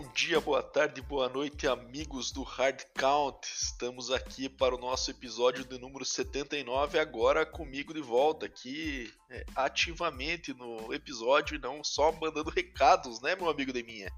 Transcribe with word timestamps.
Bom 0.00 0.10
dia, 0.14 0.40
boa 0.40 0.62
tarde, 0.62 1.02
boa 1.02 1.28
noite, 1.28 1.68
amigos 1.68 2.32
do 2.32 2.42
Hard 2.42 2.84
Count. 2.94 3.46
Estamos 3.46 4.10
aqui 4.10 4.48
para 4.48 4.74
o 4.74 4.78
nosso 4.78 5.10
episódio 5.10 5.62
de 5.62 5.78
número 5.78 6.06
79, 6.06 6.98
agora 6.98 7.44
comigo 7.44 7.92
de 7.92 8.00
volta 8.00 8.46
aqui 8.46 9.12
é, 9.28 9.44
ativamente 9.54 10.54
no 10.54 10.90
episódio 10.94 11.54
e 11.54 11.58
não 11.58 11.84
só 11.84 12.10
mandando 12.12 12.48
recados, 12.48 13.20
né, 13.20 13.36
meu 13.36 13.50
amigo 13.50 13.74
de 13.74 13.82
minha. 13.82 14.10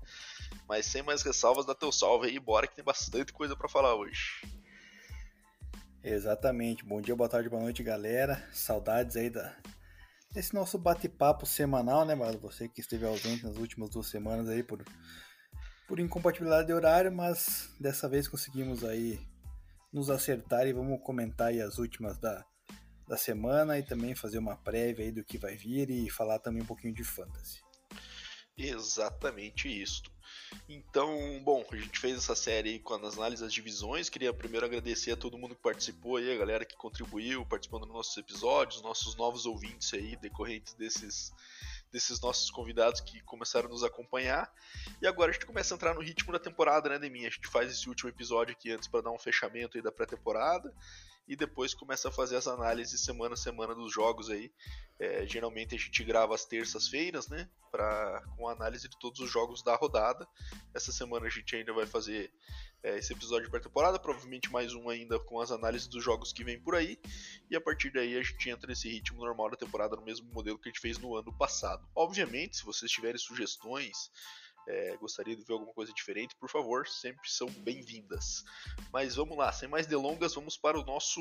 Mas 0.69 0.87
sem 0.87 1.03
mais 1.03 1.23
ressalvas, 1.23 1.67
dá 1.67 1.75
teu 1.75 1.91
salve 1.91 2.29
aí, 2.29 2.39
bora 2.39 2.69
que 2.69 2.77
tem 2.77 2.85
bastante 2.85 3.33
coisa 3.33 3.57
para 3.57 3.69
falar 3.69 3.97
hoje. 3.97 4.41
Exatamente. 6.01 6.85
Bom 6.85 7.01
dia, 7.01 7.17
boa 7.17 7.29
tarde, 7.29 7.49
boa 7.49 7.61
noite, 7.61 7.83
galera. 7.83 8.49
Saudades 8.53 9.17
aí 9.17 9.29
da 9.29 9.53
desse 10.31 10.55
nosso 10.55 10.79
bate-papo 10.79 11.45
semanal, 11.45 12.05
né, 12.05 12.15
mano? 12.15 12.39
Você 12.39 12.69
que 12.69 12.81
esteve 12.81 13.05
ausente 13.05 13.45
nas 13.45 13.57
últimas 13.57 13.91
duas 13.91 14.07
semanas 14.07 14.49
aí 14.49 14.63
por 14.63 14.83
por 15.93 16.01
incompatibilidade 16.01 16.69
de 16.69 16.73
horário, 16.73 17.13
mas 17.13 17.69
dessa 17.79 18.09
vez 18.09 18.27
conseguimos 18.27 18.83
aí 18.83 19.21
nos 19.93 20.09
acertar 20.09 20.67
e 20.67 20.73
vamos 20.73 20.99
comentar 21.03 21.53
as 21.53 21.77
últimas 21.77 22.17
da, 22.17 22.43
da 23.07 23.19
semana 23.19 23.79
e 23.79 23.83
também 23.83 24.15
fazer 24.15 24.39
uma 24.39 24.57
prévia 24.57 25.05
aí 25.05 25.13
do 25.13 25.23
que 25.23 25.37
vai 25.37 25.55
vir 25.55 25.91
e 25.91 26.09
falar 26.09 26.39
também 26.39 26.63
um 26.63 26.65
pouquinho 26.65 26.95
de 26.95 27.05
fantasy. 27.05 27.61
Exatamente 28.57 29.69
isso. 29.69 30.05
Então, 30.67 31.43
bom, 31.45 31.63
a 31.71 31.77
gente 31.77 31.99
fez 31.99 32.17
essa 32.17 32.35
série 32.35 32.71
aí 32.71 32.79
com 32.79 32.95
as 32.95 33.19
análises 33.19 33.45
das 33.45 33.53
divisões. 33.53 34.09
Queria 34.09 34.33
primeiro 34.33 34.65
agradecer 34.65 35.13
a 35.13 35.17
todo 35.17 35.37
mundo 35.37 35.55
que 35.55 35.61
participou 35.61 36.17
aí, 36.17 36.33
a 36.33 36.39
galera 36.39 36.65
que 36.65 36.75
contribuiu, 36.75 37.45
participando 37.45 37.85
dos 37.85 37.93
nossos 37.93 38.17
episódios, 38.17 38.81
nossos 38.81 39.15
novos 39.15 39.45
ouvintes 39.45 39.93
aí, 39.93 40.17
decorrentes 40.17 40.73
desses 40.73 41.35
desses 41.93 42.21
nossos 42.21 42.51
convidados 42.51 43.01
que 43.01 43.21
começaram 43.21 43.69
a 43.69 43.71
nos 43.71 43.85
acompanhar. 43.85 44.51
E 45.01 45.07
agora 45.07 45.31
a 45.31 45.33
gente 45.35 45.47
começa 45.47 45.75
a 45.75 45.77
entrar 45.77 45.95
no 45.95 46.01
ritmo 46.01 46.33
da 46.33 46.39
temporada, 46.39 46.89
né, 46.89 46.99
Deminha? 46.99 47.29
A 47.29 47.31
gente 47.31 47.49
faz 47.49 47.71
esse 47.71 47.89
último 47.89 48.09
episódio 48.09 48.53
aqui 48.53 48.71
antes 48.71 48.89
para 48.89 49.03
dar 49.03 49.11
um 49.11 49.19
fechamento 49.19 49.77
aí 49.77 49.83
da 49.83 49.93
pré-temporada 49.93 50.75
e 51.29 51.37
depois 51.37 51.73
começa 51.73 52.09
a 52.09 52.13
fazer 52.13 52.37
as 52.37 52.47
análises 52.47 53.05
semana 53.05 53.35
a 53.35 53.37
semana 53.37 53.75
dos 53.75 53.93
jogos 53.93 54.31
aí. 54.31 54.51
É, 54.99 55.27
geralmente 55.27 55.75
a 55.75 55.79
gente 55.79 56.03
grava 56.03 56.35
às 56.35 56.45
terças-feiras, 56.45 57.29
né? 57.29 57.49
Pra, 57.71 58.23
com 58.37 58.49
a 58.49 58.53
análise 58.53 58.89
de 58.89 58.99
todos 58.99 59.21
os 59.21 59.31
jogos 59.31 59.63
da 59.63 59.75
rodada. 59.77 60.27
Essa 60.75 60.93
semana 60.93 61.27
a 61.27 61.31
gente 61.31 61.55
ainda 61.55 61.73
vai 61.73 61.87
fazer 61.87 62.33
é, 62.83 62.99
esse 62.99 63.13
episódio 63.13 63.45
de 63.45 63.51
pré-temporada, 63.51 63.99
provavelmente 63.99 64.51
mais 64.51 64.75
um 64.75 64.89
ainda 64.89 65.19
com 65.19 65.41
as 65.41 65.51
análises 65.51 65.87
dos 65.87 66.03
jogos 66.03 66.33
que 66.33 66.45
vem 66.45 66.61
por 66.61 66.75
aí. 66.75 66.99
E 67.51 67.57
a 67.57 67.61
partir 67.61 67.93
daí 67.93 68.17
a 68.17 68.23
gente 68.23 68.51
entra 68.51 68.67
nesse 68.67 68.89
ritmo 68.89 69.25
normal 69.25 69.51
da 69.51 69.57
temporada, 69.57 69.97
no 69.97 70.03
mesmo 70.03 70.33
modelo 70.33 70.59
que 70.59 70.69
a 70.69 70.73
gente 70.73 70.81
fez 70.81 70.99
no 70.99 71.17
ano 71.17 71.33
passado. 71.33 71.89
Obviamente, 71.95 72.57
se 72.57 72.65
vocês 72.65 72.91
tiverem 72.91 73.19
sugestões 73.19 74.11
é, 74.67 74.97
gostaria 74.97 75.37
de 75.37 75.43
ver 75.43 75.55
alguma 75.55 75.73
coisa 75.73 75.93
diferente, 75.93 76.37
por 76.37 76.49
favor, 76.49 76.87
sempre 76.87 77.29
são 77.29 77.49
bem-vindas. 77.49 78.45
Mas 78.93 79.17
vamos 79.17 79.37
lá, 79.37 79.53
sem 79.53 79.69
mais 79.69 79.87
delongas, 79.87 80.35
vamos 80.35 80.57
para 80.57 80.79
o 80.79 80.85
nosso 80.85 81.21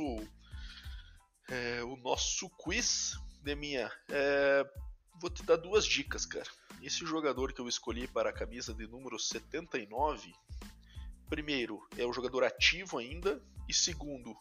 é, 1.50 1.84
o 1.84 1.95
nosso 1.98 2.50
quiz, 2.52 3.16
Deminha. 3.42 3.92
É, 4.09 4.64
vou 5.20 5.30
te 5.30 5.44
dar 5.44 5.58
duas 5.58 5.86
dicas, 5.86 6.26
cara. 6.26 6.50
Esse 6.82 7.06
jogador 7.06 7.54
que 7.54 7.62
eu 7.62 7.67
escolhi 7.67 8.08
para 8.08 8.30
a 8.30 8.34
camisa 8.34 8.73
de 8.73 8.88
número 8.88 9.20
79, 9.20 10.34
primeiro, 11.31 11.81
é 11.97 12.05
um 12.05 12.11
jogador 12.11 12.43
ativo 12.43 12.97
ainda, 12.97 13.41
e 13.67 13.73
segundo, 13.73 14.35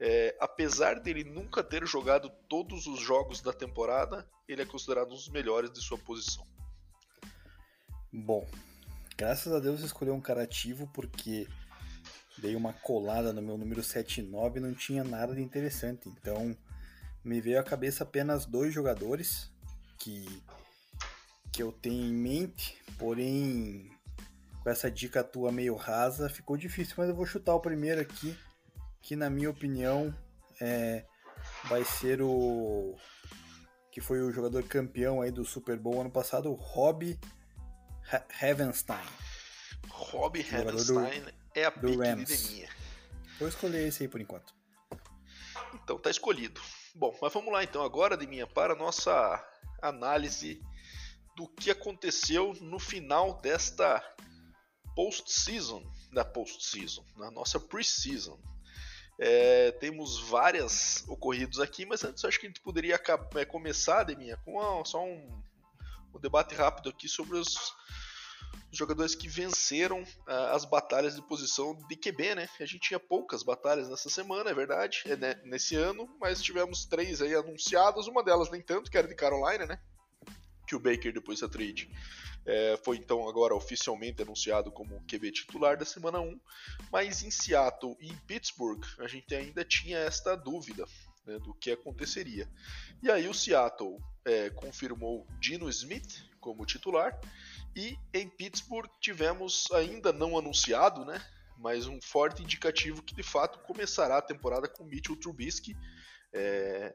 é, 0.00 0.36
apesar 0.40 0.98
dele 0.98 1.22
nunca 1.22 1.62
ter 1.62 1.86
jogado 1.86 2.28
todos 2.48 2.88
os 2.88 2.98
jogos 2.98 3.40
da 3.40 3.52
temporada, 3.52 4.28
ele 4.48 4.60
é 4.60 4.66
considerado 4.66 5.12
um 5.12 5.14
dos 5.14 5.28
melhores 5.28 5.70
de 5.70 5.80
sua 5.80 5.96
posição. 5.96 6.44
Bom, 8.12 8.44
graças 9.16 9.52
a 9.52 9.60
Deus 9.60 9.80
escolheu 9.80 10.12
um 10.12 10.20
cara 10.20 10.42
ativo 10.42 10.90
porque 10.92 11.46
dei 12.36 12.56
uma 12.56 12.72
colada 12.72 13.32
no 13.32 13.40
meu 13.40 13.56
número 13.56 13.80
79 13.80 14.58
e 14.58 14.62
não 14.62 14.74
tinha 14.74 15.04
nada 15.04 15.36
de 15.36 15.40
interessante. 15.40 16.08
Então 16.08 16.56
me 17.24 17.40
veio 17.40 17.60
à 17.60 17.62
cabeça 17.62 18.02
apenas 18.02 18.44
dois 18.44 18.74
jogadores 18.74 19.52
que, 19.96 20.26
que 21.52 21.62
eu 21.62 21.70
tenho 21.70 22.06
em 22.06 22.12
mente, 22.12 22.76
porém 22.98 23.96
com 24.68 24.72
essa 24.72 24.90
dica 24.90 25.24
tua 25.24 25.50
meio 25.50 25.74
rasa 25.74 26.28
ficou 26.28 26.54
difícil, 26.54 26.94
mas 26.98 27.08
eu 27.08 27.14
vou 27.14 27.24
chutar 27.24 27.54
o 27.54 27.60
primeiro 27.60 28.02
aqui, 28.02 28.38
que 29.00 29.16
na 29.16 29.30
minha 29.30 29.48
opinião 29.48 30.14
é, 30.60 31.06
vai 31.64 31.82
ser 31.86 32.20
o 32.20 32.94
que 33.90 34.02
foi 34.02 34.20
o 34.20 34.30
jogador 34.30 34.62
campeão 34.64 35.22
aí 35.22 35.30
do 35.30 35.42
Super 35.42 35.78
Bowl 35.78 36.02
ano 36.02 36.10
passado, 36.10 36.50
o 36.50 36.54
Robbie 36.54 37.18
Heavenstein. 38.42 39.06
Rob 39.88 40.38
Heavenstein 40.38 41.22
do, 41.22 41.32
é 41.54 41.64
a 41.64 41.70
pique 41.70 42.24
de 42.26 42.52
minha. 42.52 42.68
Vou 43.38 43.48
escolher 43.48 43.88
esse 43.88 44.02
aí 44.02 44.08
por 44.08 44.20
enquanto. 44.20 44.54
Então 45.72 45.98
tá 45.98 46.10
escolhido. 46.10 46.60
Bom, 46.94 47.16
mas 47.22 47.32
vamos 47.32 47.50
lá 47.50 47.64
então 47.64 47.82
agora, 47.82 48.18
Deminha, 48.18 48.46
para 48.46 48.74
a 48.74 48.76
nossa 48.76 49.42
análise 49.80 50.60
do 51.34 51.48
que 51.48 51.70
aconteceu 51.70 52.52
no 52.60 52.78
final 52.78 53.40
desta 53.40 54.04
post-season, 54.98 55.88
da 56.12 56.24
post-season, 56.24 57.04
na 57.16 57.30
nossa 57.30 57.60
pre-season. 57.60 58.36
É, 59.16 59.70
temos 59.70 60.18
várias 60.28 61.04
ocorridos 61.06 61.60
aqui, 61.60 61.86
mas 61.86 62.02
antes 62.02 62.24
acho 62.24 62.40
que 62.40 62.46
a 62.46 62.48
gente 62.48 62.60
poderia 62.60 63.00
é, 63.36 63.44
começar, 63.44 64.02
Deminha, 64.02 64.36
com 64.38 64.54
uma, 64.54 64.84
só 64.84 65.04
um, 65.04 65.40
um 66.12 66.18
debate 66.18 66.52
rápido 66.56 66.88
aqui 66.88 67.08
sobre 67.08 67.38
os 67.38 67.76
os 68.70 68.76
jogadores 68.76 69.14
que 69.14 69.28
venceram 69.28 70.02
uh, 70.02 70.54
as 70.54 70.64
batalhas 70.64 71.14
de 71.14 71.22
posição 71.22 71.74
de 71.88 71.96
QB, 71.96 72.34
né? 72.34 72.48
A 72.60 72.66
gente 72.66 72.80
tinha 72.80 73.00
poucas 73.00 73.42
batalhas 73.42 73.88
nessa 73.88 74.10
semana, 74.10 74.50
é 74.50 74.54
verdade, 74.54 75.02
é, 75.06 75.16
né, 75.16 75.40
nesse 75.44 75.74
ano, 75.74 76.08
mas 76.20 76.42
tivemos 76.42 76.84
três 76.84 77.22
aí 77.22 77.34
anunciadas, 77.34 78.06
uma 78.06 78.22
delas 78.22 78.50
nem 78.50 78.60
tanto, 78.60 78.90
que 78.90 78.98
era 78.98 79.08
de 79.08 79.14
Carolina, 79.14 79.64
né? 79.64 79.80
Que 80.68 80.76
o 80.76 80.78
Baker, 80.78 81.14
depois 81.14 81.40
da 81.40 81.48
trade, 81.48 81.90
é, 82.44 82.78
foi 82.84 82.98
então 82.98 83.26
agora 83.26 83.54
oficialmente 83.54 84.20
anunciado 84.20 84.70
como 84.70 85.02
QB 85.06 85.32
titular 85.32 85.78
da 85.78 85.86
semana 85.86 86.20
1, 86.20 86.38
mas 86.92 87.22
em 87.22 87.30
Seattle 87.30 87.96
e 87.98 88.08
em 88.08 88.16
Pittsburgh 88.26 88.84
a 88.98 89.08
gente 89.08 89.34
ainda 89.34 89.64
tinha 89.64 89.96
esta 89.96 90.36
dúvida 90.36 90.86
né, 91.26 91.38
do 91.38 91.54
que 91.54 91.70
aconteceria. 91.70 92.46
E 93.02 93.10
aí 93.10 93.26
o 93.28 93.34
Seattle 93.34 93.98
é, 94.26 94.50
confirmou 94.50 95.26
Dino 95.40 95.70
Smith 95.70 96.22
como 96.38 96.66
titular 96.66 97.18
e 97.74 97.96
em 98.12 98.28
Pittsburgh 98.28 98.90
tivemos 99.00 99.70
ainda 99.72 100.12
não 100.12 100.36
anunciado, 100.36 101.04
né? 101.06 101.22
Mas 101.56 101.86
um 101.86 101.98
forte 102.00 102.42
indicativo 102.42 103.02
que 103.02 103.14
de 103.14 103.22
fato 103.22 103.58
começará 103.60 104.18
a 104.18 104.22
temporada 104.22 104.68
com 104.68 104.84
Mitchell 104.84 105.16
Trubisky. 105.16 105.74
É, 106.30 106.94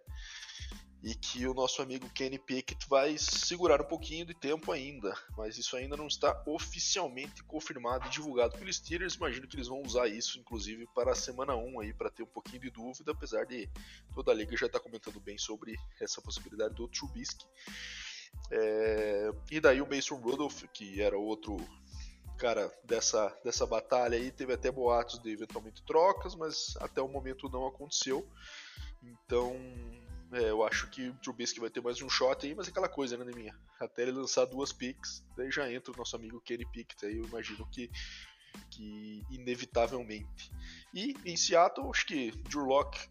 e 1.03 1.13
que 1.13 1.45
o 1.45 1.53
nosso 1.53 1.81
amigo 1.81 2.09
Kenny 2.11 2.39
Pickett 2.39 2.87
vai 2.87 3.17
segurar 3.17 3.81
um 3.81 3.85
pouquinho 3.85 4.25
de 4.25 4.33
tempo 4.33 4.71
ainda, 4.71 5.13
mas 5.37 5.57
isso 5.57 5.75
ainda 5.75 5.97
não 5.97 6.07
está 6.07 6.41
oficialmente 6.47 7.43
confirmado 7.43 8.07
e 8.07 8.09
divulgado 8.09 8.57
pelos 8.57 8.77
Steelers. 8.77 9.15
Imagino 9.15 9.45
que 9.45 9.57
eles 9.57 9.67
vão 9.67 9.81
usar 9.81 10.07
isso, 10.07 10.39
inclusive, 10.39 10.87
para 10.95 11.11
a 11.11 11.15
semana 11.15 11.57
1 11.57 11.81
aí, 11.81 11.93
para 11.93 12.09
ter 12.09 12.23
um 12.23 12.27
pouquinho 12.27 12.61
de 12.61 12.69
dúvida, 12.69 13.11
apesar 13.11 13.45
de 13.45 13.69
toda 14.15 14.31
a 14.31 14.33
liga 14.33 14.55
já 14.55 14.67
estar 14.67 14.79
tá 14.79 14.83
comentando 14.83 15.19
bem 15.19 15.37
sobre 15.37 15.75
essa 15.99 16.21
possibilidade 16.21 16.73
do 16.73 16.87
Trubisky. 16.87 17.45
É, 18.49 19.29
e 19.51 19.59
daí 19.59 19.81
o 19.81 19.89
Mason 19.89 20.15
Rudolph, 20.15 20.63
que 20.73 21.01
era 21.01 21.17
outro 21.17 21.57
cara 22.37 22.73
dessa, 22.81 23.27
dessa 23.43 23.65
batalha 23.65 24.17
aí, 24.17 24.31
teve 24.31 24.53
até 24.53 24.71
boatos 24.71 25.19
de 25.19 25.31
eventualmente 25.31 25.83
trocas, 25.83 26.33
mas 26.33 26.75
até 26.79 27.01
o 27.01 27.09
momento 27.09 27.49
não 27.49 27.67
aconteceu. 27.67 28.25
Então, 29.03 29.53
é, 30.33 30.49
eu 30.49 30.63
acho 30.63 30.89
que 30.89 31.09
o 31.09 31.13
Trubisky 31.15 31.59
vai 31.59 31.69
ter 31.69 31.81
mais 31.81 32.01
um 32.01 32.09
shot 32.09 32.45
aí, 32.45 32.55
mas 32.55 32.67
é 32.67 32.71
aquela 32.71 32.89
coisa, 32.89 33.17
né, 33.17 33.31
minha? 33.33 33.55
Até 33.79 34.03
ele 34.03 34.11
lançar 34.11 34.45
duas 34.45 34.73
picks, 34.73 35.23
daí 35.37 35.51
já 35.51 35.71
entra 35.71 35.93
o 35.93 35.97
nosso 35.97 36.15
amigo 36.15 36.41
Kenny 36.41 36.65
Pickett 36.65 37.05
aí, 37.05 37.17
eu 37.17 37.25
imagino 37.25 37.67
que, 37.67 37.89
que 38.69 39.23
inevitavelmente. 39.29 40.51
E 40.93 41.15
em 41.25 41.37
Seattle, 41.37 41.89
acho 41.89 42.05
que 42.05 42.31
Drew 42.49 42.65
Locke, 42.65 43.07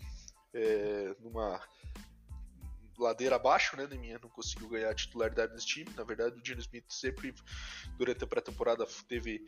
é, 0.54 1.14
numa 1.20 1.60
ladeira 2.98 3.36
abaixo, 3.36 3.76
né, 3.76 3.86
minha 3.86 4.18
não 4.18 4.28
conseguiu 4.28 4.68
ganhar 4.68 4.90
a 4.90 4.94
titularidade 4.94 5.52
nesse 5.52 5.66
time. 5.66 5.90
Na 5.96 6.04
verdade, 6.04 6.38
o 6.38 6.44
Gino 6.44 6.60
Smith 6.60 6.84
sempre, 6.88 7.34
durante 7.96 8.25
a 8.25 8.26
pré-temporada, 8.26 8.86
teve 9.08 9.44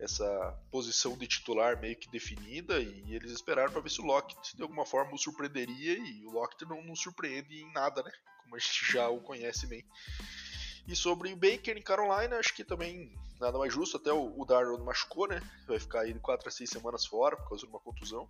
essa 0.00 0.58
posição 0.70 1.16
de 1.16 1.26
titular 1.26 1.78
meio 1.80 1.96
que 1.96 2.10
definida 2.10 2.80
e 2.80 3.14
eles 3.14 3.32
esperaram 3.32 3.70
para 3.70 3.82
ver 3.82 3.90
se 3.90 4.00
o 4.00 4.04
Lockett 4.04 4.56
de 4.56 4.62
alguma 4.62 4.86
forma 4.86 5.14
o 5.14 5.18
surpreenderia 5.18 5.98
e 5.98 6.24
o 6.26 6.30
Lockett 6.30 6.64
não, 6.64 6.82
não 6.82 6.96
surpreende 6.96 7.60
em 7.60 7.72
nada, 7.72 8.02
né, 8.02 8.10
como 8.42 8.56
a 8.56 8.58
gente 8.58 8.92
já 8.92 9.08
o 9.08 9.20
conhece 9.20 9.66
bem. 9.66 9.84
E 10.88 10.96
sobre 10.96 11.32
o 11.32 11.36
Baker 11.36 11.76
em 11.76 11.82
Carolina, 11.82 12.36
acho 12.38 12.54
que 12.54 12.64
também 12.64 13.14
nada 13.38 13.58
mais 13.58 13.72
justo, 13.72 13.96
até 13.96 14.12
o, 14.12 14.38
o 14.38 14.44
Darnold 14.44 14.82
machucou, 14.82 15.26
né? 15.28 15.40
Vai 15.66 15.78
ficar 15.78 16.00
aí 16.00 16.12
de 16.12 16.18
4 16.18 16.48
a 16.48 16.50
6 16.50 16.68
semanas 16.68 17.06
fora 17.06 17.36
por 17.36 17.48
causa 17.48 17.64
de 17.64 17.70
uma 17.70 17.80
contusão. 17.80 18.28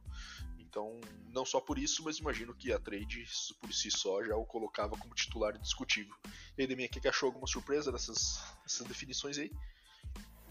Então, 0.59 1.01
não 1.33 1.45
só 1.45 1.61
por 1.61 1.79
isso, 1.79 2.05
mas 2.05 2.19
imagino 2.19 2.55
que 2.55 2.73
a 2.73 2.79
trade 2.79 3.25
por 3.61 3.73
si 3.73 3.91
só 3.91 4.23
já 4.23 4.37
o 4.37 4.45
colocava 4.45 4.97
como 4.97 5.15
titular 5.15 5.57
indiscutível. 5.57 6.15
E 6.57 6.63
aí, 6.63 6.67
Deminha, 6.67 6.87
o 6.87 6.91
que 6.91 7.09
achou 7.09 7.27
alguma 7.27 7.47
surpresa 7.47 7.91
nessas 7.91 8.41
definições 8.87 9.37
aí? 9.37 9.51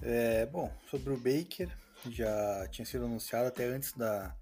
É, 0.01 0.45
bom, 0.45 0.71
sobre 0.89 1.11
o 1.11 1.17
Baker, 1.17 1.69
já 2.09 2.67
tinha 2.69 2.85
sido 2.85 3.05
anunciado 3.05 3.47
até 3.47 3.65
antes 3.65 3.93
da, 3.93 4.33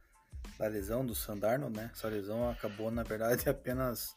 da 0.58 0.68
lesão 0.68 1.06
do 1.06 1.16
Sandarno, 1.16 1.70
né? 1.70 1.90
Essa 1.94 2.08
lesão 2.08 2.50
acabou, 2.50 2.92
na 2.92 3.04
verdade, 3.04 3.48
apenas 3.50 4.16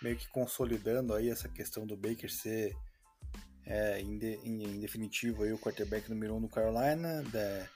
meio 0.00 0.16
que 0.16 0.28
consolidando 0.28 1.14
aí 1.14 1.30
essa 1.30 1.48
questão 1.48 1.86
do 1.86 1.96
Baker 1.96 2.30
ser 2.30 2.74
é, 3.66 4.00
em, 4.00 4.18
de, 4.18 4.34
em, 4.44 4.62
em, 4.64 4.80
definitivo 4.80 5.42
aí 5.42 5.52
o 5.52 5.58
quarterback 5.58 6.08
número 6.10 6.34
1 6.34 6.36
um 6.36 6.40
no 6.40 6.48
Carolina, 6.48 7.22
de, 7.22 7.68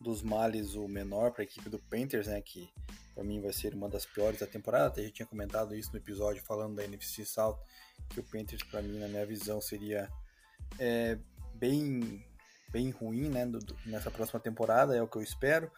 dos 0.00 0.22
males 0.22 0.74
o 0.74 0.86
menor 0.88 1.32
para 1.32 1.42
a 1.42 1.44
equipe 1.44 1.68
do 1.68 1.78
Panthers, 1.78 2.26
né? 2.26 2.40
Que 2.42 2.68
para 3.14 3.24
mim 3.24 3.40
vai 3.40 3.52
ser 3.52 3.74
uma 3.74 3.88
das 3.88 4.04
piores 4.04 4.40
da 4.40 4.46
temporada. 4.46 4.88
Até 4.88 5.02
já 5.04 5.10
tinha 5.10 5.26
comentado 5.26 5.74
isso 5.74 5.90
no 5.90 5.98
episódio 5.98 6.42
falando 6.42 6.76
da 6.76 6.84
NFC 6.84 7.24
South, 7.24 7.58
que 8.10 8.20
o 8.20 8.24
Panthers 8.24 8.62
para 8.62 8.82
mim 8.82 8.98
na 8.98 9.08
minha 9.08 9.24
visão 9.24 9.58
seria 9.58 10.10
é, 10.78 11.18
bem 11.56 12.24
bem 12.70 12.90
ruim, 12.90 13.28
né, 13.28 13.46
do, 13.46 13.58
nessa 13.86 14.10
próxima 14.10 14.40
temporada, 14.40 14.94
é 14.94 15.02
o 15.02 15.08
que 15.08 15.16
eu 15.16 15.22
espero. 15.22 15.70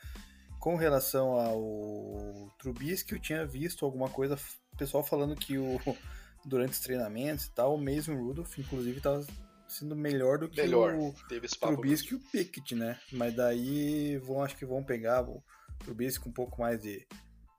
Com 0.58 0.74
relação 0.74 1.32
ao 1.32 2.50
Trubisky, 2.58 3.12
eu 3.12 3.20
tinha 3.20 3.46
visto 3.46 3.84
alguma 3.84 4.08
coisa, 4.10 4.36
pessoal 4.76 5.04
falando 5.04 5.36
que 5.36 5.56
o 5.58 5.78
durante 6.44 6.72
os 6.72 6.80
treinamentos 6.80 7.46
e 7.46 7.50
tal, 7.52 7.74
o 7.74 7.78
Mason 7.78 8.14
Rudolph, 8.14 8.58
inclusive, 8.58 8.98
estava 8.98 9.24
sendo 9.68 9.94
melhor 9.94 10.38
do 10.38 10.48
que 10.48 10.60
melhor. 10.62 10.94
o 10.94 11.14
Trubisky 11.60 12.14
e 12.14 12.16
o 12.16 12.20
Pickett, 12.20 12.74
né? 12.74 12.98
Mas 13.12 13.34
daí 13.34 14.16
vão, 14.18 14.42
acho 14.42 14.56
que 14.56 14.64
vão 14.64 14.82
pegar 14.82 15.28
o 15.28 15.42
Trubisky 15.78 16.24
com 16.24 16.30
um 16.30 16.32
pouco 16.32 16.60
mais 16.60 16.80
de, 16.80 17.06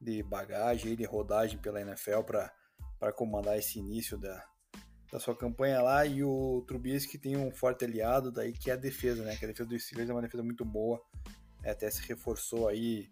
de 0.01 0.23
bagagem 0.23 0.93
e 0.93 0.95
de 0.95 1.05
rodagem 1.05 1.59
pela 1.59 1.81
NFL 1.81 2.21
para 2.23 3.13
comandar 3.13 3.57
esse 3.57 3.79
início 3.79 4.17
da, 4.17 4.43
da 5.11 5.19
sua 5.19 5.35
campanha 5.35 5.81
lá. 5.81 6.05
E 6.05 6.23
o 6.23 6.63
Trubisky 6.67 7.17
tem 7.17 7.37
um 7.37 7.51
forte 7.51 7.85
aliado 7.85 8.31
daí 8.31 8.53
que 8.53 8.69
é 8.69 8.73
a 8.73 8.77
defesa, 8.77 9.23
né? 9.23 9.35
Que 9.35 9.45
a 9.45 9.47
defesa 9.47 9.69
do 9.69 9.79
Steelers 9.79 10.09
é 10.09 10.13
uma 10.13 10.21
defesa 10.21 10.43
muito 10.43 10.65
boa. 10.65 11.01
É, 11.63 11.71
até 11.71 11.89
se 11.89 12.01
reforçou 12.07 12.67
aí. 12.67 13.09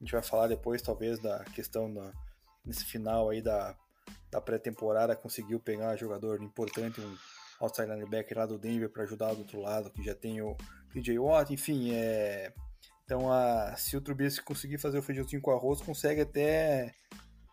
A 0.00 0.04
gente 0.04 0.12
vai 0.12 0.22
falar 0.22 0.46
depois, 0.48 0.80
talvez, 0.82 1.18
da 1.18 1.42
questão 1.44 1.92
da, 1.92 2.12
nesse 2.64 2.84
final 2.84 3.30
aí 3.30 3.42
da, 3.42 3.76
da 4.30 4.40
pré-temporada. 4.40 5.16
Conseguiu 5.16 5.58
pegar 5.58 5.94
um 5.94 5.96
jogador 5.96 6.42
importante, 6.42 7.00
um 7.00 7.16
outside 7.60 7.88
linebacker 7.88 8.38
lá 8.38 8.46
do 8.46 8.58
Denver 8.58 8.90
para 8.90 9.02
ajudar 9.02 9.34
do 9.34 9.40
outro 9.40 9.60
lado, 9.60 9.90
que 9.90 10.02
já 10.02 10.14
tem 10.14 10.40
o 10.40 10.56
PJ 10.92 11.18
Watt. 11.18 11.52
Enfim, 11.52 11.92
é 11.92 12.52
então, 13.08 13.32
a, 13.32 13.74
se 13.74 13.96
o 13.96 14.02
Trubisky 14.02 14.44
conseguir 14.44 14.76
fazer 14.76 14.98
o 14.98 15.02
feijãozinho 15.02 15.40
com 15.40 15.50
arroz, 15.50 15.80
consegue 15.80 16.20
até 16.20 16.92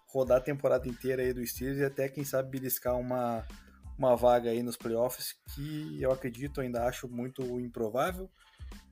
rodar 0.07 0.39
a 0.39 0.41
temporada 0.41 0.85
inteira 0.85 1.21
aí 1.21 1.31
do 1.31 1.47
Steelers 1.47 1.79
e 1.79 1.85
até, 1.85 2.09
quem 2.09 2.25
sabe, 2.25 2.49
beliscar 2.49 2.99
uma, 2.99 3.47
uma 3.97 4.15
vaga 4.15 4.50
aí 4.50 4.62
nos 4.62 4.77
playoffs, 4.77 5.36
que 5.53 6.01
eu 6.01 6.12
acredito, 6.12 6.62
ainda 6.62 6.86
acho 6.86 7.07
muito 7.07 7.42
improvável. 7.59 8.30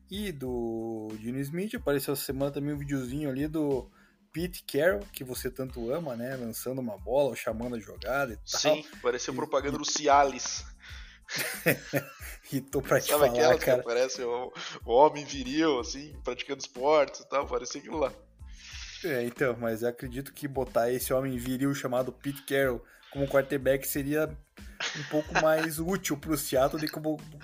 E 0.10 0.32
do 0.32 1.10
Gene 1.20 1.42
Smith, 1.42 1.76
apareceu 1.76 2.14
essa 2.14 2.24
semana 2.24 2.52
também 2.52 2.74
um 2.74 2.78
videozinho 2.78 3.30
ali 3.30 3.48
do 3.48 3.90
Pete 4.32 4.64
Carroll, 4.64 5.06
que 5.12 5.24
você 5.24 5.50
tanto 5.50 5.92
ama, 5.92 6.16
né? 6.16 6.36
Lançando 6.36 6.80
uma 6.80 6.98
bola 6.98 7.30
ou 7.30 7.36
chamando 7.36 7.76
a 7.76 7.80
jogada 7.80 8.34
e 8.34 8.38
tal. 8.38 8.76
Sim, 8.76 8.86
pareceu 9.02 9.34
propaganda 9.34 9.76
e, 9.76 9.80
do 9.80 9.86
Cialis. 9.86 10.66
e 12.52 12.62
tô 12.62 12.82
pra 12.82 13.00
te 13.00 13.10
Sabe 13.10 13.28
falar, 13.28 13.58
cara. 13.58 13.80
Que 13.80 13.86
parece 13.86 14.22
o, 14.24 14.52
o, 14.86 14.92
homem 14.92 15.24
viril, 15.24 15.80
assim, 15.80 16.16
praticando 16.24 16.60
esportes 16.60 17.22
e 17.22 17.30
tal, 17.30 17.48
parecia 17.48 17.80
aquilo 17.80 17.98
lá. 17.98 18.14
É, 19.04 19.24
então, 19.24 19.56
mas 19.60 19.82
eu 19.82 19.90
acredito 19.90 20.34
que 20.34 20.48
botar 20.48 20.92
esse 20.92 21.14
homem 21.14 21.38
viril 21.38 21.74
chamado 21.76 22.12
Pete 22.12 22.44
Carroll 22.44 22.84
como 23.14 23.28
quarterback 23.28 23.88
seria 23.88 24.28
um 25.00 25.04
pouco 25.10 25.34
mais 25.42 25.80
útil 25.80 26.18
pro 26.18 26.38
Seattle 26.38 26.82
do 26.82 26.88
que 26.88 27.00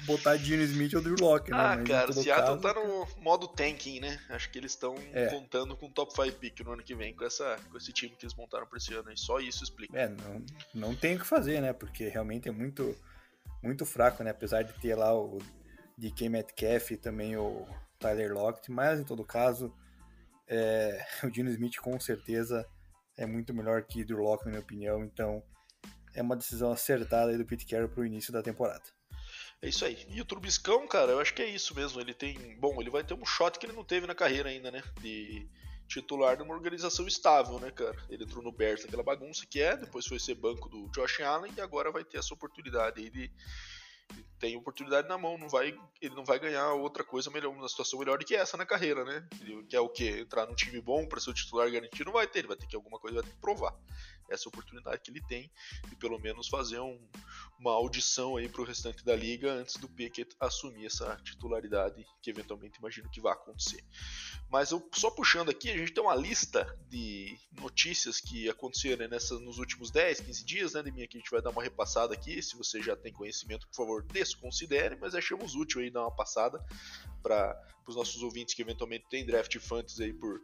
botar 0.05 0.35
Gene 0.35 0.63
Smith 0.63 0.93
ou 0.93 1.01
Drew 1.01 1.15
Locke, 1.19 1.51
né? 1.51 1.57
Ah, 1.57 1.75
mas 1.77 1.87
cara, 1.87 2.09
o 2.09 2.13
Seattle 2.13 2.59
caso, 2.59 2.61
tá 2.61 2.73
no 2.73 3.07
modo 3.21 3.47
tanking, 3.47 3.99
né? 4.01 4.19
Acho 4.29 4.49
que 4.49 4.57
eles 4.57 4.73
estão 4.73 4.95
é. 5.13 5.27
contando 5.27 5.77
com 5.77 5.85
o 5.85 5.89
top 5.89 6.13
5 6.13 6.37
pick 6.37 6.59
no 6.61 6.73
ano 6.73 6.83
que 6.83 6.93
vem, 6.93 7.13
com, 7.15 7.23
essa, 7.23 7.55
com 7.71 7.77
esse 7.77 7.93
time 7.93 8.15
que 8.15 8.25
eles 8.25 8.35
montaram 8.35 8.67
pra 8.67 8.77
esse 8.77 8.93
ano, 8.93 9.11
e 9.11 9.17
só 9.17 9.39
isso 9.39 9.63
explica. 9.63 9.97
É, 9.97 10.09
não, 10.09 10.45
não 10.73 10.95
tem 10.95 11.15
o 11.15 11.19
que 11.19 11.25
fazer, 11.25 11.61
né? 11.61 11.71
Porque 11.71 12.09
realmente 12.09 12.49
é 12.49 12.51
muito 12.51 12.95
muito 13.61 13.85
fraco, 13.85 14.23
né? 14.23 14.31
Apesar 14.31 14.63
de 14.63 14.73
ter 14.73 14.95
lá 14.95 15.13
o 15.13 15.37
DK 15.97 16.29
Metcalf 16.29 16.91
e 16.91 16.97
também 16.97 17.37
o 17.37 17.67
Tyler 17.99 18.33
Lockett, 18.33 18.71
mas 18.71 18.99
em 18.99 19.03
todo 19.03 19.23
caso, 19.23 19.73
é, 20.47 21.05
o 21.23 21.29
Dino 21.29 21.49
Smith 21.49 21.77
com 21.77 21.99
certeza 21.99 22.65
é 23.17 23.25
muito 23.25 23.53
melhor 23.53 23.83
que 23.83 24.03
Drew 24.03 24.19
Locke, 24.19 24.45
na 24.45 24.51
minha 24.51 24.61
opinião, 24.61 25.03
então 25.03 25.43
é 26.13 26.21
uma 26.21 26.35
decisão 26.35 26.71
acertada 26.71 27.31
aí 27.31 27.37
do 27.37 27.45
Pete 27.45 27.65
Carroll 27.65 27.89
o 27.97 28.05
início 28.05 28.33
da 28.33 28.41
temporada. 28.41 28.83
É 29.61 29.67
isso 29.67 29.83
aí. 29.83 30.05
E 30.09 30.21
o 30.21 30.25
Trubiscão, 30.25 30.87
cara, 30.87 31.11
eu 31.11 31.19
acho 31.19 31.33
que 31.33 31.41
é 31.41 31.49
isso 31.49 31.75
mesmo. 31.75 31.99
Ele 31.99 32.13
tem. 32.13 32.57
Bom, 32.59 32.79
ele 32.79 32.89
vai 32.89 33.03
ter 33.03 33.13
um 33.13 33.25
shot 33.25 33.59
que 33.59 33.65
ele 33.65 33.73
não 33.73 33.83
teve 33.83 34.07
na 34.07 34.15
carreira 34.15 34.49
ainda, 34.49 34.71
né? 34.71 34.81
De 35.01 35.47
titular 35.87 36.37
de 36.37 36.43
uma 36.43 36.53
organização 36.53 37.07
estável, 37.07 37.59
né, 37.59 37.71
cara? 37.71 37.97
Ele 38.09 38.23
entrou 38.23 38.43
no 38.43 38.51
Bears 38.51 38.83
naquela 38.83 39.03
bagunça 39.03 39.45
que 39.49 39.59
é, 39.59 39.75
depois 39.75 40.05
foi 40.05 40.19
ser 40.19 40.35
banco 40.35 40.69
do 40.69 40.87
Josh 40.91 41.19
Allen 41.19 41.51
e 41.57 41.61
agora 41.61 41.91
vai 41.91 42.05
ter 42.05 42.19
essa 42.19 42.33
oportunidade 42.33 43.01
aí 43.01 43.09
de 43.09 43.31
tem 44.39 44.55
oportunidade 44.55 45.07
na 45.07 45.17
mão, 45.17 45.37
não 45.37 45.49
vai, 45.49 45.77
ele 46.01 46.15
não 46.15 46.23
vai 46.23 46.39
ganhar 46.39 46.73
outra 46.73 47.03
coisa 47.03 47.29
melhor, 47.29 47.51
uma 47.51 47.67
situação 47.67 47.99
melhor 47.99 48.17
do 48.17 48.25
que 48.25 48.35
essa 48.35 48.57
na 48.57 48.65
carreira, 48.65 49.03
né? 49.03 49.27
Que 49.67 49.75
é 49.75 49.79
o 49.79 49.89
que 49.89 50.21
entrar 50.21 50.47
num 50.47 50.55
time 50.55 50.79
bom 50.81 51.05
para 51.07 51.19
ser 51.19 51.29
o 51.29 51.33
titular 51.33 51.69
garantido, 51.69 52.05
não 52.05 52.13
vai 52.13 52.25
ter, 52.25 52.39
ele 52.39 52.47
vai 52.47 52.57
ter 52.57 52.65
que 52.65 52.75
alguma 52.75 52.97
coisa 52.99 53.21
vai 53.21 53.23
ter 53.23 53.35
que 53.35 53.41
provar. 53.41 53.75
Essa 54.29 54.49
oportunidade 54.49 55.01
que 55.01 55.11
ele 55.11 55.21
tem 55.21 55.51
e 55.91 55.95
pelo 55.95 56.19
menos 56.19 56.47
fazer 56.47 56.79
um, 56.79 56.99
uma 57.59 57.71
audição 57.71 58.37
aí 58.37 58.47
para 58.47 58.61
o 58.61 58.65
restante 58.65 59.03
da 59.03 59.15
liga 59.15 59.51
antes 59.51 59.77
do 59.77 59.87
Pickett 59.87 60.35
assumir 60.39 60.85
essa 60.85 61.15
titularidade 61.23 62.05
que 62.21 62.29
eventualmente 62.29 62.79
imagino 62.79 63.09
que 63.09 63.21
vai 63.21 63.33
acontecer. 63.33 63.83
Mas 64.49 64.71
eu 64.71 64.87
só 64.93 65.11
puxando 65.11 65.49
aqui, 65.49 65.69
a 65.69 65.77
gente 65.77 65.93
tem 65.93 66.03
uma 66.03 66.15
lista 66.15 66.77
de 66.89 67.37
notícias 67.59 68.19
que 68.19 68.49
aconteceram 68.49 69.07
nessa, 69.07 69.37
nos 69.39 69.57
últimos 69.57 69.91
10, 69.91 70.21
15 70.21 70.45
dias, 70.45 70.73
né, 70.73 70.83
de 70.83 70.91
mim 70.91 71.03
aqui 71.03 71.17
a 71.17 71.19
gente 71.19 71.31
vai 71.31 71.41
dar 71.41 71.49
uma 71.49 71.63
repassada 71.63 72.13
aqui, 72.13 72.41
se 72.41 72.55
você 72.55 72.81
já 72.81 72.95
tem 72.95 73.11
conhecimento, 73.13 73.67
por 73.67 73.75
favor, 73.75 74.03
desconsidere, 74.03 74.95
mas 74.95 75.13
achamos 75.13 75.55
útil 75.55 75.81
aí 75.81 75.89
dar 75.89 76.01
uma 76.01 76.15
passada 76.15 76.63
para 77.21 77.61
os 77.87 77.95
nossos 77.95 78.21
ouvintes 78.23 78.53
que 78.53 78.61
eventualmente 78.61 79.05
têm 79.09 79.25
draft 79.25 79.57
fantasy 79.59 80.03
aí 80.03 80.13
por 80.13 80.41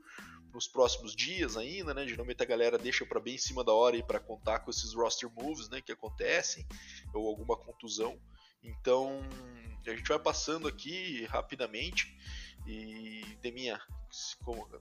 nos 0.55 0.67
próximos 0.67 1.13
dias 1.13 1.57
ainda, 1.57 1.93
né? 1.93 2.07
Geralmente 2.07 2.41
a 2.41 2.45
galera 2.45 2.77
deixa 2.77 3.05
para 3.05 3.19
bem 3.19 3.35
em 3.35 3.37
cima 3.37 3.63
da 3.63 3.73
hora 3.73 4.01
para 4.03 4.19
contar 4.19 4.59
com 4.59 4.71
esses 4.71 4.93
roster 4.93 5.29
moves, 5.29 5.69
né, 5.69 5.81
que 5.81 5.91
acontecem 5.91 6.65
ou 7.13 7.27
alguma 7.27 7.57
contusão. 7.57 8.17
Então, 8.63 9.19
a 9.85 9.95
gente 9.95 10.07
vai 10.07 10.17
passando 10.17 10.67
aqui 10.67 11.25
rapidamente 11.25 12.17
e 12.65 13.37
Deminha, 13.41 13.79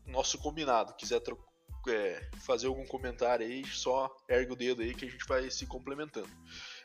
nosso 0.07 0.38
combinado, 0.38 0.95
quiser 0.95 1.21
é, 1.88 2.31
fazer 2.47 2.69
algum 2.69 2.87
comentário 2.87 3.45
aí, 3.45 3.64
só 3.66 4.14
ergue 4.28 4.52
o 4.52 4.57
dedo 4.57 4.81
aí 4.81 4.95
que 4.95 5.04
a 5.04 5.11
gente 5.11 5.26
vai 5.26 5.50
se 5.50 5.66
complementando. 5.66 6.31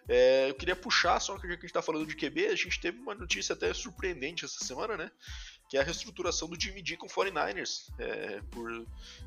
É, 0.10 0.50
eu 0.50 0.56
queria 0.56 0.76
puxar, 0.76 1.20
só 1.20 1.38
que 1.38 1.48
já 1.48 1.50
que 1.50 1.60
a 1.60 1.62
gente 1.62 1.66
está 1.66 1.82
falando 1.82 2.08
de 2.08 2.16
QB, 2.16 2.48
a 2.48 2.56
gente 2.56 2.82
teve 2.82 2.98
uma 3.00 3.16
notícia 3.16 3.54
até 3.54 3.74
surpreendente 3.74 4.44
essa 4.44 4.66
semana, 4.66 4.98
né? 4.98 5.12
Que 5.70 5.78
é 5.78 5.82
a 5.82 5.84
reestruturação 5.84 6.50
do 6.50 6.60
Jimmy 6.60 6.84
G 6.86 6.98
com 6.98 7.08
49ers 7.08 7.88
é, 8.00 8.42
por 8.50 8.70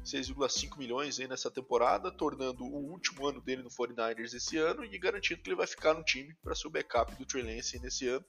6,5 0.04 0.76
milhões 0.76 1.20
aí 1.20 1.28
nessa 1.28 1.50
temporada, 1.50 2.10
tornando 2.10 2.64
o 2.64 2.90
último 2.90 3.26
ano 3.26 3.40
dele 3.40 3.62
no 3.62 3.70
49ers 3.70 4.34
esse 4.34 4.58
ano 4.58 4.84
e 4.84 4.98
garantindo 4.98 5.40
que 5.40 5.48
ele 5.48 5.56
vai 5.56 5.66
ficar 5.66 5.94
no 5.94 6.02
time 6.02 6.34
para 6.42 6.54
ser 6.54 6.66
o 6.66 6.70
backup 6.70 7.14
do 7.14 7.24
Trey 7.24 7.42
Lance 7.42 7.78
nesse 7.78 8.08
ano, 8.08 8.24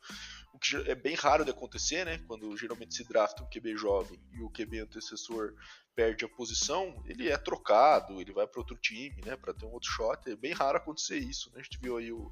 o 0.54 0.60
que 0.60 0.76
é 0.90 0.94
bem 0.94 1.16
raro 1.16 1.44
de 1.44 1.52
acontecer, 1.52 2.06
né? 2.06 2.20
Quando 2.28 2.56
geralmente 2.56 2.94
se 2.94 3.04
drafta 3.04 3.44
um 3.44 3.50
QB 3.50 3.76
jovem 3.76 4.20
e 4.32 4.42
o 4.42 4.50
QB 4.50 4.82
antecessor 4.82 5.56
perde 5.96 6.26
a 6.26 6.30
posição, 6.30 7.04
ele 7.08 7.30
é 7.30 7.38
trocado, 7.38 8.22
ele 8.22 8.32
vai 8.32 8.48
para 8.48 8.60
outro 8.60 8.78
time, 8.78 9.22
né, 9.24 9.36
para 9.36 9.54
ter 9.54 9.66
um 9.66 9.72
outro 9.72 9.90
shot. 9.90 10.30
É 10.30 10.36
bem 10.36 10.54
raro 10.54 10.78
acontecer 10.78 11.18
isso, 11.18 11.52
né? 11.52 11.60
A 11.60 11.64
gente 11.64 11.80
viu 11.80 11.98
aí 11.98 12.12
o, 12.12 12.32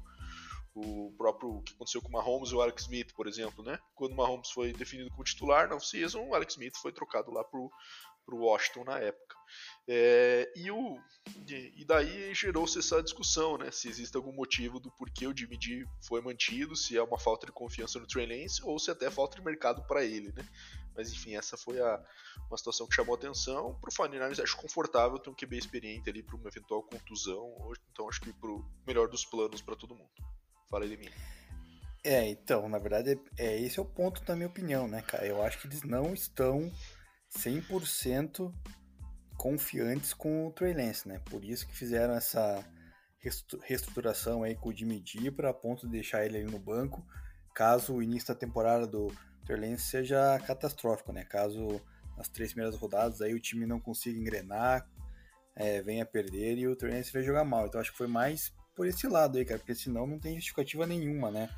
o 0.74 1.12
próprio 1.16 1.50
o 1.50 1.62
que 1.62 1.74
aconteceu 1.74 2.00
com 2.00 2.08
o 2.08 2.12
Mahomes 2.12 2.50
e 2.50 2.54
o 2.54 2.62
Alex 2.62 2.82
Smith, 2.82 3.12
por 3.14 3.26
exemplo, 3.26 3.62
né? 3.62 3.78
Quando 3.94 4.12
o 4.12 4.16
Mahomes 4.16 4.50
foi 4.50 4.72
definido 4.72 5.10
como 5.10 5.24
titular 5.24 5.68
na 5.68 5.76
off-season, 5.76 6.26
o 6.26 6.34
Alex 6.34 6.54
Smith 6.54 6.76
foi 6.76 6.92
trocado 6.92 7.30
lá 7.30 7.44
pro, 7.44 7.70
pro 8.24 8.38
Washington 8.38 8.84
na 8.84 8.98
época. 8.98 9.36
É, 9.86 10.50
e, 10.56 10.70
o, 10.70 10.98
e 11.46 11.84
daí 11.84 12.32
gerou-se 12.34 12.78
essa 12.78 13.02
discussão, 13.02 13.58
né? 13.58 13.70
Se 13.70 13.88
existe 13.88 14.16
algum 14.16 14.32
motivo 14.32 14.80
do 14.80 14.90
porquê 14.92 15.26
o 15.26 15.36
Jimmy 15.36 15.58
G 15.60 15.84
foi 16.06 16.20
mantido, 16.20 16.74
se 16.74 16.96
é 16.96 17.02
uma 17.02 17.18
falta 17.18 17.46
de 17.46 17.52
confiança 17.52 17.98
no 17.98 18.06
Trey 18.06 18.26
Lance 18.26 18.62
ou 18.64 18.78
se 18.78 18.90
até 18.90 19.10
falta 19.10 19.36
de 19.36 19.44
mercado 19.44 19.86
para 19.86 20.04
ele, 20.04 20.32
né? 20.32 20.48
Mas 20.94 21.12
enfim, 21.12 21.36
essa 21.36 21.56
foi 21.56 21.80
a, 21.80 22.02
uma 22.48 22.56
situação 22.56 22.86
que 22.86 22.94
chamou 22.94 23.14
atenção. 23.14 23.78
Para 23.80 23.88
o 23.88 23.92
Faninares, 23.92 24.40
acho 24.40 24.56
confortável 24.56 25.18
ter 25.18 25.30
um 25.30 25.34
QB 25.34 25.58
experiente 25.58 26.08
ali 26.08 26.22
para 26.22 26.36
uma 26.36 26.48
eventual 26.48 26.82
contusão. 26.82 27.72
Então, 27.90 28.08
acho 28.08 28.20
que 28.20 28.32
para 28.32 28.50
o 28.50 28.64
melhor 28.86 29.08
dos 29.08 29.24
planos 29.24 29.62
para 29.62 29.76
todo 29.76 29.94
mundo. 29.94 30.10
Fala 30.72 30.88
de 30.88 30.96
mim. 30.96 31.10
É, 32.02 32.26
então, 32.30 32.66
na 32.66 32.78
verdade, 32.78 33.20
é, 33.38 33.60
esse 33.60 33.78
é 33.78 33.82
o 33.82 33.84
ponto 33.84 34.24
da 34.24 34.34
minha 34.34 34.48
opinião, 34.48 34.88
né, 34.88 35.02
cara? 35.02 35.26
Eu 35.26 35.42
acho 35.42 35.60
que 35.60 35.66
eles 35.66 35.82
não 35.82 36.14
estão 36.14 36.72
100% 37.36 38.50
confiantes 39.36 40.14
com 40.14 40.46
o 40.46 40.50
Trey 40.50 40.72
Lance, 40.72 41.06
né? 41.06 41.20
Por 41.26 41.44
isso 41.44 41.66
que 41.66 41.76
fizeram 41.76 42.14
essa 42.14 42.64
reestruturação 43.64 44.42
aí 44.42 44.54
com 44.56 44.70
o 44.70 44.74
Jimmy 44.74 45.02
G 45.06 45.30
para 45.30 45.52
ponto 45.52 45.84
de 45.86 45.92
deixar 45.92 46.24
ele 46.24 46.38
ali 46.38 46.50
no 46.50 46.58
banco, 46.58 47.06
caso 47.54 47.92
o 47.92 48.02
início 48.02 48.28
da 48.28 48.34
temporada 48.34 48.86
do 48.86 49.14
Trey 49.44 49.76
seja 49.76 50.38
catastrófico, 50.46 51.12
né? 51.12 51.22
Caso 51.24 51.82
nas 52.16 52.30
três 52.30 52.52
primeiras 52.52 52.80
rodadas 52.80 53.20
aí 53.20 53.34
o 53.34 53.40
time 53.40 53.66
não 53.66 53.78
consiga 53.78 54.18
engrenar, 54.18 54.88
é, 55.54 55.82
venha 55.82 56.06
perder 56.06 56.56
e 56.56 56.66
o 56.66 56.74
Trey 56.74 56.94
Lance 56.94 57.12
vai 57.12 57.22
jogar 57.22 57.44
mal. 57.44 57.66
Então 57.66 57.78
acho 57.78 57.92
que 57.92 57.98
foi 57.98 58.08
mais 58.08 58.50
por 58.74 58.86
esse 58.86 59.06
lado 59.06 59.38
aí, 59.38 59.44
cara, 59.44 59.58
porque 59.58 59.74
senão 59.74 60.06
não 60.06 60.18
tem 60.18 60.34
justificativa 60.34 60.86
nenhuma, 60.86 61.30
né? 61.30 61.48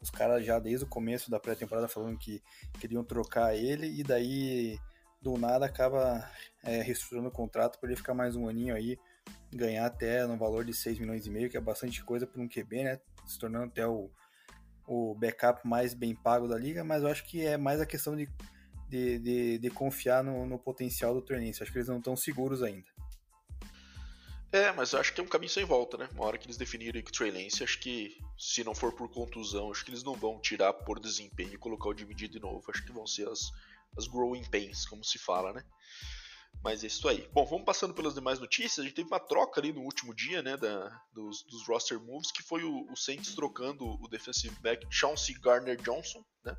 Os 0.00 0.10
caras 0.10 0.44
já 0.44 0.58
desde 0.58 0.84
o 0.84 0.88
começo 0.88 1.30
da 1.30 1.38
pré-temporada 1.38 1.86
falando 1.86 2.18
que 2.18 2.42
queriam 2.80 3.04
trocar 3.04 3.54
ele 3.56 3.86
e 3.86 4.02
daí 4.02 4.78
do 5.20 5.38
nada 5.38 5.64
acaba 5.66 6.28
é, 6.64 6.82
reestruturando 6.82 7.28
o 7.28 7.32
contrato 7.32 7.78
para 7.78 7.88
ele 7.88 7.96
ficar 7.96 8.12
mais 8.12 8.34
um 8.34 8.48
aninho 8.48 8.74
aí, 8.74 8.98
ganhar 9.52 9.86
até 9.86 10.26
no 10.26 10.36
valor 10.36 10.64
de 10.64 10.74
6 10.74 10.98
milhões 10.98 11.26
e 11.26 11.30
meio, 11.30 11.48
que 11.48 11.56
é 11.56 11.60
bastante 11.60 12.02
coisa 12.04 12.26
para 12.26 12.42
um 12.42 12.48
QB, 12.48 12.82
né? 12.82 13.00
Se 13.24 13.38
tornando 13.38 13.66
até 13.66 13.86
o, 13.86 14.10
o 14.86 15.14
backup 15.14 15.66
mais 15.66 15.94
bem 15.94 16.14
pago 16.14 16.48
da 16.48 16.58
liga, 16.58 16.82
mas 16.82 17.02
eu 17.02 17.08
acho 17.08 17.24
que 17.24 17.46
é 17.46 17.56
mais 17.56 17.80
a 17.80 17.86
questão 17.86 18.16
de, 18.16 18.28
de, 18.88 19.18
de, 19.20 19.58
de 19.58 19.70
confiar 19.70 20.24
no, 20.24 20.44
no, 20.44 20.58
potencial 20.58 21.14
do 21.14 21.22
Turnense. 21.22 21.62
Acho 21.62 21.70
que 21.70 21.78
eles 21.78 21.88
não 21.88 21.98
estão 21.98 22.16
seguros 22.16 22.62
ainda. 22.62 22.86
É, 24.52 24.70
mas 24.72 24.92
eu 24.92 25.00
acho 25.00 25.14
que 25.14 25.20
é 25.20 25.24
um 25.24 25.28
caminho 25.28 25.50
sem 25.50 25.64
volta, 25.64 25.96
né? 25.96 26.06
Uma 26.12 26.26
hora 26.26 26.36
que 26.36 26.46
eles 26.46 26.58
definirem 26.58 27.02
que 27.02 27.08
o 27.10 27.12
Trey 27.12 27.30
Lance, 27.30 27.64
acho 27.64 27.78
que 27.78 28.18
se 28.38 28.62
não 28.62 28.74
for 28.74 28.92
por 28.92 29.08
contusão, 29.08 29.70
acho 29.70 29.82
que 29.82 29.90
eles 29.90 30.02
não 30.02 30.14
vão 30.14 30.38
tirar 30.38 30.74
por 30.74 31.00
desempenho 31.00 31.54
e 31.54 31.58
colocar 31.58 31.88
o 31.88 31.94
dividido 31.94 32.34
de 32.34 32.40
novo. 32.40 32.62
Acho 32.68 32.84
que 32.84 32.92
vão 32.92 33.06
ser 33.06 33.26
as, 33.28 33.50
as 33.96 34.06
growing 34.06 34.44
pains, 34.50 34.84
como 34.84 35.02
se 35.02 35.18
fala, 35.18 35.54
né? 35.54 35.64
Mas 36.62 36.84
é 36.84 36.86
isso 36.86 37.08
aí. 37.08 37.28
Bom, 37.32 37.44
vamos 37.44 37.64
passando 37.64 37.92
pelas 37.92 38.14
demais 38.14 38.38
notícias. 38.38 38.78
A 38.78 38.82
gente 38.82 38.94
teve 38.94 39.08
uma 39.08 39.18
troca 39.18 39.60
ali 39.60 39.72
no 39.72 39.80
último 39.80 40.14
dia, 40.14 40.42
né, 40.42 40.56
da, 40.56 40.88
dos, 41.12 41.42
dos 41.44 41.66
roster 41.66 42.00
moves, 42.00 42.30
que 42.30 42.42
foi 42.42 42.62
o, 42.62 42.86
o 42.90 42.96
Saints 42.96 43.34
trocando 43.34 43.84
o 43.84 44.08
defensive 44.08 44.54
back 44.60 44.86
Chauncey 44.88 45.34
Garner 45.40 45.76
Johnson, 45.76 46.24
né, 46.44 46.56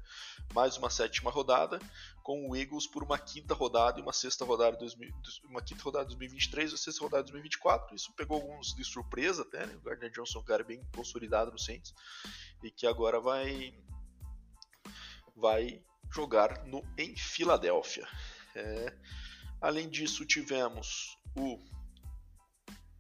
mais 0.54 0.76
uma 0.78 0.90
sétima 0.90 1.32
rodada, 1.32 1.80
com 2.22 2.50
o 2.50 2.56
Eagles 2.56 2.86
por 2.86 3.02
uma 3.02 3.18
quinta 3.18 3.54
rodada 3.54 4.00
e 4.00 4.04
uma 4.04 4.12
sexta 4.12 4.44
rodada, 4.44 4.78
uma 5.46 5.62
quinta 5.62 5.84
rodada 5.84 6.06
de 6.06 6.18
2023 6.18 6.72
e 6.72 6.74
uma 6.74 6.78
sexta 6.78 7.02
rodada 7.02 7.24
de 7.24 7.32
2024. 7.32 7.96
Isso 7.96 8.14
pegou 8.14 8.42
alguns 8.42 8.76
de 8.76 8.84
surpresa 8.84 9.44
até, 9.44 9.66
né? 9.66 9.74
O 9.76 9.82
Garner 9.82 10.12
Johnson 10.12 10.40
é 10.40 10.42
um 10.42 10.46
cara 10.46 10.64
bem 10.66 10.82
consolidado 10.94 11.52
no 11.52 11.60
Saints 11.60 11.94
e 12.62 12.70
que 12.70 12.86
agora 12.86 13.22
vai 13.22 13.74
vai 15.36 15.82
jogar 16.12 16.66
no 16.66 16.84
em 16.98 17.16
Filadélfia. 17.16 18.08
É, 18.56 18.94
Além 19.64 19.88
disso, 19.88 20.26
tivemos 20.26 21.18
o 21.38 21.58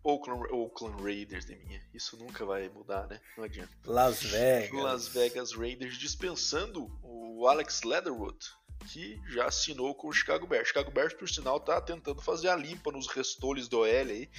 Oakland, 0.02 0.50
Oakland 0.50 1.04
Raiders 1.04 1.46
de 1.46 1.58
minha. 1.58 1.86
Isso 1.94 2.16
nunca 2.16 2.46
vai 2.46 2.70
mudar, 2.70 3.06
né? 3.06 3.20
Não 3.36 3.44
adianta. 3.44 3.70
Las 3.84 4.24
Vegas. 4.24 4.82
Las 4.82 5.08
Vegas 5.10 5.52
Raiders 5.52 5.98
dispensando 5.98 6.90
o 7.04 7.50
Alex 7.50 7.84
Leatherwood, 7.84 8.38
que 8.94 9.22
já 9.28 9.48
assinou 9.48 9.94
com 9.94 10.08
o 10.08 10.14
Chicago 10.14 10.48
Bears. 10.48 10.70
Chicago 10.70 10.90
Bears, 10.90 11.14
por 11.14 11.28
sinal, 11.28 11.60
tá 11.60 11.82
tentando 11.82 12.22
fazer 12.22 12.48
a 12.48 12.56
limpa 12.56 12.94
nos 12.94 13.08
restolhos 13.08 13.68
do 13.68 13.80
OL 13.80 13.86
aí, 13.86 14.30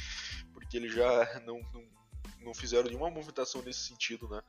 porque 0.54 0.78
eles 0.78 0.94
já 0.94 1.40
não, 1.44 1.60
não, 1.74 1.84
não 2.40 2.54
fizeram 2.54 2.88
nenhuma 2.88 3.10
movimentação 3.10 3.60
nesse 3.60 3.80
sentido 3.80 4.26
né, 4.30 4.42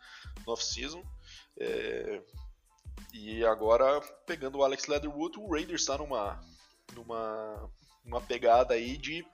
no 0.48 0.54
off-season. 0.54 1.04
É, 1.60 2.22
e 3.14 3.44
agora, 3.44 4.00
pegando 4.26 4.60
o 4.60 4.64
Alex 4.64 4.88
Leatherwood, 4.88 5.38
o 5.38 5.52
Raiders 5.52 5.82
está 5.82 5.98
numa 5.98 6.42
numa 6.94 7.70
uma 8.06 8.22
pegada 8.22 8.74
aí 8.74 8.98
de 8.98 9.26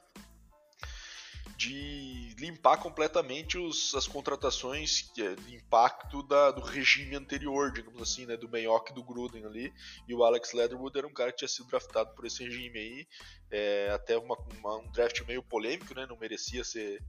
de 1.62 2.34
limpar 2.40 2.78
completamente 2.78 3.56
os, 3.56 3.94
as 3.94 4.08
contratações 4.08 5.12
é, 5.20 5.36
de 5.36 5.56
impacto 5.56 6.24
da, 6.24 6.50
do 6.50 6.62
regime 6.62 7.16
anterior, 7.16 7.72
digamos 7.72 8.02
assim, 8.02 8.26
né, 8.26 8.36
do 8.36 8.50
Mayock 8.50 8.92
e 8.92 8.96
do 8.96 9.04
Gruden 9.04 9.46
ali, 9.46 9.72
e 10.08 10.16
o 10.16 10.24
Alex 10.24 10.54
Leatherwood 10.54 10.98
era 10.98 11.06
um 11.06 11.14
cara 11.14 11.32
que 11.32 11.38
tinha 11.38 11.48
sido 11.48 11.68
draftado 11.68 12.16
por 12.16 12.26
esse 12.26 12.44
regime 12.44 12.80
aí, 12.80 13.08
é, 13.52 13.92
até 13.94 14.18
uma, 14.18 14.36
uma, 14.58 14.78
um 14.78 14.92
draft 14.92 15.22
meio 15.28 15.44
polêmico, 15.44 15.94
né, 15.94 16.08
não 16.08 16.18
merecia 16.18 16.64
ser 16.64 17.00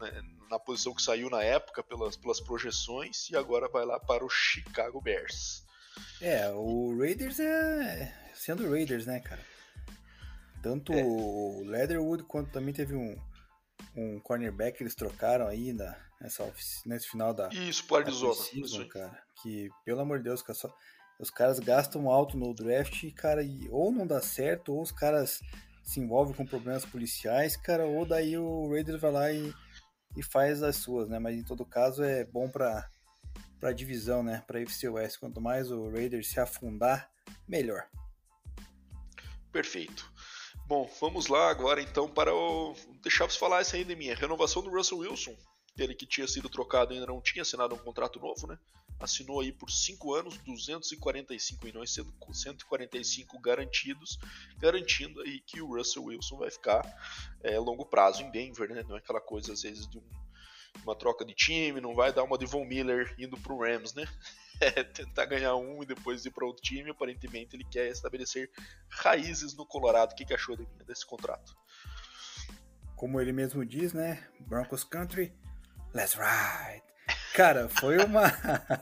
né, 0.00 0.22
na 0.50 0.58
posição 0.58 0.92
que 0.92 1.02
saiu 1.02 1.30
na 1.30 1.44
época 1.44 1.80
pelas, 1.84 2.16
pelas 2.16 2.40
projeções, 2.40 3.30
e 3.30 3.36
agora 3.36 3.68
vai 3.68 3.84
lá 3.84 4.00
para 4.00 4.24
o 4.24 4.28
Chicago 4.28 5.00
Bears. 5.00 5.64
É, 6.20 6.50
o 6.50 6.98
Raiders 6.98 7.38
é 7.38 8.12
sendo 8.34 8.68
Raiders, 8.68 9.06
né, 9.06 9.20
cara? 9.20 9.53
Tanto 10.64 10.94
é. 10.94 11.04
o 11.04 11.62
Leatherwood 11.66 12.24
quanto 12.24 12.50
também 12.50 12.72
teve 12.72 12.96
um, 12.96 13.14
um 13.94 14.18
cornerback 14.20 14.78
que 14.78 14.82
eles 14.82 14.94
trocaram 14.94 15.46
aí 15.46 15.74
na, 15.74 15.94
nessa 16.18 16.50
nesse 16.86 17.06
final 17.06 17.34
da. 17.34 17.50
Isso, 17.50 17.86
pro 17.86 17.96
Arizona. 17.96 18.40
Isso. 18.54 18.88
cara. 18.88 19.22
Que, 19.42 19.68
pelo 19.84 20.00
amor 20.00 20.16
de 20.16 20.24
Deus, 20.24 20.40
cara, 20.40 20.58
só, 20.58 20.74
os 21.20 21.28
caras 21.28 21.58
gastam 21.58 22.08
alto 22.08 22.38
no 22.38 22.54
draft, 22.54 23.12
cara, 23.12 23.42
e 23.42 23.68
ou 23.70 23.92
não 23.92 24.06
dá 24.06 24.22
certo, 24.22 24.72
ou 24.72 24.80
os 24.80 24.90
caras 24.90 25.40
se 25.82 26.00
envolvem 26.00 26.34
com 26.34 26.46
problemas 26.46 26.86
policiais, 26.86 27.58
cara, 27.58 27.84
ou 27.84 28.06
daí 28.06 28.38
o 28.38 28.70
Raiders 28.70 29.02
vai 29.02 29.12
lá 29.12 29.30
e, 29.30 29.52
e 30.16 30.22
faz 30.22 30.62
as 30.62 30.76
suas, 30.76 31.10
né? 31.10 31.18
Mas 31.18 31.36
em 31.36 31.44
todo 31.44 31.66
caso 31.66 32.02
é 32.02 32.24
bom 32.24 32.48
pra, 32.48 32.88
pra 33.60 33.70
divisão, 33.70 34.22
né? 34.22 34.42
Pra 34.46 34.62
FC 34.62 34.88
West. 34.88 35.18
Quanto 35.18 35.42
mais 35.42 35.70
o 35.70 35.90
Raiders 35.90 36.28
se 36.28 36.40
afundar, 36.40 37.10
melhor. 37.46 37.86
Perfeito. 39.52 40.10
Bom, 40.66 40.90
vamos 40.98 41.26
lá 41.26 41.50
agora 41.50 41.82
então 41.82 42.08
para 42.08 42.34
o. 42.34 42.74
Deixar 43.02 43.30
você 43.30 43.38
falar 43.38 43.60
essa 43.60 43.76
aí 43.76 43.84
de 43.84 43.94
minha. 43.94 44.14
Renovação 44.14 44.62
do 44.62 44.70
Russell 44.70 44.98
Wilson. 44.98 45.36
Ele 45.76 45.94
que 45.94 46.06
tinha 46.06 46.26
sido 46.26 46.48
trocado 46.48 46.94
ainda 46.94 47.06
não 47.06 47.20
tinha 47.20 47.42
assinado 47.42 47.74
um 47.74 47.78
contrato 47.78 48.18
novo, 48.18 48.46
né? 48.46 48.58
Assinou 48.98 49.40
aí 49.40 49.52
por 49.52 49.70
5 49.70 50.14
anos, 50.14 50.38
245 50.38 51.64
milhões, 51.66 51.92
sendo 51.92 52.14
145 52.32 53.38
garantidos, 53.40 54.18
garantindo 54.56 55.20
aí 55.20 55.40
que 55.40 55.60
o 55.60 55.76
Russell 55.76 56.04
Wilson 56.04 56.38
vai 56.38 56.50
ficar 56.50 56.82
é, 57.42 57.58
longo 57.58 57.84
prazo 57.84 58.22
em 58.22 58.30
Denver, 58.30 58.70
né? 58.70 58.82
Não 58.88 58.96
é 58.96 59.00
aquela 59.00 59.20
coisa 59.20 59.52
às 59.52 59.62
vezes 59.62 59.86
de 59.86 59.98
um, 59.98 60.04
uma 60.82 60.96
troca 60.96 61.26
de 61.26 61.34
time, 61.34 61.78
não 61.78 61.94
vai 61.94 62.10
dar 62.10 62.22
uma 62.22 62.38
de 62.38 62.46
Von 62.46 62.64
Miller 62.64 63.14
indo 63.18 63.36
pro 63.36 63.58
Rams, 63.58 63.92
né? 63.92 64.08
É, 64.60 64.82
tentar 64.84 65.26
ganhar 65.26 65.56
um 65.56 65.82
e 65.82 65.86
depois 65.86 66.24
ir 66.24 66.30
para 66.30 66.46
outro 66.46 66.62
time. 66.62 66.90
Aparentemente 66.90 67.56
ele 67.56 67.64
quer 67.64 67.88
estabelecer 67.88 68.50
raízes 68.88 69.54
no 69.54 69.66
Colorado. 69.66 70.12
O 70.12 70.14
que, 70.14 70.24
que 70.24 70.34
achou 70.34 70.56
desse 70.86 71.06
contrato? 71.06 71.54
Como 72.96 73.20
ele 73.20 73.32
mesmo 73.32 73.64
diz, 73.64 73.92
né? 73.92 74.26
Broncos 74.40 74.84
Country, 74.84 75.34
let's 75.92 76.14
ride. 76.14 76.82
Cara, 77.34 77.68
foi 77.68 77.98
uma 77.98 78.22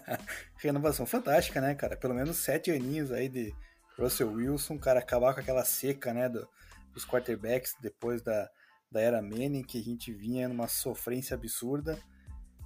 renovação 0.60 1.06
fantástica, 1.06 1.60
né, 1.60 1.74
cara? 1.74 1.96
Pelo 1.96 2.14
menos 2.14 2.36
sete 2.36 2.70
aninhos 2.70 3.10
aí 3.10 3.28
de 3.28 3.54
Russell 3.98 4.30
Wilson, 4.30 4.78
cara, 4.78 5.00
acabar 5.00 5.34
com 5.34 5.40
aquela 5.40 5.64
seca, 5.64 6.12
né, 6.12 6.28
do, 6.28 6.46
dos 6.92 7.04
quarterbacks 7.06 7.74
depois 7.80 8.22
da, 8.22 8.50
da 8.90 9.00
era 9.00 9.22
Manning, 9.22 9.62
que 9.62 9.78
a 9.78 9.82
gente 9.82 10.12
vinha 10.12 10.48
numa 10.48 10.68
sofrência 10.68 11.34
absurda. 11.34 11.98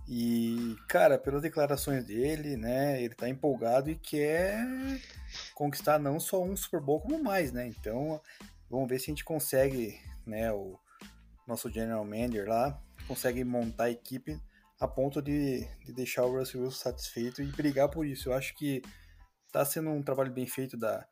E, 0.08 0.76
cara, 0.88 1.18
pelas 1.18 1.42
declarações 1.42 2.04
dele, 2.04 2.56
né, 2.56 3.02
ele 3.02 3.14
tá 3.14 3.28
empolgado 3.28 3.90
e 3.90 3.96
quer 3.96 4.64
conquistar 5.54 5.98
não 5.98 6.20
só 6.20 6.42
um 6.42 6.56
Super 6.56 6.80
Bowl, 6.80 7.00
como 7.00 7.22
mais, 7.22 7.50
né? 7.50 7.66
Então, 7.66 8.20
vamos 8.70 8.88
ver 8.88 9.00
se 9.00 9.06
a 9.06 9.12
gente 9.12 9.24
consegue, 9.24 10.00
né, 10.24 10.52
o 10.52 10.78
nosso 11.46 11.68
General 11.70 12.04
Manager 12.04 12.48
lá, 12.48 12.80
consegue 13.08 13.42
montar 13.44 13.84
a 13.84 13.90
equipe 13.90 14.40
a 14.78 14.86
ponto 14.86 15.20
de, 15.20 15.66
de 15.84 15.92
deixar 15.92 16.24
o 16.24 16.38
Russell 16.38 16.62
Wilson 16.62 16.78
satisfeito 16.78 17.42
e 17.42 17.46
brigar 17.46 17.88
por 17.88 18.06
isso. 18.06 18.28
Eu 18.28 18.34
acho 18.34 18.54
que 18.54 18.82
tá 19.50 19.64
sendo 19.64 19.90
um 19.90 20.02
trabalho 20.02 20.30
bem 20.30 20.46
feito 20.46 20.76
da, 20.76 21.06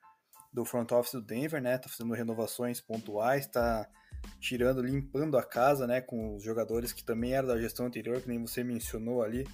do 0.52 0.64
front 0.64 0.90
office 0.92 1.12
do 1.12 1.22
Denver, 1.22 1.60
né? 1.60 1.78
Tá 1.78 1.88
fazendo 1.88 2.14
renovações 2.14 2.80
pontuais, 2.80 3.46
tá 3.46 3.88
tirando, 4.40 4.82
limpando 4.82 5.36
a 5.36 5.42
casa, 5.42 5.86
né, 5.86 6.00
com 6.00 6.36
os 6.36 6.42
jogadores 6.42 6.92
que 6.92 7.04
também 7.04 7.32
eram 7.32 7.48
da 7.48 7.60
gestão 7.60 7.86
anterior, 7.86 8.20
que 8.20 8.28
nem 8.28 8.40
você 8.40 8.62
mencionou 8.62 9.22
ali 9.22 9.46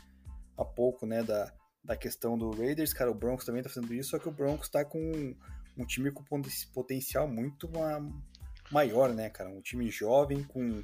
há 0.57 0.65
pouco, 0.65 1.07
né, 1.07 1.23
da, 1.23 1.53
da 1.85 1.97
questão 1.97 2.37
do 2.37 2.51
Raiders, 2.51 2.93
cara, 2.93 3.11
o 3.11 3.15
Broncos 3.15 3.45
também 3.45 3.63
tá 3.63 3.69
fazendo 3.69 3.93
isso, 3.95 4.11
só 4.11 4.19
que 4.19 4.29
o 4.29 4.33
Broncos 4.33 4.69
tá 4.69 4.85
com 4.85 5.35
um 5.77 5.85
time 5.85 6.11
com 6.11 6.25
potencial 6.75 7.29
muito 7.29 7.71
maior, 8.71 9.13
né, 9.15 9.31
cara, 9.31 9.51
um 9.51 9.61
time 9.61 9.91
jovem 9.91 10.45
com 10.45 10.83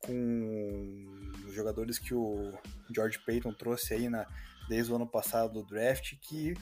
com 0.00 1.04
os 1.44 1.52
jogadores 1.54 1.98
que 1.98 2.14
o 2.14 2.52
George 2.94 3.18
Payton 3.26 3.52
trouxe 3.52 3.94
aí 3.94 4.08
na, 4.08 4.26
desde 4.68 4.92
o 4.92 4.94
ano 4.96 5.08
passado 5.08 5.54
do 5.54 5.66
draft, 5.66 6.14
que 6.22 6.54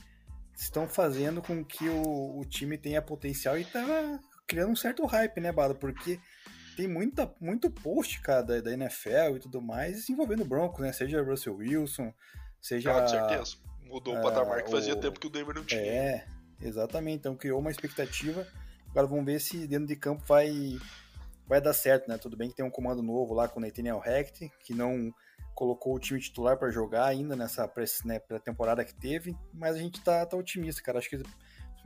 estão 0.56 0.88
fazendo 0.88 1.42
com 1.42 1.62
que 1.64 1.88
o, 1.88 2.38
o 2.38 2.44
time 2.46 2.78
tenha 2.78 3.02
potencial 3.02 3.58
e 3.58 3.64
tá 3.64 4.18
criando 4.46 4.72
um 4.72 4.76
certo 4.76 5.04
hype, 5.06 5.40
né, 5.40 5.52
Bada? 5.52 5.74
Porque 5.74 6.20
tem 6.76 6.86
muita, 6.86 7.32
muito 7.40 7.70
post, 7.70 8.20
cara, 8.20 8.42
da, 8.42 8.60
da 8.60 8.72
NFL 8.72 9.36
e 9.36 9.40
tudo 9.40 9.60
mais 9.60 10.08
envolvendo 10.08 10.42
o 10.42 10.46
Broncos, 10.46 10.80
né? 10.80 10.92
Seja 10.92 11.22
Russell 11.22 11.56
Wilson, 11.56 12.12
seja. 12.60 12.96
Ah, 12.96 13.02
com 13.02 13.08
certeza. 13.08 13.56
Mudou 13.82 14.16
o 14.16 14.22
patamar 14.22 14.64
que 14.64 14.70
fazia 14.70 14.94
o... 14.94 15.00
tempo 15.00 15.20
que 15.20 15.26
o 15.26 15.30
Denver 15.30 15.54
não 15.54 15.64
tinha. 15.64 15.80
É, 15.80 16.26
exatamente. 16.60 17.18
Então 17.18 17.36
criou 17.36 17.60
uma 17.60 17.70
expectativa. 17.70 18.46
Agora 18.90 19.06
vamos 19.06 19.24
ver 19.24 19.40
se 19.40 19.66
dentro 19.66 19.86
de 19.86 19.96
campo 19.96 20.24
vai, 20.26 20.78
vai 21.46 21.60
dar 21.60 21.72
certo, 21.72 22.08
né? 22.08 22.18
Tudo 22.18 22.36
bem 22.36 22.48
que 22.48 22.56
tem 22.56 22.64
um 22.64 22.70
comando 22.70 23.02
novo 23.02 23.34
lá 23.34 23.46
com 23.46 23.60
o 23.60 23.62
Nathaniel 23.62 24.02
Hecht, 24.04 24.50
que 24.64 24.74
não, 24.74 25.12
colocou 25.56 25.94
o 25.94 25.98
time 25.98 26.20
titular 26.20 26.58
para 26.58 26.70
jogar 26.70 27.06
ainda 27.06 27.34
nessa 27.34 27.68
né, 28.04 28.18
pré-temporada 28.18 28.84
que 28.84 28.94
teve, 28.94 29.34
mas 29.54 29.74
a 29.74 29.78
gente 29.78 30.02
tá, 30.02 30.24
tá 30.26 30.36
otimista, 30.36 30.82
cara. 30.82 30.98
Acho 30.98 31.08
que 31.08 31.22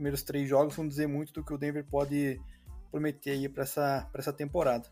primeiros 0.01 0.23
três 0.23 0.49
jogos 0.49 0.75
vão 0.75 0.87
dizer 0.87 1.07
muito 1.07 1.31
do 1.31 1.43
que 1.43 1.53
o 1.53 1.57
Denver 1.59 1.85
pode 1.85 2.41
prometer 2.89 3.31
aí 3.31 3.47
para 3.47 3.61
essa, 3.61 4.09
pra 4.11 4.19
essa 4.19 4.33
temporada. 4.33 4.91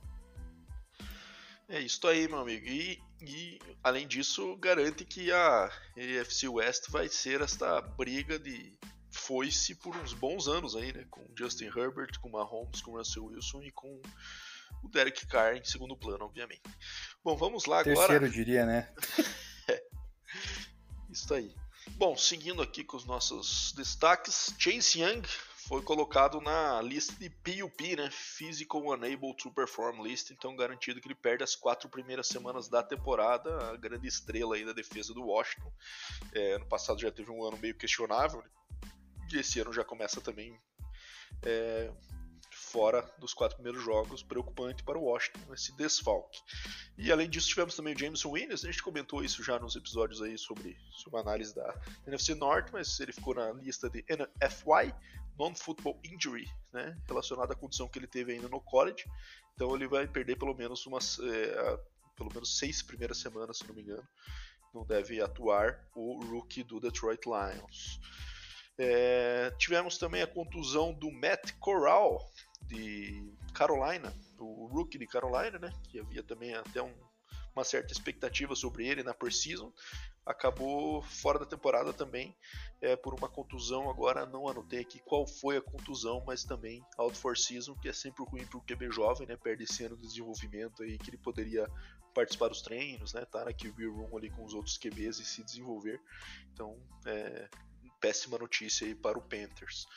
É 1.68 1.82
isso 1.82 2.08
aí, 2.08 2.28
meu 2.28 2.38
amigo. 2.38 2.68
E, 2.68 3.01
e, 3.20 3.60
além 3.84 4.08
disso, 4.08 4.56
garante 4.58 5.04
que 5.04 5.32
a 5.32 5.66
AFC 5.98 6.48
West 6.48 6.89
vai 6.92 7.10
ser 7.10 7.42
esta 7.42 7.82
briga 7.82 8.38
de 8.38 8.78
foice 9.12 9.74
por 9.74 9.98
uns 9.98 10.13
bons 10.13 10.48
anos 10.48 10.75
aí, 10.75 10.94
né? 10.94 11.04
Com 11.10 11.25
Justin 11.36 11.66
Herbert, 11.66 12.20
com 12.22 12.30
Mahomes, 12.30 12.82
com 12.82 12.92
Russell 12.92 13.25
Wilson 13.25 13.63
e 13.63 13.72
com 13.72 14.00
o 14.84 14.89
Derek 14.89 15.25
Carr 15.25 15.58
em 15.58 15.63
segundo 15.63 15.98
plano, 15.98 16.25
obviamente. 16.25 16.62
Bom, 17.24 17.36
vamos 17.36 17.66
lá 17.66 17.84
Terceiro, 17.84 18.00
agora. 18.00 18.20
Terceiro, 18.20 18.46
diria, 18.46 18.66
né? 18.66 18.94
é. 19.68 19.84
Isso 21.10 21.34
aí. 21.34 21.56
Bom, 21.91 22.15
seguindo 22.15 22.62
aqui 22.62 22.83
com 22.83 22.98
os 22.98 23.05
nossos 23.05 23.74
destaques, 23.74 24.53
Chase 24.57 25.01
Young 25.01 25.21
foi 25.67 25.81
colocado 25.81 26.41
na 26.41 26.81
lista 26.81 27.13
de 27.15 27.29
PUP, 27.29 27.95
né? 27.95 28.09
Physical 28.12 28.81
Unable 28.88 29.36
to 29.36 29.51
Perform 29.51 30.01
List, 30.01 30.31
então 30.31 30.55
garantido 30.55 31.00
que 31.00 31.07
ele 31.07 31.15
perde 31.15 31.43
as 31.43 31.55
quatro 31.55 31.88
primeiras 31.89 32.27
semanas 32.27 32.67
da 32.67 32.81
temporada, 32.81 33.71
a 33.71 33.77
grande 33.77 34.07
estrela 34.07 34.55
aí 34.55 34.65
da 34.65 34.74
defesa 34.74 35.13
do 35.13 35.24
Washington. 35.24 35.71
É, 36.33 36.57
no 36.57 36.65
passado 36.65 37.00
já 37.00 37.12
teve 37.12 37.29
um 37.29 37.43
ano 37.43 37.57
meio 37.57 37.75
questionável, 37.75 38.41
né? 38.41 38.50
e 39.31 39.38
esse 39.38 39.59
ano 39.59 39.71
já 39.71 39.83
começa 39.83 40.19
também 40.19 40.59
é, 41.43 41.91
fora 42.72 43.02
dos 43.18 43.34
quatro 43.34 43.58
primeiros 43.58 43.84
jogos, 43.84 44.22
preocupante 44.22 44.84
para 44.84 44.98
o 44.98 45.04
Washington 45.04 45.54
esse 45.54 45.76
desfalque. 45.76 46.40
E 46.98 47.12
além 47.12 47.30
disso, 47.30 47.48
tivemos 47.48 47.76
também 47.76 47.96
o 47.96 48.00
Jameson 48.00 48.30
Williams, 48.30 48.64
a 48.64 48.72
gente 48.72 48.84
comentou 48.84 49.24
isso 49.24 49.44
já 49.44 49.58
nos 49.60 49.76
episódios 49.76 50.22
aí 50.22 50.38
sobre, 50.38 50.78
sobre 50.92 51.20
análise 51.20 51.54
da 51.56 51.74
NFC 52.06 52.36
Norte, 52.36 52.72
mas 52.72 53.00
ele 53.00 53.12
ficou 53.12 53.34
na 53.34 53.52
lista 53.54 53.90
de 53.90 54.06
NFY, 54.10 54.94
Non-Football 55.38 56.00
Injury, 56.04 56.48
né, 56.72 56.98
relacionada 57.08 57.54
à 57.54 57.56
condição 57.56 57.88
que 57.88 57.98
ele 57.98 58.08
teve 58.08 58.34
ainda 58.34 58.48
no 58.48 58.62
college, 58.62 59.06
então 59.56 59.76
ele 59.76 59.88
vai 59.88 60.08
perder 60.08 60.38
pelo 60.38 60.54
menos 60.54 60.86
umas, 60.86 61.20
é, 61.20 61.80
pelo 62.16 62.32
menos 62.32 62.58
seis 62.58 62.82
primeiras 62.82 63.18
semanas, 63.18 63.58
se 63.58 63.68
não 63.68 63.74
me 63.74 63.82
engano, 63.82 64.08
não 64.74 64.86
deve 64.86 65.22
atuar 65.22 65.84
o 65.96 66.24
rookie 66.24 66.64
do 66.64 66.80
Detroit 66.80 67.22
Lions. 67.26 68.00
É, 68.82 69.52
tivemos 69.58 69.98
também 69.98 70.22
a 70.22 70.28
contusão 70.28 70.94
do 70.94 71.12
Matt 71.12 71.52
Corral, 71.60 72.32
de 72.70 73.34
Carolina, 73.54 74.16
o 74.38 74.68
rookie 74.68 74.98
de 74.98 75.08
Carolina, 75.08 75.58
né? 75.60 75.74
Que 75.90 76.00
havia 76.00 76.24
também 76.24 76.54
até 76.54 76.82
um, 76.82 76.94
uma 77.56 77.64
certa 77.64 77.92
expectativa 77.92 78.56
sobre 78.56 78.88
ele 78.88 79.04
na 79.04 79.14
preseason. 79.14 79.74
Acabou 80.26 81.02
fora 81.02 81.40
da 81.40 81.46
temporada 81.46 81.92
também 81.92 82.36
é, 82.80 82.96
por 82.96 83.16
uma 83.16 83.28
contusão. 83.28 83.90
Agora 83.90 84.26
não 84.26 84.48
anotei 84.48 84.82
aqui 84.82 85.00
qual 85.00 85.26
foi 85.26 85.58
a 85.58 85.62
contusão, 85.62 86.24
mas 86.26 86.44
também 86.44 86.86
out 86.98 87.18
for 87.18 87.36
season, 87.36 87.76
que 87.76 87.90
é 87.90 87.94
sempre 87.94 88.24
ruim 88.24 88.46
para 88.46 88.60
o 88.60 88.62
QB 88.62 88.92
jovem, 88.92 89.28
né? 89.28 89.36
Perde 89.36 89.64
esse 89.64 89.84
ano 89.84 89.98
de 89.98 90.04
desenvolvimento 90.04 90.84
aí 90.84 90.98
que 90.98 91.10
ele 91.10 91.18
poderia 91.18 91.68
participar 92.14 92.50
dos 92.50 92.62
treinos, 92.62 93.14
né? 93.14 93.26
Tá 93.26 93.44
na 93.44 93.54
QB 93.54 93.88
room 93.88 94.16
ali 94.16 94.30
com 94.30 94.46
os 94.46 94.54
outros 94.54 94.78
QBs 94.78 95.20
e 95.20 95.26
se 95.26 95.44
desenvolver. 95.44 96.00
Então, 96.54 96.78
é, 97.08 97.50
péssima 98.00 98.38
notícia 98.38 98.86
aí 98.86 98.94
para 98.94 99.18
o 99.18 99.22
Panthers. 99.22 99.88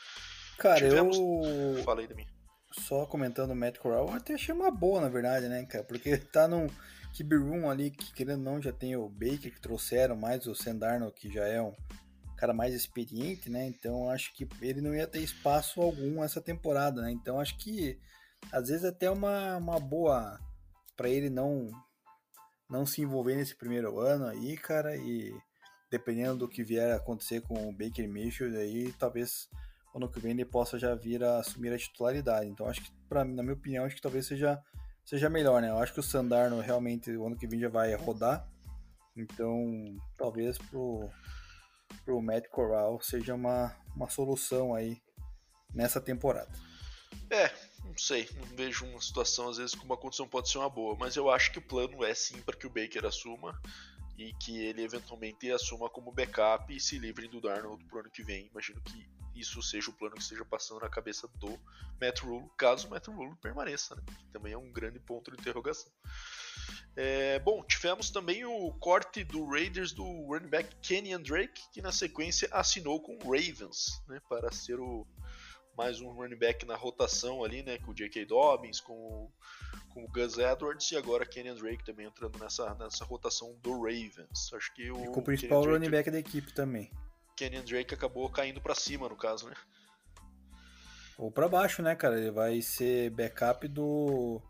Cara, 0.58 0.88
Tivemos... 0.88 1.18
eu. 1.18 1.84
Falei 1.84 2.06
de 2.06 2.14
mim 2.14 2.26
só 2.72 3.06
comentando 3.06 3.50
o 3.50 3.56
Matt 3.56 3.78
Corral, 3.78 4.08
eu 4.08 4.14
até 4.14 4.34
achei 4.34 4.54
uma 4.54 4.70
boa, 4.70 5.00
na 5.00 5.08
verdade, 5.08 5.48
né, 5.48 5.64
cara? 5.64 5.84
Porque 5.84 6.16
tá 6.16 6.48
num 6.48 6.66
room 7.20 7.68
ali, 7.68 7.90
que 7.90 8.12
querendo 8.12 8.46
ou 8.46 8.54
não, 8.54 8.62
já 8.62 8.72
tem 8.72 8.96
o 8.96 9.08
Baker 9.08 9.52
que 9.52 9.60
trouxeram, 9.60 10.16
mais 10.16 10.46
o 10.46 10.54
Sendarno, 10.54 11.12
que 11.12 11.32
já 11.32 11.44
é 11.46 11.60
um 11.60 11.74
cara 12.36 12.52
mais 12.52 12.74
experiente, 12.74 13.48
né? 13.50 13.66
Então 13.66 14.10
acho 14.10 14.34
que 14.34 14.48
ele 14.60 14.80
não 14.80 14.94
ia 14.94 15.06
ter 15.06 15.20
espaço 15.20 15.80
algum 15.80 16.24
essa 16.24 16.40
temporada, 16.40 17.02
né? 17.02 17.10
Então 17.12 17.38
acho 17.38 17.56
que 17.58 17.98
às 18.50 18.68
vezes 18.68 18.84
até 18.84 19.10
uma, 19.10 19.56
uma 19.56 19.78
boa 19.78 20.40
para 20.96 21.08
ele 21.08 21.30
não 21.30 21.70
não 22.68 22.86
se 22.86 23.02
envolver 23.02 23.36
nesse 23.36 23.54
primeiro 23.54 24.00
ano 24.00 24.26
aí, 24.26 24.56
cara, 24.56 24.96
e 24.96 25.32
dependendo 25.90 26.38
do 26.38 26.48
que 26.48 26.64
vier 26.64 26.92
a 26.92 26.96
acontecer 26.96 27.42
com 27.42 27.68
o 27.68 27.72
Baker 27.72 28.08
Mayfield 28.08 28.56
aí, 28.56 28.92
talvez 28.98 29.46
ano 29.94 30.10
que 30.10 30.20
vem 30.20 30.32
ele 30.32 30.44
possa 30.44 30.78
já 30.78 30.94
vir 30.94 31.22
a 31.22 31.38
assumir 31.38 31.72
a 31.72 31.78
titularidade. 31.78 32.48
Então 32.48 32.66
acho 32.66 32.82
que, 32.82 32.90
na 33.10 33.42
minha 33.42 33.54
opinião, 33.54 33.84
acho 33.84 33.96
que 33.96 34.02
talvez 34.02 34.26
seja, 34.26 34.62
seja 35.04 35.28
melhor, 35.28 35.60
né? 35.60 35.70
Eu 35.70 35.78
acho 35.78 35.92
que 35.92 36.00
o 36.00 36.02
Sandarno 36.02 36.60
realmente 36.60 37.10
o 37.10 37.26
ano 37.26 37.36
que 37.36 37.46
vem 37.46 37.60
já 37.60 37.68
vai 37.68 37.94
rodar. 37.94 38.48
Então 39.16 39.96
talvez 40.16 40.58
pro, 40.58 41.08
pro 42.04 42.22
Matt 42.22 42.48
Corral 42.48 43.00
seja 43.02 43.34
uma, 43.34 43.76
uma 43.94 44.08
solução 44.08 44.74
aí 44.74 45.00
nessa 45.74 46.00
temporada. 46.00 46.50
É, 47.30 47.50
não 47.84 47.96
sei, 47.96 48.28
não 48.36 48.56
vejo 48.56 48.86
uma 48.86 49.00
situação 49.00 49.48
às 49.48 49.56
vezes 49.56 49.74
que 49.74 49.84
uma 49.84 49.96
condição 49.96 50.26
pode 50.26 50.50
ser 50.50 50.58
uma 50.58 50.68
boa, 50.68 50.96
mas 50.98 51.16
eu 51.16 51.30
acho 51.30 51.52
que 51.52 51.58
o 51.58 51.62
plano 51.62 52.04
é 52.04 52.14
sim 52.14 52.40
para 52.42 52.56
que 52.56 52.66
o 52.66 52.70
Baker 52.70 53.04
assuma 53.04 53.58
e 54.16 54.32
que 54.34 54.58
ele 54.62 54.82
eventualmente 54.82 55.50
assuma 55.50 55.88
como 55.88 56.12
backup 56.12 56.74
e 56.74 56.80
se 56.80 56.98
livre 56.98 57.28
do 57.28 57.40
Darnold 57.40 57.84
pro 57.84 58.00
ano 58.00 58.10
que 58.10 58.22
vem. 58.22 58.48
Imagino 58.50 58.80
que 58.82 59.06
isso 59.34 59.62
seja 59.62 59.90
o 59.90 59.92
plano 59.92 60.16
que 60.16 60.22
esteja 60.22 60.44
passando 60.44 60.80
na 60.80 60.88
cabeça 60.88 61.28
do 61.36 61.58
Matt 62.00 62.20
Rule, 62.20 62.50
caso 62.56 62.86
o 62.86 62.90
Matt 62.90 63.08
Rule 63.08 63.34
permaneça, 63.40 63.94
né? 63.94 64.02
também 64.32 64.52
é 64.52 64.58
um 64.58 64.72
grande 64.72 64.98
ponto 64.98 65.30
de 65.30 65.40
interrogação. 65.40 65.90
É, 66.94 67.38
bom, 67.38 67.64
tivemos 67.64 68.10
também 68.10 68.44
o 68.44 68.70
corte 68.72 69.24
do 69.24 69.46
Raiders 69.46 69.92
do 69.92 70.04
running 70.04 70.48
back 70.48 70.76
Kenyan 70.82 71.22
Drake, 71.22 71.62
que 71.72 71.80
na 71.80 71.90
sequência 71.90 72.48
assinou 72.52 73.00
com 73.00 73.14
o 73.14 73.30
Ravens, 73.30 74.02
né, 74.08 74.20
para 74.28 74.52
ser 74.52 74.78
o 74.78 75.06
mais 75.76 76.00
um 76.00 76.10
running 76.10 76.36
back 76.36 76.66
na 76.66 76.76
rotação 76.76 77.42
ali, 77.42 77.62
né, 77.62 77.78
com 77.78 77.92
o 77.92 77.94
J.K. 77.94 78.26
Dobbins, 78.26 78.80
com 78.80 78.92
o, 78.92 79.32
com 79.88 80.04
o 80.04 80.08
Gus 80.08 80.36
Edwards 80.36 80.90
e 80.90 80.96
agora 80.96 81.24
Kenyan 81.24 81.54
Drake 81.54 81.84
também 81.84 82.06
entrando 82.06 82.38
nessa, 82.38 82.74
nessa 82.74 83.04
rotação 83.06 83.56
do 83.62 83.72
Ravens. 83.72 84.52
Acho 84.52 84.74
que 84.74 84.90
o 84.90 85.04
e 85.04 85.06
com 85.06 85.20
o 85.20 85.24
principal 85.24 85.64
running 85.64 85.90
back 85.90 86.10
da 86.10 86.18
equipe 86.18 86.52
também. 86.52 86.90
Kenyon 87.36 87.64
Drake 87.64 87.94
acabou 87.94 88.28
caindo 88.30 88.60
para 88.60 88.74
cima, 88.74 89.08
no 89.08 89.16
caso, 89.16 89.48
né? 89.48 89.54
Ou 91.18 91.30
para 91.30 91.48
baixo, 91.48 91.82
né, 91.82 91.94
cara? 91.94 92.18
Ele 92.18 92.30
vai 92.30 92.60
ser 92.62 93.10
backup 93.10 93.66
do, 93.68 94.42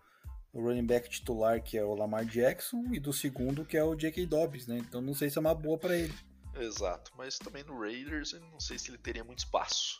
running 0.55 0.87
back 0.87 1.09
titular, 1.09 1.62
que 1.62 1.79
é 1.79 1.85
o 1.85 1.95
Lamar 1.95 2.25
Jackson, 2.25 2.85
e 2.92 3.01
do 3.01 3.12
segundo, 3.12 3.64
que 3.64 3.77
é 3.77 3.85
o 3.85 3.95
J.K. 3.95 4.27
Dobbs, 4.27 4.66
né? 4.66 4.79
Então 4.79 5.01
não 5.01 5.14
sei 5.14 5.31
se 5.31 5.38
é 5.38 5.40
uma 5.40 5.55
boa 5.55 5.79
para 5.79 5.97
ele. 5.97 6.14
Exato, 6.55 7.12
mas 7.16 7.38
também 7.38 7.64
no 7.64 7.79
Raiders, 7.81 8.33
não 8.35 8.61
sei 8.61 8.79
se 8.79 8.90
ele 8.90 8.99
teria 8.99 9.25
muito 9.25 9.38
espaço. 9.38 9.99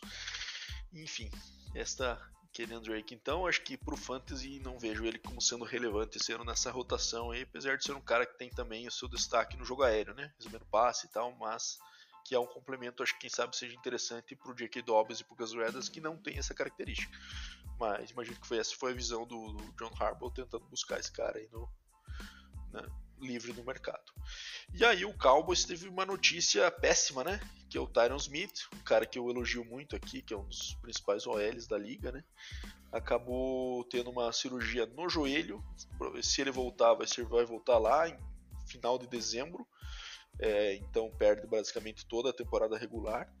Enfim, 0.93 1.29
esta 1.73 2.21
Kenyon 2.51 2.81
Drake, 2.81 3.15
então, 3.15 3.47
acho 3.47 3.61
que 3.63 3.75
pro 3.75 3.97
Fantasy 3.97 4.59
não 4.59 4.77
vejo 4.77 5.03
ele 5.05 5.17
como 5.17 5.41
sendo 5.41 5.65
relevante 5.65 6.23
sendo 6.23 6.43
nessa 6.43 6.69
rotação 6.69 7.31
aí, 7.31 7.41
apesar 7.41 7.75
de 7.77 7.83
ser 7.83 7.93
um 7.93 8.01
cara 8.01 8.27
que 8.27 8.37
tem 8.37 8.51
também 8.51 8.87
o 8.87 8.91
seu 8.91 9.07
destaque 9.07 9.57
no 9.57 9.65
jogo 9.65 9.81
aéreo, 9.81 10.13
né? 10.13 10.31
Recebendo 10.37 10.65
passe 10.67 11.07
e 11.07 11.09
tal, 11.09 11.35
mas 11.37 11.79
que 12.23 12.33
é 12.33 12.39
um 12.39 12.45
complemento, 12.45 13.03
acho 13.03 13.13
que 13.13 13.21
quem 13.21 13.29
sabe 13.29 13.55
seja 13.55 13.75
interessante 13.75 14.35
para 14.35 14.51
o 14.51 14.55
J.K. 14.55 14.81
Dobbs 14.81 15.19
e 15.19 15.23
para 15.23 15.65
Redas, 15.65 15.89
que 15.89 15.99
não 15.99 16.17
tem 16.17 16.37
essa 16.37 16.53
característica. 16.53 17.15
Mas 17.79 18.11
imagino 18.11 18.39
que 18.39 18.47
foi, 18.47 18.57
essa 18.57 18.75
foi 18.75 18.91
a 18.91 18.95
visão 18.95 19.25
do, 19.25 19.53
do 19.53 19.71
John 19.73 19.91
Harbaugh 19.99 20.31
tentando 20.31 20.65
buscar 20.65 20.99
esse 20.99 21.11
cara 21.11 21.37
aí 21.37 21.49
no, 21.51 21.69
né, 22.71 22.85
livre 23.19 23.53
no 23.53 23.63
mercado. 23.63 24.13
E 24.73 24.83
aí 24.85 25.05
o 25.05 25.17
Cowboys 25.17 25.65
teve 25.65 25.87
uma 25.87 26.05
notícia 26.05 26.69
péssima, 26.71 27.23
né? 27.23 27.39
Que 27.69 27.77
é 27.77 27.81
o 27.81 27.87
Tyron 27.87 28.17
Smith, 28.17 28.67
um 28.73 28.83
cara 28.83 29.05
que 29.05 29.17
eu 29.17 29.29
elogio 29.29 29.65
muito 29.65 29.95
aqui, 29.95 30.21
que 30.21 30.33
é 30.33 30.37
um 30.37 30.45
dos 30.45 30.75
principais 30.75 31.25
OLs 31.25 31.67
da 31.67 31.77
liga, 31.77 32.11
né? 32.11 32.23
Acabou 32.91 33.83
tendo 33.85 34.09
uma 34.11 34.31
cirurgia 34.31 34.85
no 34.85 35.09
joelho. 35.09 35.63
Se 36.21 36.41
ele 36.41 36.51
voltar, 36.51 36.93
vai, 36.93 37.07
ser, 37.07 37.25
vai 37.25 37.45
voltar 37.45 37.77
lá 37.77 38.07
em 38.07 38.17
final 38.67 38.97
de 38.97 39.07
dezembro 39.07 39.67
é, 40.39 40.75
então 40.75 41.09
perde 41.11 41.47
basicamente 41.47 42.05
toda 42.05 42.29
a 42.29 42.33
temporada 42.33 42.77
regular. 42.77 43.31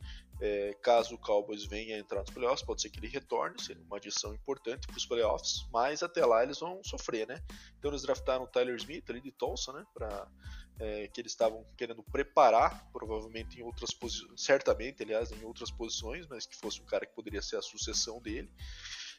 É, 0.41 0.73
caso 0.81 1.15
o 1.15 1.17
Cowboys 1.17 1.63
venha 1.63 1.97
entrar 1.97 2.21
nos 2.21 2.31
playoffs, 2.31 2.65
pode 2.65 2.81
ser 2.81 2.89
que 2.89 2.99
ele 2.99 3.07
retorne, 3.07 3.61
seria 3.61 3.83
uma 3.83 3.97
adição 3.97 4.33
importante 4.33 4.87
para 4.87 4.97
os 4.97 5.05
playoffs, 5.05 5.65
mas 5.71 6.03
até 6.03 6.25
lá 6.25 6.43
eles 6.43 6.59
vão 6.59 6.83
sofrer, 6.83 7.27
né? 7.27 7.41
Então 7.77 7.91
eles 7.91 8.01
draftaram 8.01 8.43
o 8.43 8.47
Tyler 8.47 8.75
Smith 8.75 9.09
ali 9.09 9.21
de 9.21 9.31
Tulsa, 9.31 9.71
né? 9.71 9.85
Pra, 9.93 10.27
é, 10.79 11.07
que 11.07 11.21
eles 11.21 11.31
estavam 11.31 11.65
querendo 11.77 12.03
preparar, 12.03 12.89
provavelmente 12.91 13.59
em 13.59 13.63
outras 13.63 13.93
posições, 13.93 14.41
certamente, 14.41 15.03
aliás, 15.03 15.31
em 15.31 15.43
outras 15.43 15.71
posições, 15.71 16.27
mas 16.27 16.45
que 16.45 16.55
fosse 16.55 16.81
um 16.81 16.85
cara 16.85 17.05
que 17.05 17.13
poderia 17.13 17.41
ser 17.41 17.57
a 17.57 17.61
sucessão 17.61 18.19
dele. 18.21 18.51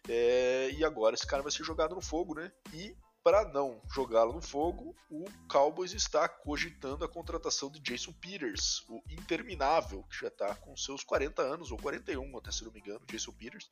É, 0.09 0.71
e 0.73 0.85
agora 0.85 1.15
esse 1.15 1.27
cara 1.27 1.43
vai 1.43 1.53
ser 1.53 1.65
jogado 1.65 1.95
no 1.95 2.03
fogo, 2.03 2.35
né? 2.35 2.53
E 2.73 2.95
para 3.25 3.49
não 3.49 3.81
jogá-lo 3.91 4.35
no 4.35 4.43
fogo, 4.43 4.95
o 5.11 5.25
Cowboys 5.49 5.95
está 5.95 6.29
cogitando 6.29 7.07
a 7.07 7.09
contratação 7.09 7.71
de 7.71 7.81
Jason 7.81 8.13
Peters, 8.13 8.85
o 8.87 9.03
interminável, 9.09 10.03
que 10.11 10.21
já 10.21 10.29
está 10.29 10.55
com 10.55 10.77
seus 10.77 11.03
40 11.03 11.41
anos, 11.41 11.73
ou 11.73 11.79
41, 11.79 12.37
até 12.37 12.53
se 12.53 12.63
não 12.63 12.71
me 12.71 12.81
engano, 12.81 13.01
Jason 13.07 13.33
Peters, 13.33 13.71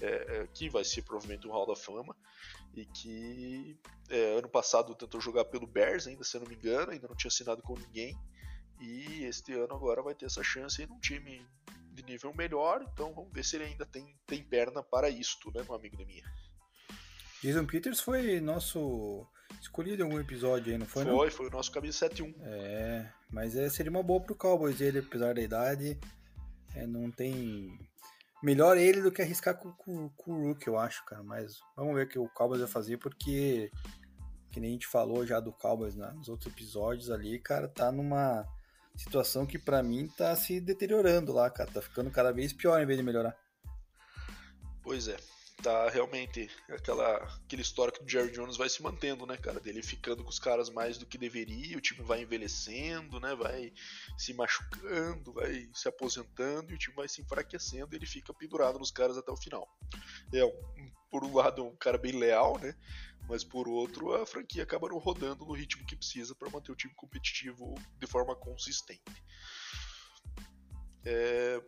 é, 0.00 0.06
é, 0.06 0.46
que 0.54 0.70
vai 0.70 0.84
ser 0.84 1.02
provavelmente 1.02 1.48
um 1.48 1.50
Hall 1.50 1.66
da 1.66 1.74
Fama, 1.74 2.16
e 2.72 2.86
que 2.86 3.76
é, 4.08 4.38
ano 4.38 4.48
passado 4.48 4.94
tentou 4.94 5.20
jogar 5.20 5.46
pelo 5.46 5.66
Bears, 5.66 6.06
ainda 6.06 6.22
se 6.22 6.38
não 6.38 6.46
me 6.46 6.54
engano, 6.54 6.92
ainda 6.92 7.08
não 7.08 7.16
tinha 7.16 7.28
assinado 7.28 7.60
com 7.62 7.76
ninguém, 7.76 8.16
e 8.80 9.24
este 9.24 9.54
ano 9.54 9.74
agora 9.74 10.02
vai 10.02 10.14
ter 10.14 10.26
essa 10.26 10.44
chance 10.44 10.80
em 10.80 10.86
um 10.86 11.00
time 11.00 11.44
de 11.90 12.04
nível 12.04 12.32
melhor, 12.32 12.86
então 12.92 13.12
vamos 13.12 13.32
ver 13.32 13.44
se 13.44 13.56
ele 13.56 13.64
ainda 13.64 13.84
tem, 13.84 14.16
tem 14.24 14.40
perna 14.40 14.84
para 14.84 15.10
isto, 15.10 15.50
né, 15.50 15.64
meu 15.64 15.74
amigo 15.74 15.96
de 15.96 16.04
minha. 16.04 16.47
Jason 17.42 17.66
Peters 17.66 18.00
foi 18.00 18.40
nosso 18.40 19.26
escolhido 19.60 20.02
em 20.02 20.04
algum 20.04 20.20
episódio 20.20 20.72
aí, 20.72 20.78
não 20.78 20.86
foi? 20.86 21.04
Foi, 21.04 21.26
não? 21.26 21.30
foi 21.30 21.46
o 21.46 21.50
nosso 21.50 21.70
camisa 21.70 22.08
7-1. 22.08 22.34
É, 22.42 23.10
mas 23.30 23.56
é, 23.56 23.68
seria 23.68 23.90
uma 23.90 24.02
boa 24.02 24.20
pro 24.20 24.34
Cowboys 24.34 24.80
ele, 24.80 24.98
apesar 24.98 25.34
da 25.34 25.40
idade. 25.40 25.98
É, 26.74 26.86
não 26.86 27.10
tem. 27.10 27.78
Melhor 28.42 28.76
ele 28.76 29.02
do 29.02 29.10
que 29.10 29.22
arriscar 29.22 29.56
com, 29.56 29.72
com, 29.72 30.08
com, 30.10 30.32
o 30.32 30.48
Rook, 30.48 30.66
eu 30.66 30.78
acho, 30.78 31.04
cara. 31.04 31.22
Mas 31.22 31.58
vamos 31.76 31.94
ver 31.94 32.06
o 32.06 32.08
que 32.08 32.18
o 32.18 32.28
Cowboys 32.28 32.60
vai 32.60 32.68
fazer, 32.68 32.96
porque, 32.98 33.70
que 34.50 34.60
nem 34.60 34.70
a 34.70 34.72
gente 34.72 34.86
falou 34.86 35.26
já 35.26 35.40
do 35.40 35.52
Cowboys 35.52 35.96
né, 35.96 36.12
nos 36.16 36.28
outros 36.28 36.52
episódios 36.52 37.10
ali, 37.10 37.38
cara, 37.38 37.66
tá 37.68 37.90
numa 37.90 38.46
situação 38.96 39.46
que 39.46 39.58
para 39.58 39.82
mim 39.82 40.08
tá 40.16 40.34
se 40.36 40.60
deteriorando 40.60 41.32
lá, 41.32 41.50
cara. 41.50 41.70
Tá 41.70 41.82
ficando 41.82 42.10
cada 42.10 42.32
vez 42.32 42.52
pior 42.52 42.80
em 42.80 42.86
vez 42.86 42.98
de 42.98 43.04
melhorar. 43.04 43.36
Pois 44.82 45.08
é 45.08 45.16
tá 45.62 45.88
realmente 45.90 46.48
aquela, 46.68 47.16
aquele 47.44 47.62
histórico 47.62 48.02
do 48.02 48.10
Jerry 48.10 48.30
Jones 48.30 48.56
vai 48.56 48.68
se 48.68 48.82
mantendo, 48.82 49.26
né, 49.26 49.36
cara? 49.36 49.60
Dele 49.60 49.82
ficando 49.82 50.22
com 50.22 50.30
os 50.30 50.38
caras 50.38 50.70
mais 50.70 50.98
do 50.98 51.06
que 51.06 51.18
deveria, 51.18 51.76
o 51.76 51.80
time 51.80 52.02
vai 52.02 52.22
envelhecendo, 52.22 53.18
né? 53.18 53.34
Vai 53.34 53.72
se 54.16 54.32
machucando, 54.34 55.32
vai 55.32 55.68
se 55.74 55.88
aposentando 55.88 56.70
e 56.70 56.74
o 56.74 56.78
time 56.78 56.94
vai 56.94 57.08
se 57.08 57.20
enfraquecendo 57.20 57.92
e 57.92 57.96
ele 57.96 58.06
fica 58.06 58.32
pendurado 58.32 58.78
nos 58.78 58.90
caras 58.90 59.18
até 59.18 59.30
o 59.30 59.36
final. 59.36 59.68
É, 60.32 60.44
um, 60.44 60.92
por 61.10 61.24
um 61.24 61.34
lado, 61.34 61.64
um 61.64 61.76
cara 61.76 61.98
bem 61.98 62.12
leal, 62.12 62.58
né? 62.58 62.74
Mas 63.28 63.44
por 63.44 63.68
outro, 63.68 64.14
a 64.14 64.24
franquia 64.24 64.62
acaba 64.62 64.88
não 64.88 64.98
rodando 64.98 65.44
no 65.44 65.52
ritmo 65.52 65.84
que 65.84 65.96
precisa 65.96 66.34
para 66.34 66.50
manter 66.50 66.72
o 66.72 66.76
time 66.76 66.94
competitivo 66.94 67.74
de 67.98 68.06
forma 68.06 68.34
consistente. 68.34 69.02
É... 71.04 71.62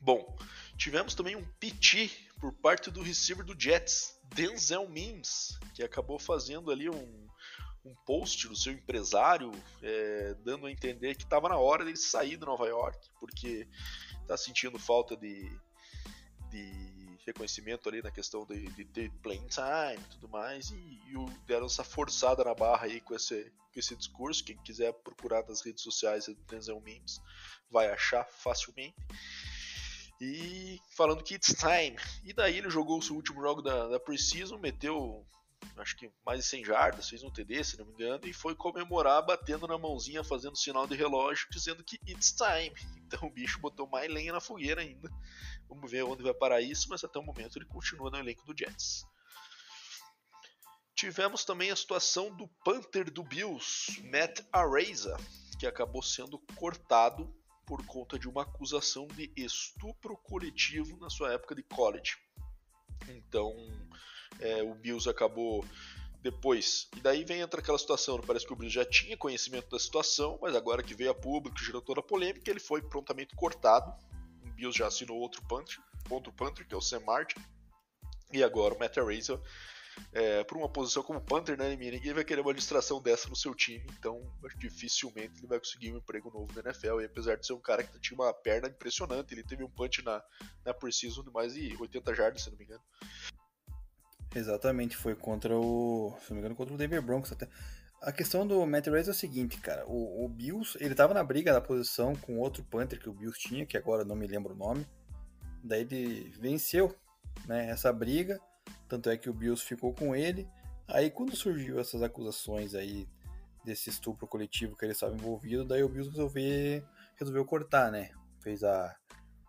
Bom, 0.00 0.36
tivemos 0.78 1.14
também 1.14 1.36
um 1.36 1.44
piti 1.58 2.29
por 2.40 2.52
parte 2.54 2.90
do 2.90 3.02
receiver 3.02 3.44
do 3.44 3.58
Jets, 3.58 4.18
Denzel 4.24 4.88
Mims, 4.88 5.58
que 5.74 5.82
acabou 5.82 6.18
fazendo 6.18 6.70
ali 6.70 6.88
um, 6.88 7.28
um 7.84 7.94
post 8.06 8.48
do 8.48 8.56
seu 8.56 8.72
empresário, 8.72 9.52
é, 9.82 10.34
dando 10.42 10.66
a 10.66 10.70
entender 10.70 11.14
que 11.14 11.24
estava 11.24 11.48
na 11.48 11.58
hora 11.58 11.84
dele 11.84 11.96
sair 11.96 12.36
do 12.36 12.46
Nova 12.46 12.66
York, 12.66 12.98
porque 13.18 13.68
está 14.22 14.36
sentindo 14.36 14.78
falta 14.78 15.16
de, 15.16 15.50
de 16.50 17.18
reconhecimento 17.26 17.88
ali 17.88 18.02
na 18.02 18.10
questão 18.10 18.46
de, 18.46 18.66
de 18.72 18.84
ter 18.86 19.10
playing 19.22 19.46
time 19.48 20.02
e 20.02 20.10
tudo 20.12 20.28
mais, 20.28 20.70
e, 20.70 21.00
e 21.08 21.16
o, 21.16 21.26
deram 21.46 21.66
essa 21.66 21.84
forçada 21.84 22.42
na 22.42 22.54
barra 22.54 22.86
aí 22.86 23.00
com 23.02 23.14
esse, 23.14 23.52
com 23.72 23.78
esse 23.78 23.94
discurso. 23.94 24.44
Quem 24.44 24.56
quiser 24.58 24.92
procurar 24.94 25.46
nas 25.46 25.60
redes 25.60 25.82
sociais 25.82 26.26
do 26.26 26.34
Denzel 26.46 26.80
Mims 26.80 27.20
vai 27.70 27.90
achar 27.90 28.24
facilmente. 28.24 28.96
E 30.20 30.78
falando 30.94 31.24
que 31.24 31.34
it's 31.34 31.54
time. 31.54 31.96
E 32.24 32.32
daí 32.32 32.58
ele 32.58 32.68
jogou 32.68 32.98
o 32.98 33.02
seu 33.02 33.16
último 33.16 33.40
jogo 33.40 33.62
da, 33.62 33.88
da 33.88 33.98
Precision, 33.98 34.58
meteu 34.58 35.26
acho 35.76 35.96
que 35.96 36.10
mais 36.24 36.40
de 36.40 36.46
100 36.46 36.64
jardas, 36.64 37.08
fez 37.08 37.22
um 37.22 37.30
TD, 37.30 37.64
se 37.64 37.78
não 37.78 37.86
me 37.86 37.92
engano, 37.92 38.26
e 38.26 38.32
foi 38.32 38.54
comemorar 38.54 39.24
batendo 39.24 39.66
na 39.66 39.78
mãozinha, 39.78 40.22
fazendo 40.22 40.56
sinal 40.56 40.86
de 40.86 40.94
relógio, 40.94 41.48
dizendo 41.50 41.82
que 41.82 41.98
it's 42.06 42.32
time. 42.32 42.74
Então 43.06 43.28
o 43.28 43.32
bicho 43.32 43.58
botou 43.60 43.88
mais 43.88 44.10
lenha 44.10 44.32
na 44.32 44.40
fogueira 44.40 44.82
ainda. 44.82 45.10
Vamos 45.68 45.90
ver 45.90 46.04
onde 46.04 46.22
vai 46.22 46.34
parar 46.34 46.60
isso, 46.60 46.88
mas 46.88 47.02
até 47.02 47.18
o 47.18 47.22
momento 47.22 47.56
ele 47.56 47.66
continua 47.66 48.10
no 48.10 48.18
elenco 48.18 48.44
do 48.44 48.56
Jets. 48.56 49.04
Tivemos 50.94 51.44
também 51.44 51.70
a 51.70 51.76
situação 51.76 52.34
do 52.36 52.46
Panther 52.62 53.10
do 53.10 53.24
Bills, 53.24 54.02
Matt 54.02 54.40
Araiza, 54.52 55.16
que 55.58 55.66
acabou 55.66 56.02
sendo 56.02 56.38
cortado 56.56 57.34
por 57.70 57.86
conta 57.86 58.18
de 58.18 58.28
uma 58.28 58.42
acusação 58.42 59.06
de 59.06 59.30
estupro 59.36 60.16
coletivo 60.16 60.96
na 60.96 61.08
sua 61.08 61.32
época 61.32 61.54
de 61.54 61.62
college. 61.62 62.16
Então, 63.08 63.54
é, 64.40 64.60
o 64.60 64.74
Bills 64.74 65.08
acabou 65.08 65.64
depois. 66.20 66.88
E 66.96 67.00
daí 67.00 67.24
vem 67.24 67.42
entra 67.42 67.60
aquela 67.60 67.78
situação, 67.78 68.16
né? 68.16 68.24
parece 68.26 68.44
que 68.44 68.52
o 68.52 68.56
Bills 68.56 68.74
já 68.74 68.84
tinha 68.84 69.16
conhecimento 69.16 69.70
da 69.70 69.78
situação, 69.78 70.36
mas 70.42 70.56
agora 70.56 70.82
que 70.82 70.96
veio 70.96 71.12
a 71.12 71.14
público, 71.14 71.62
gerou 71.62 71.80
toda 71.80 72.00
a 72.00 72.02
polêmica, 72.02 72.50
ele 72.50 72.58
foi 72.58 72.82
prontamente 72.82 73.36
cortado. 73.36 73.94
O 74.42 74.50
Bills 74.50 74.76
já 74.76 74.88
assinou 74.88 75.18
outro 75.18 75.40
punter, 75.46 75.78
outro 76.10 76.32
punter 76.32 76.66
que 76.66 76.74
é 76.74 76.76
o 76.76 76.80
Sam 76.80 77.04
Martin. 77.06 77.38
E 78.32 78.42
agora 78.42 78.74
o 78.74 78.80
Matt 78.80 78.98
Araiza 78.98 79.40
é, 80.12 80.44
por 80.44 80.56
uma 80.56 80.68
posição 80.68 81.02
como 81.02 81.20
Panther, 81.20 81.56
né, 81.56 81.74
ninguém 81.74 82.12
vai 82.12 82.24
querer 82.24 82.40
uma 82.40 82.54
distração 82.54 83.00
dessa 83.00 83.28
no 83.28 83.36
seu 83.36 83.54
time, 83.54 83.84
então 83.98 84.22
dificilmente 84.56 85.38
ele 85.38 85.46
vai 85.46 85.58
conseguir 85.58 85.92
um 85.92 85.98
emprego 85.98 86.30
novo 86.30 86.52
na 86.54 86.70
NFL. 86.70 87.00
E 87.00 87.04
apesar 87.04 87.36
de 87.36 87.46
ser 87.46 87.52
um 87.52 87.60
cara 87.60 87.82
que 87.82 87.98
tinha 88.00 88.18
uma 88.18 88.32
perna 88.32 88.68
impressionante, 88.68 89.34
ele 89.34 89.44
teve 89.44 89.64
um 89.64 89.70
punch 89.70 90.02
na, 90.04 90.22
na 90.64 90.74
Precision 90.74 91.24
de 91.24 91.30
mais 91.30 91.54
de 91.54 91.76
80 91.78 92.14
jardas, 92.14 92.42
se 92.42 92.50
não 92.50 92.58
me 92.58 92.64
engano. 92.64 92.82
Exatamente, 94.34 94.96
foi 94.96 95.14
contra 95.14 95.56
o. 95.56 96.14
Se 96.22 96.30
não 96.30 96.36
me 96.36 96.40
engano, 96.40 96.54
contra 96.54 96.74
o 96.74 96.78
Denver 96.78 97.02
Broncos 97.02 97.32
até. 97.32 97.48
A 98.00 98.12
questão 98.12 98.46
do 98.46 98.64
Matt 98.64 98.86
Reyes 98.86 99.08
é 99.08 99.10
o 99.10 99.14
seguinte, 99.14 99.58
cara. 99.58 99.84
O, 99.86 100.24
o, 100.24 100.28
Bills, 100.28 100.78
ele 100.80 100.94
tava 100.94 101.12
na 101.12 101.22
briga 101.22 101.52
da 101.52 101.60
posição 101.60 102.16
com 102.16 102.38
outro 102.38 102.64
Panther 102.64 102.98
que 102.98 103.10
o 103.10 103.12
Bills 103.12 103.38
tinha, 103.38 103.66
que 103.66 103.76
agora 103.76 104.04
não 104.04 104.16
me 104.16 104.26
lembro 104.26 104.54
o 104.54 104.56
nome. 104.56 104.86
Daí 105.62 105.82
ele 105.82 106.32
venceu 106.40 106.96
né, 107.46 107.68
essa 107.68 107.92
briga 107.92 108.40
tanto 108.90 109.08
é 109.08 109.16
que 109.16 109.30
o 109.30 109.32
Bills 109.32 109.64
ficou 109.64 109.94
com 109.94 110.14
ele. 110.14 110.48
Aí 110.88 111.10
quando 111.10 111.36
surgiu 111.36 111.78
essas 111.78 112.02
acusações 112.02 112.74
aí 112.74 113.08
desse 113.64 113.88
estupro 113.88 114.26
coletivo 114.26 114.76
que 114.76 114.84
ele 114.84 114.92
estava 114.92 115.14
envolvido, 115.14 115.64
daí 115.64 115.84
o 115.84 115.88
Bills 115.88 116.10
resolveu, 116.10 116.82
resolveu 117.16 117.44
cortar, 117.44 117.92
né? 117.92 118.10
Fez 118.42 118.64
a, 118.64 118.96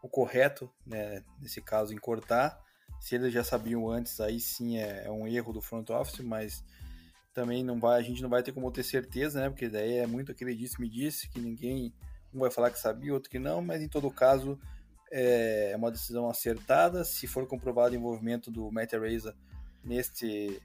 o 0.04 0.08
correto, 0.08 0.71
né? 0.86 1.23
Nesse 1.41 1.60
caso, 1.62 1.93
em 1.93 1.97
cortar. 1.97 2.62
Se 2.99 3.15
eles 3.15 3.34
já 3.34 3.43
sabiam 3.43 3.89
antes, 3.89 4.21
aí 4.21 4.39
sim 4.39 4.77
é, 4.77 5.06
é 5.08 5.12
um 5.12 5.27
erro 5.27 5.51
do 5.51 5.62
front 5.62 5.89
office, 5.89 6.19
mas 6.19 6.63
também 7.34 7.63
não 7.63 7.80
vai, 7.80 7.99
a 7.99 8.04
gente 8.04 8.21
não 8.21 8.30
vai 8.30 8.43
ter 8.43 8.51
como 8.51 8.71
ter 8.71 8.84
certeza, 8.84 9.41
né? 9.41 9.49
Porque 9.49 9.67
daí 9.67 9.97
é 9.97 10.06
muito 10.06 10.32
aquele 10.32 10.56
disse-me 10.56 10.88
disse, 10.88 11.27
que 11.30 11.39
ninguém 11.39 11.91
um 12.32 12.39
vai 12.39 12.51
falar 12.51 12.69
que 12.69 12.80
sabia, 12.80 13.13
outro 13.13 13.30
que 13.30 13.39
não, 13.39 13.62
mas 13.62 13.82
em 13.82 13.89
todo 13.89 14.12
caso 14.12 14.60
é, 15.12 15.71
é 15.71 15.76
uma 15.78 15.91
decisão 15.91 16.30
acertada. 16.30 17.04
Se 17.04 17.28
for 17.28 17.45
comprovado 17.47 17.93
o 17.93 17.97
envolvimento 17.97 18.50
do 18.50 18.71
Matt 18.71 18.93
Reza 18.93 19.36
neste, 19.84 20.62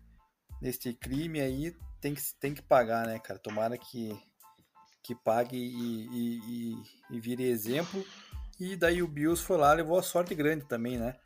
neste 0.60 0.94
crime 0.94 1.40
aí, 1.40 1.74
tem 2.00 2.14
que, 2.14 2.22
tem 2.40 2.54
que 2.54 2.62
pagar, 2.62 3.06
né, 3.06 3.18
cara? 3.18 3.38
Tomara 3.38 3.76
que, 3.76 4.16
que 5.02 5.14
pague 5.14 5.56
e, 5.56 6.06
e, 6.06 6.38
e, 6.38 7.16
e 7.16 7.20
vire 7.20 7.44
exemplo. 7.44 8.04
E 8.58 8.76
daí 8.76 9.02
o 9.02 9.08
Bills 9.08 9.42
foi 9.42 9.58
lá, 9.58 9.72
levou 9.72 9.98
a 9.98 10.02
sorte 10.02 10.34
grande 10.34 10.64
também, 10.64 10.96
né? 10.96 11.16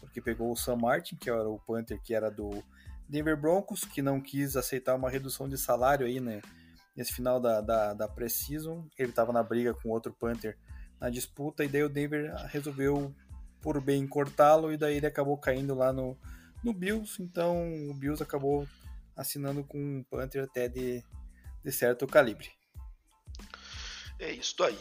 Porque 0.00 0.20
pegou 0.20 0.50
o 0.50 0.56
Sam 0.56 0.76
Martin, 0.76 1.16
que 1.16 1.30
era 1.30 1.48
o 1.48 1.58
Panther 1.60 2.00
que 2.02 2.14
era 2.14 2.30
do 2.30 2.62
Denver 3.08 3.36
Broncos, 3.36 3.84
que 3.84 4.02
não 4.02 4.20
quis 4.20 4.56
aceitar 4.56 4.94
uma 4.94 5.10
redução 5.10 5.48
de 5.48 5.58
salário 5.58 6.06
aí, 6.06 6.20
né? 6.20 6.40
Nesse 6.96 7.12
final 7.12 7.38
da, 7.38 7.60
da, 7.60 7.94
da. 7.94 8.08
Ele 8.98 9.10
estava 9.10 9.32
na 9.32 9.42
briga 9.42 9.74
com 9.74 9.90
outro 9.90 10.12
Panther 10.12 10.56
na 11.00 11.08
disputa, 11.08 11.64
e 11.64 11.68
daí 11.68 11.82
o 11.82 11.88
Denver 11.88 12.34
resolveu 12.46 13.14
por 13.60 13.80
bem 13.80 14.06
cortá-lo, 14.06 14.72
e 14.72 14.76
daí 14.76 14.96
ele 14.96 15.06
acabou 15.06 15.36
caindo 15.38 15.74
lá 15.74 15.92
no, 15.92 16.18
no 16.62 16.72
Bills, 16.72 17.22
então 17.22 17.90
o 17.90 17.94
Bills 17.94 18.22
acabou 18.22 18.68
assinando 19.16 19.64
com 19.64 19.78
um 19.78 20.02
Panther 20.04 20.44
até 20.44 20.68
de, 20.68 21.02
de 21.64 21.72
certo 21.72 22.06
calibre. 22.06 22.50
É 24.18 24.30
isso 24.30 24.62
aí. 24.62 24.78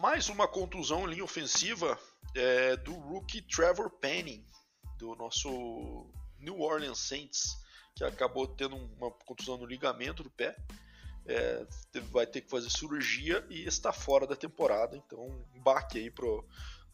Mais 0.00 0.28
uma 0.28 0.48
contusão 0.48 1.06
em 1.06 1.10
linha 1.10 1.24
ofensiva 1.24 1.98
é, 2.34 2.76
do 2.76 2.92
rookie 2.92 3.42
Trevor 3.42 3.90
Penning, 3.90 4.44
do 4.98 5.14
nosso 5.14 6.10
New 6.38 6.60
Orleans 6.60 6.98
Saints, 6.98 7.56
que 7.94 8.04
acabou 8.04 8.46
tendo 8.46 8.76
uma 8.76 9.10
contusão 9.10 9.56
no 9.56 9.66
ligamento 9.66 10.22
do 10.22 10.30
pé 10.30 10.56
é, 11.28 11.66
vai 12.10 12.26
ter 12.26 12.40
que 12.40 12.50
fazer 12.50 12.70
cirurgia 12.70 13.44
e 13.50 13.64
está 13.66 13.92
fora 13.92 14.26
da 14.26 14.36
temporada. 14.36 14.96
Então, 14.96 15.20
um 15.54 15.60
baque 15.60 15.98
aí 15.98 16.10
pro, 16.10 16.44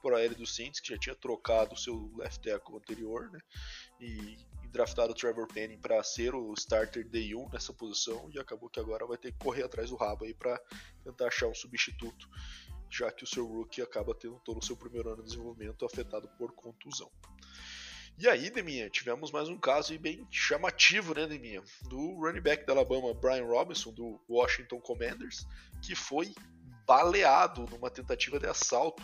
pro 0.01 0.17
aéreo 0.17 0.37
do 0.37 0.47
Saints, 0.47 0.81
que 0.81 0.89
já 0.89 0.99
tinha 0.99 1.15
trocado 1.15 1.75
o 1.75 1.79
seu 1.79 2.11
left 2.17 2.43
tackle 2.43 2.77
anterior, 2.77 3.31
né? 3.31 3.41
E, 4.01 4.39
e 4.65 4.69
draftado 4.69 5.13
o 5.13 5.15
Trevor 5.15 5.47
Penning 5.47 5.79
para 5.79 6.03
ser 6.03 6.35
o 6.35 6.53
starter 6.55 7.09
day 7.09 7.35
1 7.35 7.51
nessa 7.51 7.73
posição 7.73 8.29
e 8.33 8.39
acabou 8.39 8.69
que 8.69 8.81
agora 8.81 9.07
vai 9.07 9.17
ter 9.17 9.33
que 9.33 9.39
correr 9.39 9.63
atrás 9.63 9.91
do 9.91 9.97
rabo 9.97 10.25
aí 10.25 10.35
para 10.35 10.61
tentar 11.05 11.29
achar 11.29 11.47
um 11.47 11.55
substituto, 11.55 12.29
já 12.91 13.13
que 13.13 13.25
o 13.25 13.27
seu 13.27 13.47
rookie 13.47 13.81
acaba 13.81 14.15
tendo 14.15 14.41
todo 14.41 14.59
o 14.59 14.65
seu 14.65 14.77
primeiro 14.77 15.11
ano 15.11 15.23
de 15.23 15.29
desenvolvimento 15.29 15.85
afetado 15.85 16.29
por 16.37 16.53
contusão. 16.53 17.11
E 18.19 18.29
aí, 18.29 18.51
Deminha, 18.51 18.89
tivemos 18.91 19.33
mais 19.33 19.49
um 19.49 19.59
caso 19.59 19.99
bem 19.99 20.27
chamativo, 20.31 21.15
né, 21.15 21.27
Deminha? 21.27 21.63
Do 21.83 22.21
running 22.21 22.41
back 22.41 22.65
da 22.67 22.73
Alabama, 22.73 23.13
Brian 23.15 23.45
Robinson, 23.45 23.93
do 23.93 24.21
Washington 24.29 24.81
Commanders, 24.81 25.47
que 25.81 25.95
foi 25.95 26.33
baleado 26.87 27.67
numa 27.71 27.91
tentativa 27.91 28.39
de 28.39 28.47
assalto. 28.47 29.03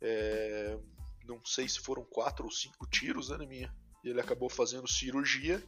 É, 0.00 0.78
não 1.24 1.44
sei 1.44 1.68
se 1.68 1.78
foram 1.80 2.04
quatro 2.04 2.44
ou 2.44 2.50
cinco 2.50 2.86
tiros, 2.86 3.28
né, 3.30 3.38
Deminha? 3.38 3.74
Ele 4.02 4.20
acabou 4.20 4.48
fazendo 4.48 4.88
cirurgia 4.88 5.62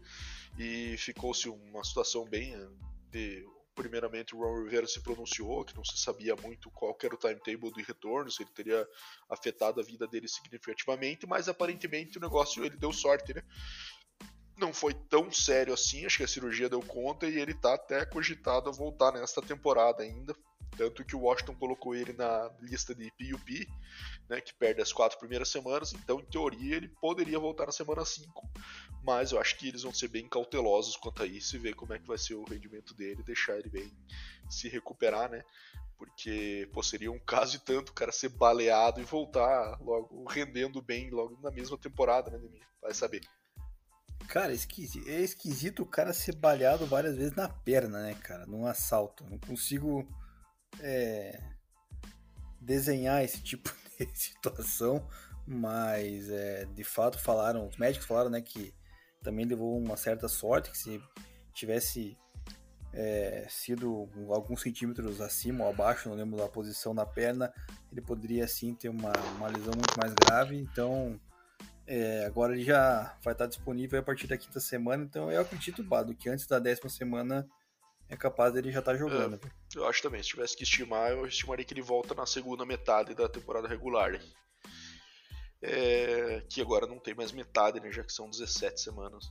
e 0.59 0.97
ficou-se 0.97 1.49
uma 1.49 1.85
situação 1.85 2.25
bem 2.25 2.55
de 3.11 3.47
primeiramente 3.79 4.35
o 4.35 4.41
Ron 4.41 4.65
Rivera 4.65 4.89
se 4.89 5.01
pronunciou, 5.01 5.65
que 5.65 5.77
não 5.77 5.85
se 5.85 5.97
sabia 5.97 6.35
muito 6.35 6.69
qual 6.73 6.99
era 7.01 7.15
o 7.15 7.17
timetable 7.17 7.71
do 7.71 7.81
retorno, 7.81 8.29
se 8.29 8.43
ele 8.43 8.51
teria 8.51 8.85
afetado 9.31 9.81
a 9.81 9.85
vida 9.85 10.05
dele 10.09 10.27
significativamente, 10.27 11.29
mas 11.29 11.49
aparentemente 11.49 12.19
o 12.19 12.21
negócio 12.21 12.65
ele 12.65 12.77
deu 12.77 12.93
sorte, 12.93 13.33
né? 13.33 13.43
Não 14.57 14.75
foi 14.75 14.93
tão 14.93 15.31
sério 15.31 15.73
assim, 15.73 16.05
acho 16.05 16.19
que 16.19 16.25
a 16.25 16.29
cirurgia 16.29 16.69
deu 16.69 16.83
conta 16.83 17.29
e 17.29 17.39
ele 17.39 17.55
tá 17.55 17.75
até 17.75 18.05
cogitado 18.05 18.69
a 18.69 18.73
voltar 18.73 19.13
nesta 19.13 19.41
temporada 19.41 20.03
ainda. 20.03 20.35
Tanto 20.79 21.05
que 21.05 21.17
o 21.17 21.23
Washington 21.23 21.57
colocou 21.57 21.93
ele 21.93 22.13
na 22.13 22.53
lista 22.61 22.95
de 22.95 23.11
PUP, 23.11 23.69
né, 24.29 24.41
que 24.41 24.55
perde 24.55 24.81
as 24.81 24.93
quatro 24.93 25.19
primeiras 25.19 25.49
semanas, 25.49 25.93
então 25.93 26.21
em 26.21 26.25
teoria 26.25 26.77
ele 26.77 26.87
poderia 26.87 27.37
voltar 27.37 27.67
na 27.67 27.73
semana 27.73 28.05
5, 28.05 28.49
mas 29.03 29.33
eu 29.33 29.41
acho 29.41 29.59
que 29.59 29.67
eles 29.67 29.83
vão 29.83 29.93
ser 29.93 30.07
bem 30.07 30.29
cautelosos 30.29 30.97
quanto 30.97 31.25
a 31.25 31.27
isso 31.27 31.57
e 31.57 31.59
ver 31.59 31.75
como 31.75 31.93
é 31.95 31.99
que 31.99 32.07
vai 32.07 32.17
ser 32.17 32.35
o 32.35 32.45
rendimento 32.45 32.95
dele, 32.95 33.25
deixar 33.25 33.59
ele 33.59 33.69
bem 33.69 33.93
se 34.49 34.69
recuperar, 34.69 35.29
né? 35.29 35.43
Porque 35.97 36.71
pô, 36.73 36.81
seria 36.81 37.11
um 37.11 37.19
caso 37.19 37.59
de 37.59 37.65
tanto 37.65 37.91
o 37.91 37.95
cara 37.95 38.13
ser 38.13 38.29
baleado 38.29 39.01
e 39.01 39.05
voltar 39.05 39.81
logo 39.81 40.25
rendendo 40.29 40.81
bem 40.81 41.11
logo 41.11 41.37
na 41.43 41.51
mesma 41.51 41.77
temporada, 41.77 42.31
né, 42.31 42.39
Demir? 42.39 42.63
Vai 42.81 42.95
saber. 42.95 43.23
Cara, 44.29 44.53
é 44.53 44.55
esquisito, 44.55 45.09
é 45.09 45.21
esquisito 45.23 45.83
o 45.83 45.87
cara 45.87 46.13
ser 46.13 46.37
baleado 46.37 46.87
várias 46.87 47.17
vezes 47.17 47.35
na 47.35 47.49
perna, 47.49 48.03
né, 48.03 48.15
cara? 48.15 48.47
Num 48.47 48.65
assalto. 48.65 49.25
Não 49.29 49.39
consigo 49.39 50.07
é, 50.81 51.41
desenhar 52.61 53.23
esse 53.23 53.43
tipo 53.43 53.75
de 53.99 54.19
situação, 54.19 55.07
mas 55.47 56.29
é, 56.31 56.65
de 56.67 56.85
fato 56.85 57.19
falaram, 57.19 57.67
os 57.67 57.77
médicos 57.77 58.07
falaram, 58.07 58.31
né, 58.31 58.41
que 58.41 58.75
também 59.23 59.45
levou 59.45 59.77
uma 59.79 59.97
certa 59.97 60.29
sorte, 60.29 60.71
que 60.71 60.79
se 60.79 61.03
tivesse 61.53 62.17
é, 62.93 63.47
sido 63.49 64.09
alguns 64.31 64.63
centímetros 64.63 65.21
acima 65.21 65.65
ou 65.65 65.71
abaixo, 65.71 66.09
não 66.09 66.17
lembro 66.17 66.37
da 66.37 66.49
posição 66.49 66.95
da 66.95 67.05
perna, 67.05 67.53
ele 67.91 68.01
poderia 68.01 68.47
sim 68.47 68.75
ter 68.75 68.89
uma, 68.89 69.13
uma 69.37 69.49
lesão 69.49 69.73
muito 69.75 69.99
mais 69.99 70.13
grave. 70.15 70.57
Então, 70.57 71.21
é, 71.87 72.25
agora 72.27 72.55
ele 72.55 72.65
já 72.65 73.17
vai 73.23 73.33
estar 73.33 73.47
disponível 73.47 73.99
a 74.01 74.03
partir 74.03 74.27
da 74.27 74.37
quinta 74.37 74.61
semana. 74.61 75.05
Então, 75.05 75.31
eu 75.31 75.41
acredito, 75.41 75.83
Bado, 75.83 76.15
que 76.15 76.29
antes 76.29 76.47
da 76.47 76.59
décima 76.59 76.89
semana 76.89 77.49
é 78.09 78.17
capaz 78.17 78.53
dele 78.53 78.73
já 78.73 78.79
estar 78.79 78.97
jogando. 78.97 79.35
É, 79.37 79.79
eu 79.79 79.87
acho 79.87 80.03
também, 80.03 80.23
se 80.23 80.31
tivesse 80.31 80.57
que 80.57 80.63
estimar, 80.63 81.11
eu 81.11 81.27
estimaria 81.27 81.65
que 81.65 81.75
ele 81.75 81.83
volta 81.83 82.15
na 82.15 82.25
segunda 82.25 82.65
metade 82.65 83.15
da 83.15 83.29
temporada 83.29 83.69
regular. 83.69 84.13
Né? 84.13 84.21
É, 85.61 86.43
que 86.49 86.61
agora 86.61 86.87
não 86.87 86.99
tem 86.99 87.15
mais 87.15 87.33
metade, 87.33 87.81
né? 87.81 87.91
Já 87.93 88.03
que 88.03 88.13
são 88.13 88.31
17 88.31 88.81
semanas. 88.81 89.25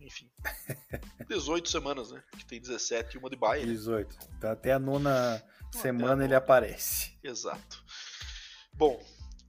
Enfim. 0.00 0.28
18 1.28 1.68
semanas, 1.68 2.10
né? 2.10 2.22
Que 2.36 2.44
tem 2.44 2.60
17 2.60 3.14
e 3.14 3.18
uma 3.18 3.30
de 3.30 3.36
baia. 3.36 3.64
18. 3.64 4.16
Então 4.36 4.50
até 4.50 4.72
a 4.72 4.78
nona 4.78 5.42
não, 5.72 5.80
semana 5.80 6.06
a 6.06 6.10
nona. 6.10 6.24
ele 6.24 6.34
aparece. 6.34 7.16
Exato. 7.22 7.84
Bom, 8.72 9.00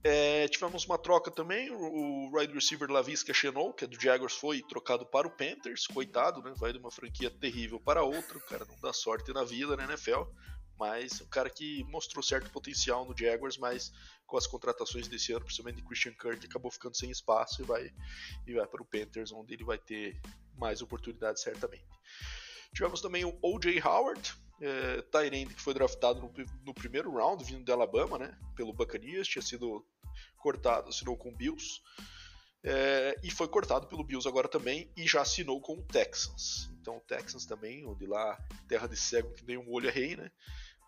é, 0.06 0.48
tivemos 0.48 0.84
uma 0.84 0.98
troca 0.98 1.30
também. 1.30 1.70
O, 1.70 2.30
wide 2.32 2.52
receiver 2.52 2.90
Lavisca 2.90 3.34
Chenou, 3.34 3.72
que 3.72 3.84
é 3.84 3.86
do 3.86 4.00
Jaguars, 4.00 4.34
foi 4.34 4.62
trocado 4.62 5.04
para 5.04 5.26
o 5.26 5.30
Panthers. 5.30 5.86
Coitado, 5.86 6.42
né? 6.42 6.52
Vai 6.56 6.72
de 6.72 6.78
uma 6.78 6.90
franquia 6.90 7.30
terrível 7.30 7.80
para 7.80 8.02
outra. 8.02 8.38
O 8.38 8.46
cara 8.46 8.64
não 8.64 8.78
dá 8.80 8.92
sorte 8.92 9.32
na 9.32 9.44
vida, 9.44 9.76
né, 9.76 9.84
NFL? 9.84 10.22
Mas 10.78 11.20
um 11.20 11.26
cara 11.26 11.48
que 11.48 11.82
mostrou 11.84 12.22
certo 12.22 12.50
potencial 12.50 13.04
no 13.06 13.16
Jaguars, 13.16 13.56
mas 13.56 13.92
com 14.26 14.36
as 14.36 14.46
contratações 14.46 15.08
desse 15.08 15.32
ano, 15.32 15.44
principalmente 15.44 15.76
de 15.76 15.86
Christian 15.86 16.12
Kirk, 16.12 16.44
acabou 16.44 16.70
ficando 16.70 16.96
sem 16.96 17.10
espaço 17.10 17.62
e 17.62 17.64
vai, 17.64 17.90
e 18.46 18.54
vai 18.54 18.66
para 18.66 18.82
o 18.82 18.84
Panthers, 18.84 19.32
onde 19.32 19.54
ele 19.54 19.64
vai 19.64 19.78
ter 19.78 20.20
mais 20.56 20.82
oportunidades 20.82 21.42
certamente. 21.42 21.86
Tivemos 22.74 23.00
também 23.00 23.24
o 23.24 23.38
O.J. 23.42 23.80
Howard, 23.80 24.34
é, 24.60 25.02
Tyrande, 25.02 25.54
que 25.54 25.62
foi 25.62 25.72
draftado 25.74 26.20
no, 26.20 26.32
no, 26.64 26.74
primeiro 26.74 27.10
round, 27.10 27.42
vindo 27.44 27.64
de 27.64 27.72
Alabama, 27.72 28.18
né, 28.18 28.36
pelo 28.54 28.72
Buccaneers, 28.72 29.28
tinha 29.28 29.42
sido 29.42 29.86
cortado, 30.46 30.90
assinou 30.90 31.16
com 31.16 31.30
o 31.30 31.34
Bills, 31.34 31.80
é, 32.62 33.18
e 33.20 33.32
foi 33.32 33.48
cortado 33.48 33.88
pelo 33.88 34.04
Bills 34.04 34.28
agora 34.28 34.46
também, 34.46 34.88
e 34.96 35.04
já 35.04 35.22
assinou 35.22 35.60
com 35.60 35.74
o 35.74 35.82
Texans. 35.82 36.70
Então 36.80 36.98
o 36.98 37.00
Texans 37.00 37.44
também, 37.44 37.84
onde 37.84 38.06
lá, 38.06 38.38
terra 38.68 38.86
de 38.86 38.96
cego 38.96 39.32
que 39.32 39.44
nem 39.44 39.58
um 39.58 39.68
olho 39.72 39.88
é 39.88 39.92
rei, 39.92 40.14
né, 40.14 40.30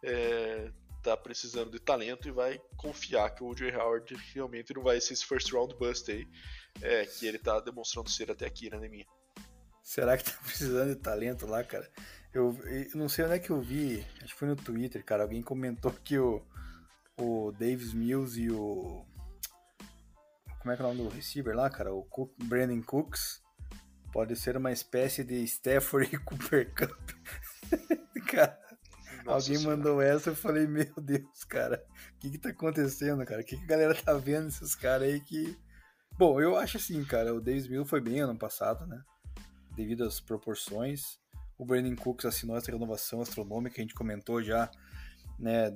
é, 0.05 0.71
tá 1.03 1.17
precisando 1.17 1.73
de 1.73 1.81
talento 1.81 2.29
e 2.29 2.31
vai 2.31 2.61
confiar 2.77 3.31
que 3.31 3.43
o 3.43 3.49
O.J. 3.49 3.75
Howard 3.75 4.15
realmente 4.33 4.73
não 4.73 4.83
vai 4.85 5.01
ser 5.01 5.15
esse 5.15 5.27
first 5.27 5.51
round 5.53 5.75
bust 5.75 6.09
aí, 6.09 6.25
é, 6.81 7.05
que 7.05 7.27
ele 7.27 7.39
tá 7.39 7.59
demonstrando 7.59 8.09
ser 8.09 8.31
até 8.31 8.47
aqui, 8.47 8.71
né, 8.71 8.79
minha. 8.89 9.07
Será 9.83 10.17
que 10.17 10.23
tá 10.23 10.39
precisando 10.47 10.95
de 10.95 11.01
talento 11.01 11.49
lá, 11.49 11.65
cara? 11.65 11.91
Eu, 12.33 12.57
eu, 12.65 12.91
não 12.95 13.09
sei 13.09 13.25
onde 13.25 13.35
é 13.35 13.39
que 13.41 13.51
eu 13.51 13.61
vi, 13.61 14.07
acho 14.23 14.35
que 14.35 14.39
foi 14.39 14.47
no 14.47 14.55
Twitter, 14.55 15.05
cara, 15.05 15.25
alguém 15.25 15.43
comentou 15.43 15.91
que 15.91 16.17
o, 16.17 16.41
o 17.19 17.51
Davis 17.59 17.93
Mills 17.93 18.41
e 18.41 18.51
o... 18.51 19.05
Como 20.69 20.75
é 20.75 20.77
que 20.77 20.83
é 20.83 20.85
o 20.85 20.89
nome 20.89 21.09
do 21.09 21.17
receiver 21.17 21.57
lá, 21.57 21.71
cara? 21.71 21.95
O 21.95 22.03
Cook, 22.03 22.31
Brandon 22.45 22.83
Cooks 22.83 23.41
pode 24.13 24.37
ser 24.37 24.55
uma 24.55 24.71
espécie 24.71 25.25
de 25.25 25.43
Stafford 25.45 26.15
e 26.15 26.19
Cooper 26.21 26.75
Cup. 26.75 27.11
cara, 28.29 28.59
nossa 29.25 29.47
Alguém 29.47 29.57
senhora. 29.57 29.77
mandou 29.79 30.03
essa, 30.03 30.29
eu 30.29 30.37
falei, 30.37 30.67
meu 30.67 30.93
Deus, 31.01 31.43
cara, 31.45 31.83
o 32.17 32.19
que 32.19 32.33
que 32.33 32.37
tá 32.37 32.51
acontecendo, 32.51 33.25
cara? 33.25 33.41
O 33.41 33.45
que, 33.47 33.57
que 33.57 33.65
a 33.65 33.67
galera 33.67 33.95
tá 33.95 34.13
vendo 34.13 34.49
esses 34.49 34.75
caras 34.75 35.09
aí 35.09 35.23
que. 35.23 35.57
Bom, 36.19 36.39
eu 36.39 36.55
acho 36.55 36.77
assim, 36.77 37.03
cara, 37.03 37.35
o 37.35 37.41
Davis 37.41 37.67
Mill 37.67 37.87
foi 37.87 38.03
bem 38.03 38.21
ano 38.21 38.37
passado, 38.37 38.87
né? 38.87 39.03
Devido 39.75 40.05
às 40.05 40.21
proporções. 40.21 41.19
O 41.57 41.65
Brandon 41.65 41.97
Cooks 41.97 42.27
assinou 42.27 42.59
essa 42.59 42.71
renovação 42.71 43.23
astronômica, 43.23 43.77
a 43.79 43.81
gente 43.81 43.95
comentou 43.95 44.43
já, 44.43 44.71
né, 45.39 45.71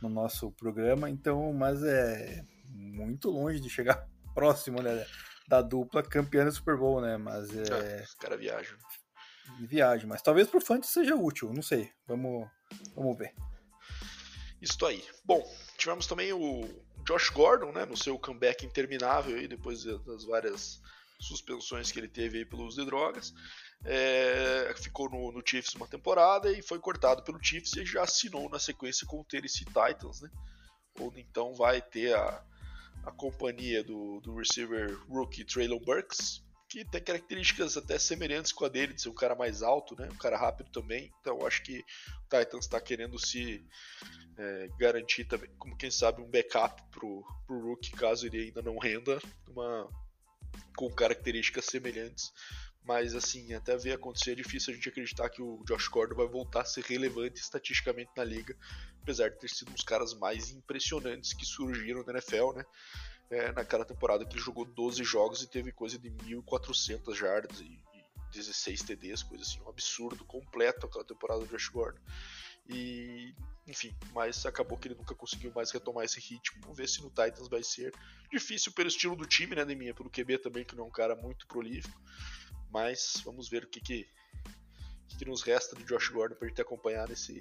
no 0.00 0.08
nosso 0.08 0.52
programa, 0.52 1.10
então, 1.10 1.52
mas 1.52 1.82
é 1.82 2.44
muito 2.72 3.28
longe 3.28 3.58
de 3.58 3.68
chegar 3.68 4.06
próximo, 4.36 4.82
né, 4.82 5.06
da 5.48 5.62
dupla 5.62 6.02
campeã 6.02 6.44
do 6.44 6.52
Super 6.52 6.76
Bowl, 6.76 7.00
né, 7.00 7.16
mas 7.16 7.50
é... 7.56 7.98
é 7.98 8.02
os 8.02 8.14
caras 8.14 8.38
viajam. 8.38 8.76
Viagem, 9.60 10.06
mas 10.06 10.20
talvez 10.20 10.48
pro 10.48 10.60
Fantasy 10.60 10.92
seja 10.92 11.14
útil, 11.14 11.52
não 11.52 11.62
sei, 11.62 11.90
vamos 12.06 12.46
Vamos 12.94 13.16
ver. 13.16 13.34
Isso 14.60 14.84
aí. 14.86 15.04
Bom, 15.24 15.42
tivemos 15.76 16.06
também 16.06 16.32
o 16.32 16.68
Josh 17.04 17.30
Gordon, 17.30 17.72
né, 17.72 17.84
no 17.84 17.96
seu 17.96 18.18
comeback 18.18 18.64
interminável 18.64 19.36
aí, 19.36 19.46
depois 19.46 19.84
das 19.84 20.24
várias 20.24 20.80
suspensões 21.20 21.90
que 21.92 21.98
ele 21.98 22.08
teve 22.08 22.38
aí 22.38 22.44
pelo 22.44 22.64
uso 22.64 22.80
de 22.80 22.86
drogas. 22.86 23.32
É, 23.84 24.74
ficou 24.76 25.08
no, 25.10 25.30
no, 25.32 25.42
Chiefs 25.46 25.74
uma 25.74 25.86
temporada 25.86 26.50
e 26.50 26.62
foi 26.62 26.78
cortado 26.78 27.22
pelo 27.22 27.42
Chiefs 27.42 27.76
e 27.76 27.84
já 27.84 28.02
assinou 28.02 28.48
na 28.48 28.58
sequência 28.58 29.06
com 29.06 29.20
o 29.20 29.24
Tennessee 29.24 29.66
Titans, 29.66 30.22
né? 30.22 30.30
Onde 30.98 31.20
então 31.20 31.54
vai 31.54 31.80
ter 31.80 32.14
a, 32.14 32.42
a 33.06 33.12
companhia 33.12 33.84
do, 33.84 34.20
do 34.20 34.34
receiver 34.34 34.98
rookie 35.08 35.44
Traylon 35.44 35.78
Burks, 35.78 36.44
que 36.68 36.84
tem 36.84 37.00
características 37.00 37.76
até 37.76 37.96
semelhantes 37.98 38.52
com 38.52 38.64
a 38.64 38.68
dele, 38.68 38.94
de 38.94 39.00
ser 39.00 39.08
um 39.08 39.14
cara 39.14 39.36
mais 39.36 39.62
alto, 39.62 39.94
né? 39.96 40.08
Um 40.12 40.18
cara 40.18 40.36
rápido 40.36 40.68
também. 40.72 41.12
Então 41.20 41.46
acho 41.46 41.62
que 41.62 41.78
o 41.78 42.22
Titans 42.28 42.64
está 42.64 42.80
querendo 42.80 43.16
se 43.18 43.64
é, 44.36 44.68
garantir 44.78 45.24
também, 45.24 45.48
como 45.56 45.76
quem 45.76 45.90
sabe, 45.90 46.20
um 46.20 46.28
backup 46.28 46.82
pro, 46.90 47.24
pro 47.46 47.60
Rook, 47.60 47.92
caso 47.92 48.26
ele 48.26 48.46
ainda 48.46 48.60
não 48.60 48.76
renda, 48.78 49.20
uma, 49.48 49.88
com 50.76 50.90
características 50.90 51.66
semelhantes. 51.66 52.32
Mas 52.84 53.14
assim, 53.14 53.52
até 53.52 53.76
ver 53.76 53.92
acontecer 53.92 54.32
é 54.32 54.36
difícil 54.36 54.72
a 54.72 54.76
gente 54.76 54.88
acreditar 54.88 55.28
que 55.28 55.42
o 55.42 55.62
Josh 55.66 55.88
Gordon 55.88 56.16
vai 56.16 56.26
voltar 56.26 56.62
a 56.62 56.64
ser 56.64 56.84
relevante 56.84 57.40
estatisticamente 57.40 58.10
na 58.16 58.24
liga, 58.24 58.56
apesar 59.06 59.30
de 59.30 59.38
ter 59.38 59.48
sido 59.48 59.70
um 59.70 59.74
dos 59.74 59.84
caras 59.84 60.12
mais 60.14 60.50
impressionantes 60.50 61.32
que 61.32 61.46
surgiram 61.46 62.02
na 62.04 62.12
NFL, 62.14 62.52
né? 62.56 62.64
é, 63.30 63.52
naquela 63.52 63.84
temporada 63.84 64.24
que 64.24 64.34
ele 64.34 64.42
jogou 64.42 64.64
12 64.64 65.02
jogos 65.04 65.42
e 65.42 65.48
teve 65.48 65.72
coisa 65.72 65.98
de 65.98 66.10
1.400 66.10 67.14
jardas 67.14 67.60
e, 67.60 67.64
e 67.64 68.04
16 68.32 68.82
TDs, 68.82 69.22
coisa 69.22 69.42
assim, 69.42 69.60
um 69.62 69.68
absurdo 69.68 70.24
completo 70.24 70.86
aquela 70.86 71.04
temporada 71.04 71.40
do 71.40 71.46
Josh 71.46 71.68
Gordon. 71.68 72.00
E, 72.68 73.32
enfim, 73.66 73.94
mas 74.12 74.44
acabou 74.44 74.76
que 74.76 74.88
ele 74.88 74.96
nunca 74.96 75.14
conseguiu 75.14 75.52
mais 75.54 75.70
retomar 75.70 76.04
esse 76.04 76.18
ritmo. 76.18 76.60
Vamos 76.62 76.76
ver 76.76 76.88
se 76.88 77.00
no 77.00 77.08
Titans 77.08 77.48
vai 77.48 77.62
ser 77.62 77.92
difícil 78.30 78.72
pelo 78.72 78.88
estilo 78.88 79.14
do 79.14 79.24
time, 79.24 79.54
né, 79.54 79.64
Deminha? 79.64 79.94
Pelo 79.94 80.10
QB 80.10 80.38
também, 80.38 80.64
que 80.64 80.74
não 80.74 80.84
é 80.84 80.88
um 80.88 80.90
cara 80.90 81.14
muito 81.14 81.46
prolífico. 81.46 82.00
Mas 82.70 83.22
vamos 83.24 83.48
ver 83.48 83.64
o 83.64 83.68
que, 83.68 83.80
que, 83.80 84.08
que, 85.16 85.24
nos 85.24 85.42
resta 85.42 85.76
de 85.76 85.84
Josh 85.84 86.08
Gordon 86.08 86.34
pra 86.34 86.48
gente 86.48 86.60
acompanhar 86.60 87.08
nesse, 87.08 87.40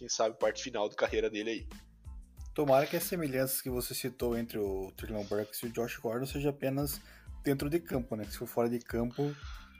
quem 0.00 0.08
sabe, 0.08 0.38
parte 0.38 0.62
final 0.62 0.88
da 0.88 0.94
carreira 0.94 1.28
dele 1.28 1.50
aí. 1.50 1.68
Tomara 2.54 2.86
que 2.86 2.96
as 2.96 3.02
semelhanças 3.02 3.60
que 3.60 3.68
você 3.68 3.94
citou 3.94 4.36
entre 4.36 4.58
o 4.58 4.90
Traylon 4.96 5.24
Burks 5.24 5.62
e 5.62 5.66
o 5.66 5.70
Josh 5.70 5.98
Gordon 5.98 6.26
seja 6.26 6.48
apenas 6.48 6.98
dentro 7.44 7.68
de 7.68 7.78
campo, 7.78 8.16
né? 8.16 8.24
Se 8.24 8.38
for 8.38 8.48
fora 8.48 8.68
de 8.68 8.78
campo, 8.78 9.36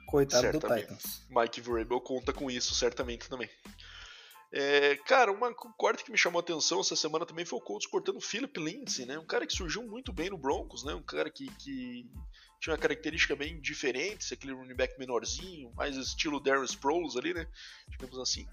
coitado 0.07 0.43
certamente. 0.43 0.87
do 0.87 0.97
Titans. 0.97 1.27
Mike 1.31 1.61
Vrabel 1.63 2.01
conta 2.03 2.35
com 2.35 2.51
isso, 2.51 2.75
certamente 2.75 3.31
também. 3.31 3.49
É, 4.53 4.97
cara, 5.07 5.33
uma 5.33 5.55
corte 5.55 6.05
que 6.05 6.11
me 6.11 6.19
chamou 6.19 6.39
a 6.39 6.43
atenção 6.43 6.81
essa 6.81 6.97
semana 6.97 7.25
também 7.25 7.47
foi 7.47 7.59
o 7.59 7.63
Colts 7.63 7.87
cortando 7.87 8.17
o 8.17 8.21
Philip 8.21 8.61
Lindsay, 8.61 9.07
né? 9.07 9.19
Um 9.19 9.27
cara 9.27 9.47
que 9.47 9.55
surgiu 9.55 9.83
muito 9.83 10.13
bem 10.13 10.29
no 10.29 10.37
Broncos, 10.37 10.85
né? 10.85 10.93
Um 10.95 11.03
cara 11.03 11.31
que, 11.31 11.47
que 11.57 12.11
tinha 12.61 12.75
uma 12.75 12.79
característica 12.79 13.35
bem 13.35 13.59
diferente, 13.61 14.35
aquele 14.35 14.53
running 14.53 14.75
back 14.75 14.99
menorzinho, 14.99 15.73
mais 15.75 15.97
estilo 15.97 16.41
Darren 16.41 16.65
Sproles 16.65 17.17
ali, 17.17 17.33
né? 17.33 17.47
Digamos 17.89 18.19
assim. 18.19 18.47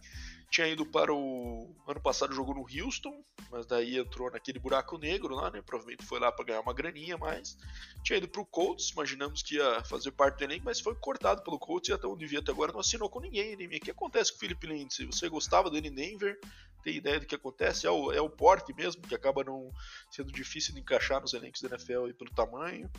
Tinha 0.50 0.68
ido 0.68 0.86
para 0.86 1.14
o. 1.14 1.76
Ano 1.88 2.00
passado 2.02 2.34
jogou 2.34 2.56
no 2.56 2.62
Houston, 2.62 3.24
mas 3.52 3.66
daí 3.66 3.98
entrou 3.98 4.32
naquele 4.32 4.60
buraco 4.60 4.98
negro 4.98 5.36
lá, 5.36 5.52
né? 5.52 5.62
Provavelmente 5.62 6.06
foi 6.06 6.20
lá 6.20 6.32
para 6.32 6.46
ganhar 6.46 6.62
uma 6.62 6.74
graninha 6.74 7.18
mais. 7.18 7.58
Tinha 8.04 8.18
ido 8.18 8.30
para 8.30 8.42
o 8.42 8.46
Colts, 8.46 8.92
imaginamos 8.92 9.44
que 9.44 9.56
ia 9.56 9.84
fazer 9.84 10.12
parte 10.12 10.38
do 10.38 10.44
elenco, 10.46 10.66
mas 10.66 10.80
foi 10.80 10.96
cortado 10.96 11.44
pelo 11.44 11.60
Colts 11.60 11.90
e 11.90 11.94
até 11.94 12.08
onde 12.08 12.26
via 12.26 12.40
até 12.40 12.52
agora 12.52 12.72
não 12.72 12.80
assinou 12.80 13.10
com 13.10 13.20
ninguém. 13.20 13.58
Né? 13.58 13.66
O 13.66 13.70
que 13.70 13.92
acontece 13.92 14.32
com 14.32 14.38
o 14.38 14.40
Felipe 14.40 14.68
Lindsay? 14.68 15.06
Você 15.06 15.28
gostava 15.28 15.70
dele 15.70 15.90
em 15.90 15.94
Denver? 15.94 16.40
Tem 16.82 16.96
ideia 16.96 17.20
do 17.20 17.26
que 17.26 17.36
acontece? 17.36 17.86
É 17.86 17.92
o, 17.92 18.14
é 18.14 18.22
o 18.22 18.30
porte 18.30 18.74
mesmo, 18.74 19.02
que 19.02 19.14
acaba 19.14 19.44
não 19.44 19.70
sendo 20.10 20.32
difícil 20.32 20.74
de 20.74 20.80
encaixar 20.80 21.20
nos 21.20 21.34
elencos 21.34 21.62
da 21.62 21.70
NFL 21.70 22.06
aí 22.06 22.14
pelo 22.14 22.32
tamanho. 22.32 22.90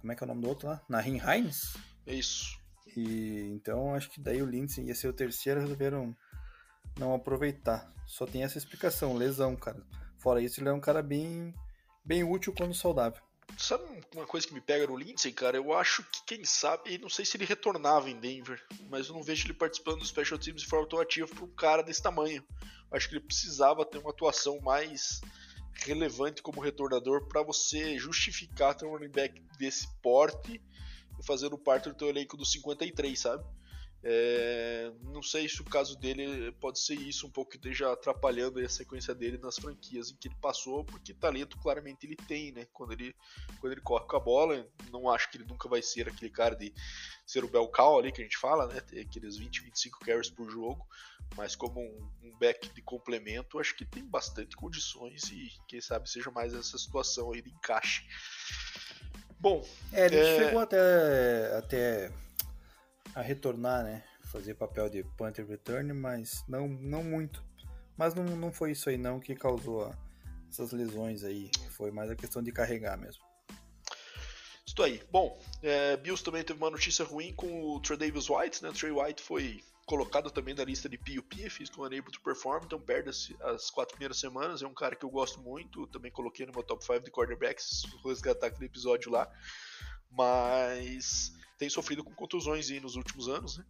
Como 0.00 0.12
é 0.12 0.16
que 0.16 0.24
é 0.24 0.26
o 0.26 0.28
nome 0.28 0.42
do 0.42 0.48
outro 0.48 0.68
lá? 0.68 0.82
Nahin 0.88 1.20
Hines? 1.20 1.76
Isso. 2.04 2.60
E 2.96 3.52
então 3.52 3.94
acho 3.94 4.10
que 4.10 4.20
daí 4.20 4.42
o 4.42 4.46
Lindsay 4.46 4.86
ia 4.86 4.94
ser 4.94 5.08
o 5.08 5.12
terceiro, 5.12 5.60
resolveram 5.60 6.14
não 6.98 7.14
aproveitar. 7.14 7.88
Só 8.06 8.26
tem 8.26 8.42
essa 8.42 8.58
explicação, 8.58 9.14
lesão, 9.14 9.54
cara. 9.54 9.80
Fora 10.18 10.40
isso, 10.40 10.60
ele 10.60 10.68
é 10.68 10.72
um 10.72 10.80
cara 10.80 11.02
bem, 11.02 11.54
bem 12.04 12.24
útil 12.24 12.52
quando 12.52 12.74
saudável. 12.74 13.22
Sabe 13.58 13.84
uma 14.14 14.26
coisa 14.26 14.46
que 14.46 14.54
me 14.54 14.60
pega 14.60 14.86
no 14.86 14.96
Lindsay, 14.96 15.32
cara? 15.32 15.56
Eu 15.56 15.72
acho 15.72 16.02
que, 16.04 16.22
quem 16.26 16.44
sabe, 16.44 16.98
não 16.98 17.08
sei 17.08 17.24
se 17.24 17.36
ele 17.36 17.44
retornava 17.44 18.10
em 18.10 18.18
Denver, 18.18 18.62
mas 18.88 19.08
eu 19.08 19.14
não 19.14 19.22
vejo 19.22 19.46
ele 19.46 19.54
participando 19.54 20.00
dos 20.00 20.08
Special 20.08 20.38
Teams 20.38 20.62
de 20.62 20.68
forma 20.68 20.88
tão 20.88 20.98
ativa 20.98 21.28
para 21.28 21.44
um 21.44 21.54
cara 21.54 21.82
desse 21.82 22.02
tamanho. 22.02 22.44
Acho 22.90 23.08
que 23.08 23.14
ele 23.14 23.24
precisava 23.24 23.84
ter 23.84 23.98
uma 23.98 24.10
atuação 24.10 24.60
mais 24.60 25.20
relevante 25.72 26.42
como 26.42 26.60
retornador 26.60 27.26
para 27.26 27.42
você 27.42 27.98
justificar 27.98 28.74
ter 28.74 28.84
um 28.84 28.90
running 28.90 29.08
back 29.08 29.40
desse 29.58 29.88
porte 30.02 30.60
e 31.18 31.26
fazendo 31.26 31.56
parte 31.58 31.88
do 31.88 31.94
teu 31.94 32.08
elenco 32.08 32.36
dos 32.36 32.52
53, 32.52 33.18
sabe? 33.18 33.44
É, 34.04 34.90
não 35.04 35.22
sei 35.22 35.48
se 35.48 35.60
o 35.60 35.64
caso 35.64 35.96
dele 35.96 36.50
pode 36.60 36.80
ser 36.80 36.94
isso, 36.94 37.26
um 37.26 37.30
pouco 37.30 37.52
que 37.52 37.56
esteja 37.56 37.92
atrapalhando 37.92 38.58
a 38.58 38.68
sequência 38.68 39.14
dele 39.14 39.38
nas 39.38 39.56
franquias 39.56 40.10
em 40.10 40.16
que 40.16 40.26
ele 40.26 40.34
passou, 40.40 40.84
porque 40.84 41.14
talento 41.14 41.56
claramente 41.58 42.04
ele 42.04 42.16
tem, 42.16 42.50
né? 42.50 42.66
Quando 42.72 42.92
ele, 42.92 43.14
quando 43.60 43.72
ele 43.72 43.80
corre 43.80 44.04
com 44.06 44.16
a 44.16 44.20
bola, 44.20 44.66
não 44.90 45.08
acho 45.08 45.30
que 45.30 45.36
ele 45.36 45.44
nunca 45.44 45.68
vai 45.68 45.80
ser 45.80 46.08
aquele 46.08 46.30
cara 46.30 46.56
de 46.56 46.74
ser 47.24 47.44
o 47.44 47.48
bel 47.48 47.68
cow 47.68 47.98
ali 47.98 48.10
que 48.10 48.20
a 48.20 48.24
gente 48.24 48.38
fala, 48.38 48.66
né? 48.66 48.80
Ter 48.80 49.02
aqueles 49.02 49.36
20, 49.36 49.62
25 49.62 50.00
carries 50.00 50.30
por 50.30 50.50
jogo, 50.50 50.84
mas 51.36 51.54
como 51.54 51.80
um, 51.80 52.10
um 52.24 52.36
back 52.38 52.68
de 52.74 52.82
complemento, 52.82 53.60
acho 53.60 53.76
que 53.76 53.84
tem 53.84 54.04
bastante 54.04 54.56
condições 54.56 55.30
e 55.30 55.48
quem 55.68 55.80
sabe 55.80 56.10
seja 56.10 56.30
mais 56.32 56.52
essa 56.52 56.76
situação 56.76 57.32
aí 57.32 57.40
de 57.40 57.50
encaixe. 57.50 58.04
Bom, 59.38 59.64
é, 59.92 60.06
ele 60.06 60.16
é... 60.16 60.38
chegou 60.38 60.60
até, 60.60 61.56
até 61.56 62.12
a 63.14 63.20
retornar, 63.20 63.84
né? 63.84 64.02
Fazer 64.24 64.54
papel 64.54 64.88
de 64.88 65.04
punter 65.16 65.46
return, 65.46 65.92
mas 65.92 66.44
não, 66.48 66.68
não 66.68 67.04
muito. 67.04 67.44
Mas 67.96 68.14
não, 68.14 68.24
não 68.24 68.52
foi 68.52 68.72
isso 68.72 68.88
aí 68.88 68.96
não 68.96 69.20
que 69.20 69.34
causou 69.34 69.84
a, 69.84 69.96
essas 70.48 70.72
lesões 70.72 71.24
aí. 71.24 71.50
Foi 71.70 71.90
mais 71.90 72.10
a 72.10 72.16
questão 72.16 72.42
de 72.42 72.50
carregar 72.52 72.96
mesmo. 72.96 73.22
Isso 74.66 74.82
aí. 74.82 75.02
Bom, 75.10 75.38
é, 75.62 75.96
Bills 75.98 76.24
também 76.24 76.42
teve 76.42 76.58
uma 76.58 76.70
notícia 76.70 77.04
ruim 77.04 77.34
com 77.34 77.62
o 77.62 77.80
Trey 77.80 77.98
Davis 77.98 78.30
White, 78.30 78.62
né? 78.62 78.70
O 78.70 78.72
Trey 78.72 78.90
White 78.90 79.22
foi 79.22 79.62
colocado 79.84 80.30
também 80.30 80.54
na 80.54 80.64
lista 80.64 80.88
de 80.88 80.96
PUP, 80.96 81.50
Physical 81.50 81.84
Unable 81.84 82.10
to 82.10 82.22
Perform, 82.22 82.64
então 82.64 82.80
perde 82.80 83.10
as, 83.10 83.30
as, 83.42 83.70
quatro 83.70 83.94
primeiras 83.94 84.18
semanas. 84.18 84.62
É 84.62 84.66
um 84.66 84.72
cara 84.72 84.96
que 84.96 85.04
eu 85.04 85.10
gosto 85.10 85.40
muito, 85.40 85.86
também 85.88 86.10
coloquei 86.10 86.46
no 86.46 86.52
meu 86.52 86.62
top 86.62 86.82
5 86.82 87.00
de 87.00 87.10
cornerbacks, 87.10 87.82
vou 88.02 88.10
resgatar 88.12 88.46
aquele 88.46 88.66
episódio 88.66 89.10
lá. 89.10 89.30
Mas 90.10 91.32
tem 91.62 91.70
sofrido 91.70 92.02
com 92.02 92.12
contusões 92.12 92.68
nos 92.80 92.96
últimos 92.96 93.28
anos, 93.28 93.56
né? 93.56 93.64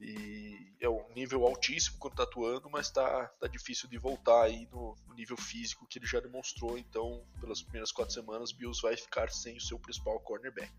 E 0.00 0.72
é 0.80 0.88
um 0.88 1.04
nível 1.12 1.44
altíssimo 1.44 1.98
quando 1.98 2.14
tá 2.14 2.22
atuando, 2.22 2.70
mas 2.70 2.88
tá, 2.88 3.26
tá 3.40 3.48
difícil 3.48 3.88
de 3.88 3.98
voltar 3.98 4.44
aí 4.44 4.68
no, 4.70 4.96
no 5.08 5.14
nível 5.14 5.36
físico 5.36 5.84
que 5.88 5.98
ele 5.98 6.06
já 6.06 6.20
demonstrou. 6.20 6.78
Então, 6.78 7.26
pelas 7.40 7.60
primeiras 7.60 7.90
quatro 7.90 8.14
semanas, 8.14 8.52
Bills 8.52 8.80
vai 8.80 8.96
ficar 8.96 9.28
sem 9.32 9.56
o 9.56 9.60
seu 9.60 9.76
principal 9.76 10.20
cornerback. 10.20 10.72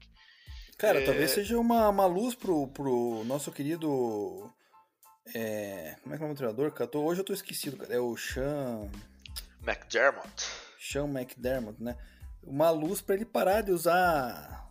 Cara, 0.78 1.02
é... 1.02 1.06
talvez 1.06 1.32
seja 1.32 1.60
uma, 1.60 1.90
uma 1.90 2.06
luz 2.06 2.34
pro, 2.34 2.66
pro 2.70 3.26
nosso 3.26 3.52
querido. 3.52 4.50
É... 5.36 5.98
Como 6.02 6.16
é 6.16 6.18
que 6.18 6.24
é 6.24 6.32
o 6.32 6.36
treinador? 6.36 6.72
Cara? 6.72 6.90
Hoje 6.98 7.20
eu 7.20 7.26
tô 7.26 7.34
esquecido, 7.34 7.76
cara. 7.76 7.94
É 7.94 8.00
o 8.00 8.16
Sean. 8.16 8.90
McDermott. 9.68 10.48
Sean 10.80 11.10
McDermott, 11.10 11.84
né? 11.84 11.98
Uma 12.42 12.70
luz 12.70 13.02
para 13.02 13.16
ele 13.16 13.26
parar 13.26 13.60
de 13.60 13.72
usar 13.72 14.63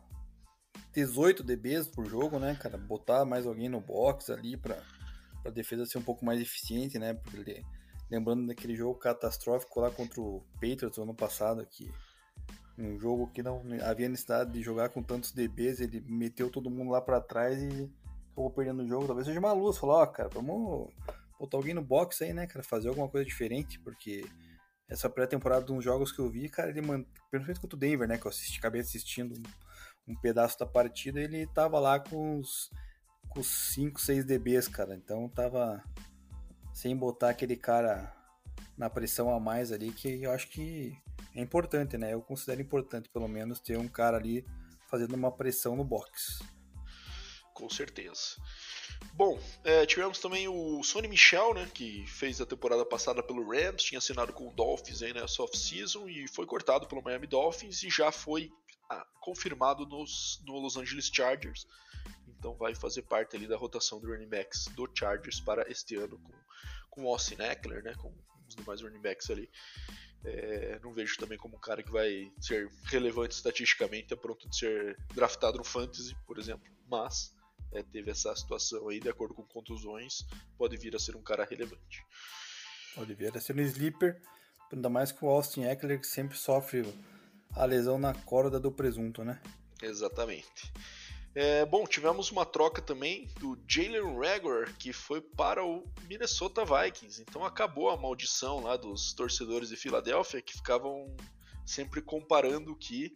18 0.92 1.42
DBs 1.42 1.88
por 1.88 2.06
jogo, 2.06 2.38
né, 2.38 2.54
cara? 2.54 2.76
Botar 2.76 3.24
mais 3.24 3.46
alguém 3.46 3.68
no 3.68 3.80
box 3.80 4.30
ali 4.30 4.56
para 4.56 4.78
a 5.44 5.50
defesa 5.50 5.86
ser 5.86 5.98
um 5.98 6.02
pouco 6.02 6.24
mais 6.24 6.40
eficiente, 6.40 6.98
né? 6.98 7.14
Porque 7.14 7.62
lembrando 8.10 8.46
daquele 8.46 8.76
jogo 8.76 8.98
catastrófico 8.98 9.80
lá 9.80 9.90
contra 9.90 10.20
o 10.20 10.44
Patriots 10.54 10.98
ano 10.98 11.14
passado, 11.14 11.66
que 11.66 11.90
um 12.78 12.98
jogo 12.98 13.26
que 13.28 13.42
não 13.42 13.62
havia 13.82 14.08
necessidade 14.08 14.52
de 14.52 14.62
jogar 14.62 14.88
com 14.90 15.02
tantos 15.02 15.32
DBs, 15.32 15.80
ele 15.80 16.02
meteu 16.06 16.50
todo 16.50 16.70
mundo 16.70 16.90
lá 16.90 17.00
para 17.00 17.20
trás 17.20 17.62
e 17.62 17.90
acabou 18.32 18.50
perdendo 18.50 18.82
o 18.82 18.88
jogo. 18.88 19.06
Talvez 19.06 19.26
seja 19.26 19.38
uma 19.38 19.52
luz, 19.52 19.78
falou, 19.78 19.96
ó, 19.96 20.02
oh, 20.02 20.06
cara, 20.06 20.28
vamos 20.28 20.90
botar 21.38 21.56
alguém 21.56 21.74
no 21.74 21.82
box 21.82 22.22
aí, 22.22 22.32
né, 22.32 22.46
cara, 22.46 22.62
fazer 22.62 22.88
alguma 22.88 23.08
coisa 23.08 23.26
diferente, 23.26 23.78
porque 23.80 24.24
essa 24.88 25.08
pré-temporada 25.08 25.64
de 25.64 25.72
uns 25.72 25.82
jogos 25.82 26.12
que 26.12 26.18
eu 26.18 26.28
vi, 26.28 26.48
cara, 26.48 26.70
ele 26.70 26.82
manteve, 26.82 27.10
principalmente 27.30 27.60
contra 27.60 27.76
o 27.76 27.78
Denver, 27.78 28.08
né, 28.08 28.18
que 28.18 28.26
eu 28.26 28.30
assisti, 28.30 28.58
acabei 28.58 28.80
assistindo 28.80 29.40
um 30.06 30.14
pedaço 30.14 30.58
da 30.58 30.66
partida, 30.66 31.20
ele 31.20 31.46
tava 31.46 31.78
lá 31.78 31.98
com 32.00 32.38
os, 32.38 32.70
com 33.28 33.42
5, 33.42 34.00
6 34.00 34.24
dBs, 34.24 34.68
cara. 34.68 34.94
Então 34.94 35.28
tava 35.28 35.82
sem 36.72 36.96
botar 36.96 37.30
aquele 37.30 37.56
cara 37.56 38.12
na 38.76 38.88
pressão 38.88 39.34
a 39.34 39.38
mais 39.38 39.70
ali, 39.70 39.92
que 39.92 40.22
eu 40.22 40.30
acho 40.32 40.48
que 40.48 40.96
é 41.34 41.40
importante, 41.40 41.96
né? 41.96 42.12
Eu 42.12 42.22
considero 42.22 42.60
importante, 42.60 43.08
pelo 43.08 43.28
menos, 43.28 43.60
ter 43.60 43.78
um 43.78 43.88
cara 43.88 44.16
ali 44.16 44.44
fazendo 44.88 45.14
uma 45.14 45.30
pressão 45.30 45.76
no 45.76 45.84
box. 45.84 46.40
Com 47.54 47.68
certeza. 47.68 48.36
Bom, 49.14 49.38
é, 49.64 49.84
tivemos 49.84 50.18
também 50.18 50.48
o 50.48 50.82
Sonny 50.82 51.08
Michel, 51.08 51.54
né, 51.54 51.68
que 51.72 52.06
fez 52.06 52.40
a 52.40 52.46
temporada 52.46 52.84
passada 52.84 53.22
pelo 53.22 53.48
Rams, 53.48 53.82
tinha 53.82 53.98
assinado 53.98 54.32
com 54.32 54.48
o 54.48 54.52
Dolphins 54.52 55.02
aí 55.02 55.12
nessa 55.12 55.42
off-season 55.42 56.08
e 56.08 56.26
foi 56.28 56.46
cortado 56.46 56.86
pelo 56.86 57.02
Miami 57.02 57.26
Dolphins 57.26 57.82
e 57.82 57.90
já 57.90 58.12
foi 58.12 58.50
confirmado 59.20 59.86
nos, 59.86 60.42
no 60.46 60.58
Los 60.58 60.76
Angeles 60.76 61.10
Chargers. 61.12 61.66
Então 62.26 62.54
vai 62.56 62.74
fazer 62.74 63.02
parte 63.02 63.36
ali 63.36 63.46
da 63.46 63.56
rotação 63.56 64.00
do 64.00 64.08
running 64.08 64.28
backs 64.28 64.66
do 64.74 64.90
Chargers 64.92 65.40
para 65.40 65.70
este 65.70 65.96
ano 65.96 66.18
com, 66.18 66.32
com 66.90 67.06
Austin 67.06 67.40
Eckler, 67.40 67.82
né, 67.84 67.94
com 67.94 68.12
os 68.48 68.56
demais 68.56 68.82
running 68.82 69.00
backs 69.00 69.30
ali. 69.30 69.48
É, 70.24 70.78
não 70.82 70.92
vejo 70.92 71.16
também 71.16 71.38
como 71.38 71.56
um 71.56 71.60
cara 71.60 71.82
que 71.82 71.90
vai 71.90 72.32
ser 72.40 72.70
relevante 72.84 73.34
estatisticamente 73.34 74.12
a 74.14 74.16
pronto 74.16 74.48
de 74.48 74.56
ser 74.56 74.96
draftado 75.14 75.58
no 75.58 75.64
Fantasy, 75.64 76.16
por 76.26 76.38
exemplo. 76.38 76.70
Mas 76.88 77.34
é, 77.72 77.82
teve 77.82 78.10
essa 78.10 78.34
situação 78.36 78.88
aí, 78.88 79.00
de 79.00 79.08
acordo 79.08 79.34
com 79.34 79.42
contusões, 79.44 80.26
pode 80.56 80.76
vir 80.76 80.94
a 80.94 80.98
ser 80.98 81.16
um 81.16 81.22
cara 81.22 81.44
relevante. 81.44 82.04
Pode 82.94 83.14
vir 83.14 83.36
a 83.36 83.40
ser 83.40 83.56
um 83.56 83.60
sleeper, 83.62 84.20
ainda 84.70 84.88
mais 84.88 85.10
com 85.10 85.26
o 85.26 85.30
Austin 85.30 85.62
Eckler, 85.62 86.00
que 86.00 86.06
sempre 86.06 86.36
sofre 86.36 86.84
a 87.54 87.64
lesão 87.64 87.98
na 87.98 88.14
corda 88.14 88.58
do 88.58 88.72
presunto, 88.72 89.24
né? 89.24 89.40
Exatamente. 89.82 90.72
É, 91.34 91.64
bom, 91.64 91.86
tivemos 91.86 92.30
uma 92.30 92.44
troca 92.44 92.82
também 92.82 93.26
do 93.40 93.58
Jalen 93.66 94.18
Rager, 94.18 94.74
que 94.76 94.92
foi 94.92 95.20
para 95.20 95.64
o 95.64 95.82
Minnesota 96.06 96.62
Vikings. 96.64 97.22
Então 97.22 97.44
acabou 97.44 97.88
a 97.88 97.96
maldição 97.96 98.60
lá 98.60 98.76
dos 98.76 99.14
torcedores 99.14 99.70
de 99.70 99.76
Filadélfia 99.76 100.42
que 100.42 100.52
ficavam 100.52 101.16
sempre 101.64 102.02
comparando 102.02 102.76
que 102.76 103.14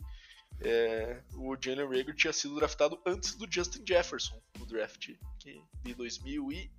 é, 0.60 1.22
o 1.34 1.54
Jalen 1.60 1.86
Rager 1.86 2.14
tinha 2.14 2.32
sido 2.32 2.54
draftado 2.54 2.98
antes 3.06 3.34
do 3.34 3.46
Justin 3.50 3.84
Jefferson 3.86 4.40
no 4.58 4.64
draft 4.64 5.10
de 5.82 5.94
2020. 5.94 6.70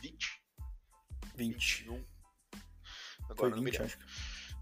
20. 0.00 0.42
21. 1.34 2.04
Agora 3.30 3.36
Foi 3.36 3.64
20, 3.64 3.82
acho. 3.82 3.98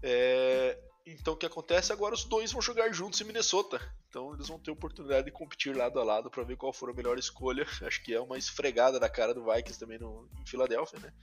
É, 0.01 0.79
então 1.05 1.33
o 1.33 1.37
que 1.37 1.45
acontece 1.45 1.91
agora 1.91 2.13
os 2.13 2.23
dois 2.23 2.51
vão 2.51 2.61
jogar 2.61 2.91
juntos 2.93 3.19
em 3.21 3.23
Minnesota. 3.23 3.79
Então 4.07 4.33
eles 4.33 4.47
vão 4.47 4.59
ter 4.59 4.71
oportunidade 4.71 5.25
de 5.25 5.31
competir 5.31 5.75
lado 5.75 5.99
a 5.99 6.03
lado 6.03 6.29
para 6.29 6.43
ver 6.43 6.57
qual 6.57 6.71
for 6.71 6.89
a 6.89 6.93
melhor 6.93 7.17
escolha. 7.17 7.65
Acho 7.81 8.03
que 8.03 8.13
é 8.13 8.19
uma 8.19 8.37
esfregada 8.37 8.99
da 8.99 9.09
cara 9.09 9.33
do 9.33 9.43
Vikings 9.43 9.79
também 9.79 9.97
no, 9.97 10.29
em 10.39 10.45
Filadélfia, 10.45 10.99
né? 10.99 11.13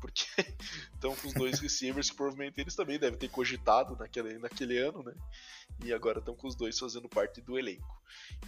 Porque 0.00 0.24
estão 0.94 1.16
com 1.16 1.28
os 1.28 1.34
dois 1.34 1.58
receivers 1.60 2.10
que 2.10 2.16
provavelmente 2.16 2.60
eles 2.60 2.76
também 2.76 2.98
devem 2.98 3.18
ter 3.18 3.28
cogitado 3.28 3.96
naquele, 3.96 4.38
naquele 4.38 4.78
ano, 4.78 5.02
né? 5.02 5.14
E 5.84 5.92
agora 5.92 6.20
estão 6.20 6.36
com 6.36 6.46
os 6.46 6.54
dois 6.54 6.78
fazendo 6.78 7.08
parte 7.08 7.40
do 7.40 7.58
elenco. 7.58 8.02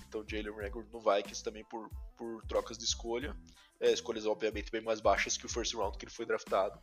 Então 0.07 0.24
Jalen 0.26 0.55
Rager 0.55 0.87
no 0.93 1.01
Vikings 1.01 1.43
também 1.43 1.64
por, 1.64 1.91
por 2.16 2.45
trocas 2.47 2.78
de 2.78 2.84
escolha. 2.84 3.37
É, 3.80 3.93
escolhas 3.93 4.24
obviamente 4.24 4.70
bem 4.70 4.80
mais 4.80 5.01
baixas 5.01 5.37
que 5.37 5.45
o 5.45 5.49
first 5.49 5.74
round 5.74 5.99
que 5.99 6.05
ele 6.05 6.12
foi 6.12 6.24
draftado. 6.24 6.78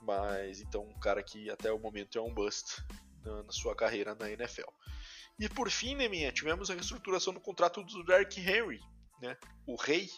Mas 0.00 0.60
então 0.60 0.82
um 0.82 0.98
cara 0.98 1.22
que 1.22 1.50
até 1.50 1.72
o 1.72 1.78
momento 1.78 2.18
é 2.18 2.22
um 2.22 2.32
bust 2.32 2.82
na, 3.28 3.42
na 3.42 3.52
sua 3.52 3.74
carreira 3.74 4.14
na 4.14 4.30
NFL. 4.30 4.68
E 5.38 5.48
por 5.48 5.70
fim, 5.70 5.94
Neminha, 5.94 6.32
tivemos 6.32 6.70
a 6.70 6.74
reestruturação 6.74 7.32
do 7.32 7.40
contrato 7.40 7.82
do 7.84 8.04
Derrick 8.04 8.40
Henry, 8.40 8.80
né? 9.22 9.36
o 9.66 9.76
rei, 9.76 10.08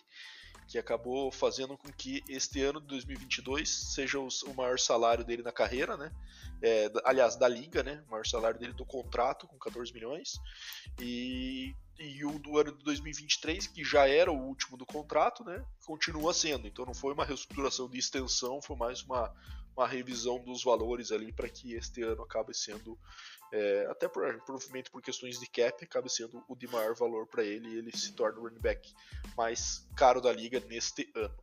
que 0.71 0.79
acabou 0.79 1.33
fazendo 1.33 1.77
com 1.77 1.93
que 1.93 2.23
este 2.29 2.63
ano 2.63 2.81
de 2.81 2.87
2022 2.87 3.69
seja 3.93 4.21
o 4.21 4.55
maior 4.55 4.79
salário 4.79 5.25
dele 5.25 5.43
na 5.43 5.51
carreira, 5.51 5.97
né? 5.97 6.13
É, 6.63 6.89
aliás, 7.05 7.35
da 7.35 7.49
liga, 7.49 7.83
né? 7.83 8.05
O 8.07 8.11
maior 8.13 8.25
salário 8.25 8.59
dele 8.59 8.73
do 8.75 8.87
contrato, 8.87 9.49
com 9.49 9.59
14 9.59 9.93
milhões. 9.93 10.39
E, 11.01 11.75
e 11.99 12.25
o 12.25 12.39
do 12.39 12.57
ano 12.57 12.77
de 12.77 12.85
2023, 12.85 13.67
que 13.67 13.83
já 13.83 14.07
era 14.07 14.31
o 14.31 14.47
último 14.47 14.77
do 14.77 14.87
contrato, 14.87 15.43
né? 15.43 15.61
Continua 15.85 16.33
sendo. 16.33 16.69
Então 16.69 16.87
não 16.87 16.95
foi 16.95 17.13
uma 17.13 17.25
reestruturação 17.25 17.91
de 17.91 17.99
extensão, 17.99 18.63
foi 18.63 18.77
mais 18.77 19.03
uma, 19.03 19.35
uma 19.77 19.87
revisão 19.87 20.39
dos 20.43 20.63
valores 20.63 21.13
ali 21.13 21.33
para 21.33 21.49
que 21.49 21.75
este 21.75 22.03
ano 22.03 22.23
acabe 22.23 22.55
sendo 22.55 22.99
é, 23.53 23.87
até 23.91 24.09
por, 24.09 24.23
provavelmente 24.45 24.91
por 24.91 25.03
questões 25.03 25.39
de 25.39 25.47
cap, 25.47 25.85
acaba 25.85 26.09
sendo 26.09 26.43
o 26.49 26.55
de 26.55 26.69
maior 26.69 26.95
valor 26.95 27.27
para 27.27 27.45
ele 27.45 27.69
e 27.69 27.79
ele 27.79 27.97
se 27.97 28.13
torna 28.13 28.39
o 28.39 28.43
running 28.43 28.61
back 28.61 28.93
mais 29.37 29.89
caro 29.97 30.21
da 30.21 30.33
liga 30.33 30.61
neste 30.61 31.11
ano. 31.15 31.35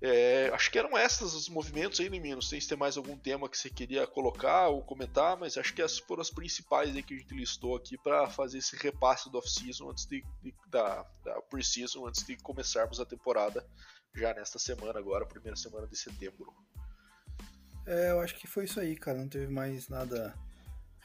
É, 0.00 0.48
acho 0.54 0.70
que 0.70 0.78
eram 0.78 0.96
esses 0.96 1.34
os 1.34 1.48
movimentos 1.48 1.98
aí, 1.98 2.08
Não 2.08 2.40
sei 2.40 2.60
se 2.60 2.68
tem 2.68 2.78
mais 2.78 2.96
algum 2.96 3.18
tema 3.18 3.48
que 3.48 3.58
você 3.58 3.68
queria 3.68 4.06
colocar 4.06 4.68
ou 4.68 4.84
comentar, 4.84 5.36
mas 5.36 5.58
acho 5.58 5.74
que 5.74 5.82
essas 5.82 5.98
foram 5.98 6.22
as 6.22 6.30
principais 6.30 6.94
aí 6.94 7.02
que 7.02 7.14
a 7.14 7.18
gente 7.18 7.34
listou 7.34 7.74
aqui 7.74 7.98
para 7.98 8.30
fazer 8.30 8.58
esse 8.58 8.76
repasse 8.76 9.28
do 9.28 9.38
off-season 9.38 9.90
antes 9.90 10.06
de, 10.06 10.24
de, 10.40 10.54
da, 10.68 11.02
da 11.24 11.42
pre-season, 11.42 12.06
antes 12.06 12.24
de 12.24 12.36
começarmos 12.36 13.00
a 13.00 13.04
temporada 13.04 13.68
já 14.14 14.32
nesta 14.34 14.58
semana 14.58 15.00
agora, 15.00 15.26
primeira 15.26 15.56
semana 15.56 15.88
de 15.88 15.96
setembro. 15.96 16.54
É, 17.88 18.10
eu 18.10 18.20
acho 18.20 18.34
que 18.34 18.46
foi 18.46 18.66
isso 18.66 18.78
aí, 18.78 18.94
cara. 18.94 19.16
Não 19.16 19.28
teve 19.28 19.50
mais 19.50 19.88
nada 19.88 20.34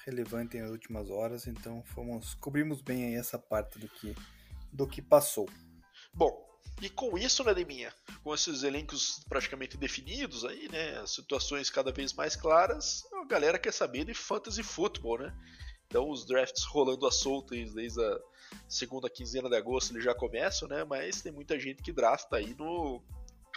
relevante 0.06 0.60
nas 0.60 0.70
últimas 0.70 1.10
horas, 1.10 1.48
então 1.48 1.82
fomos 1.86 2.34
cobrimos 2.34 2.82
bem 2.82 3.06
aí 3.06 3.16
essa 3.16 3.40
parte 3.40 3.80
do 3.80 3.88
que 3.88 4.14
do 4.72 4.86
que 4.86 5.02
passou. 5.02 5.48
Bom, 6.14 6.46
e 6.82 6.90
com 6.90 7.18
isso, 7.18 7.44
né, 7.44 7.54
Deminha, 7.54 7.94
com 8.22 8.34
esses 8.34 8.64
elencos 8.64 9.24
praticamente 9.30 9.78
definidos 9.78 10.44
aí, 10.44 10.68
né, 10.68 10.98
as 10.98 11.12
situações 11.12 11.70
cada 11.70 11.92
vez 11.92 12.12
mais 12.12 12.36
claras, 12.36 13.04
a 13.14 13.26
galera 13.26 13.58
quer 13.58 13.72
saber 13.72 14.04
de 14.04 14.14
fantasy 14.14 14.64
football, 14.64 15.20
né? 15.20 15.34
Então 15.88 16.10
os 16.10 16.26
drafts 16.26 16.66
rolando 16.66 17.08
a 17.08 17.12
solta 17.12 17.56
desde 17.56 18.04
a 18.04 18.20
segunda 18.68 19.10
quinzena 19.10 19.48
de 19.48 19.56
agosto 19.56 19.94
eles 19.94 20.04
já 20.04 20.14
começam, 20.14 20.68
né? 20.68 20.84
Mas 20.84 21.22
tem 21.22 21.32
muita 21.32 21.58
gente 21.58 21.82
que 21.82 21.94
drafta 21.94 22.36
aí 22.36 22.54
no 22.56 23.02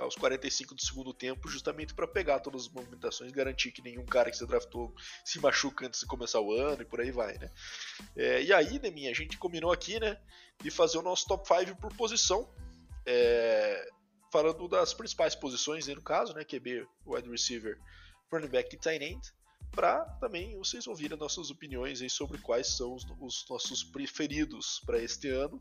aos 0.03 0.15
45 0.15 0.75
do 0.75 0.83
segundo 0.83 1.13
tempo, 1.13 1.49
justamente 1.49 1.95
para 1.95 2.07
pegar 2.07 2.41
todas 2.41 2.63
as 2.63 2.69
movimentações, 2.69 3.33
garantir 3.33 3.73
que 3.73 3.83
nenhum 3.83 4.05
cara 4.05 4.31
que 4.31 4.37
você 4.37 4.47
draftou 4.47 4.95
se 5.25 5.41
machuca 5.41 5.87
antes 5.87 6.01
de 6.01 6.07
começar 6.07 6.41
o 6.41 6.53
ano 6.53 6.83
e 6.83 6.85
por 6.85 7.01
aí 7.01 7.11
vai, 7.11 7.39
né? 7.39 7.51
É, 8.17 8.43
e 8.43 8.53
aí, 8.53 8.79
Neminha, 8.79 9.11
a 9.11 9.15
gente 9.15 9.39
combinou 9.39 9.73
aqui, 9.73 9.99
né, 9.99 10.21
de 10.63 10.71
fazer 10.71 10.99
o 10.99 11.03
nosso 11.03 11.27
top 11.27 11.47
5 11.47 11.81
por 11.81 11.95
posição, 11.95 12.49
é, 13.05 13.89
falando 14.33 14.69
das 14.69 14.93
principais 14.93 15.35
posições, 15.35 15.87
no 15.87 16.03
caso, 16.03 16.35
né, 16.35 16.45
QB, 16.45 16.87
wide 17.07 17.31
receiver, 17.31 17.79
running 18.31 18.49
back 18.49 18.75
e 18.75 18.79
tight 18.79 19.05
end, 19.05 19.21
para 19.71 20.05
também 20.21 20.57
vocês 20.57 20.87
ouvirem 20.87 21.19
nossas 21.19 21.51
opiniões 21.51 22.01
aí 22.01 22.11
sobre 22.11 22.39
quais 22.39 22.77
são 22.77 22.95
os, 22.95 23.05
os 23.21 23.47
nossos 23.49 23.85
preferidos 23.85 24.81
para 24.85 24.99
este 24.99 25.29
ano 25.29 25.61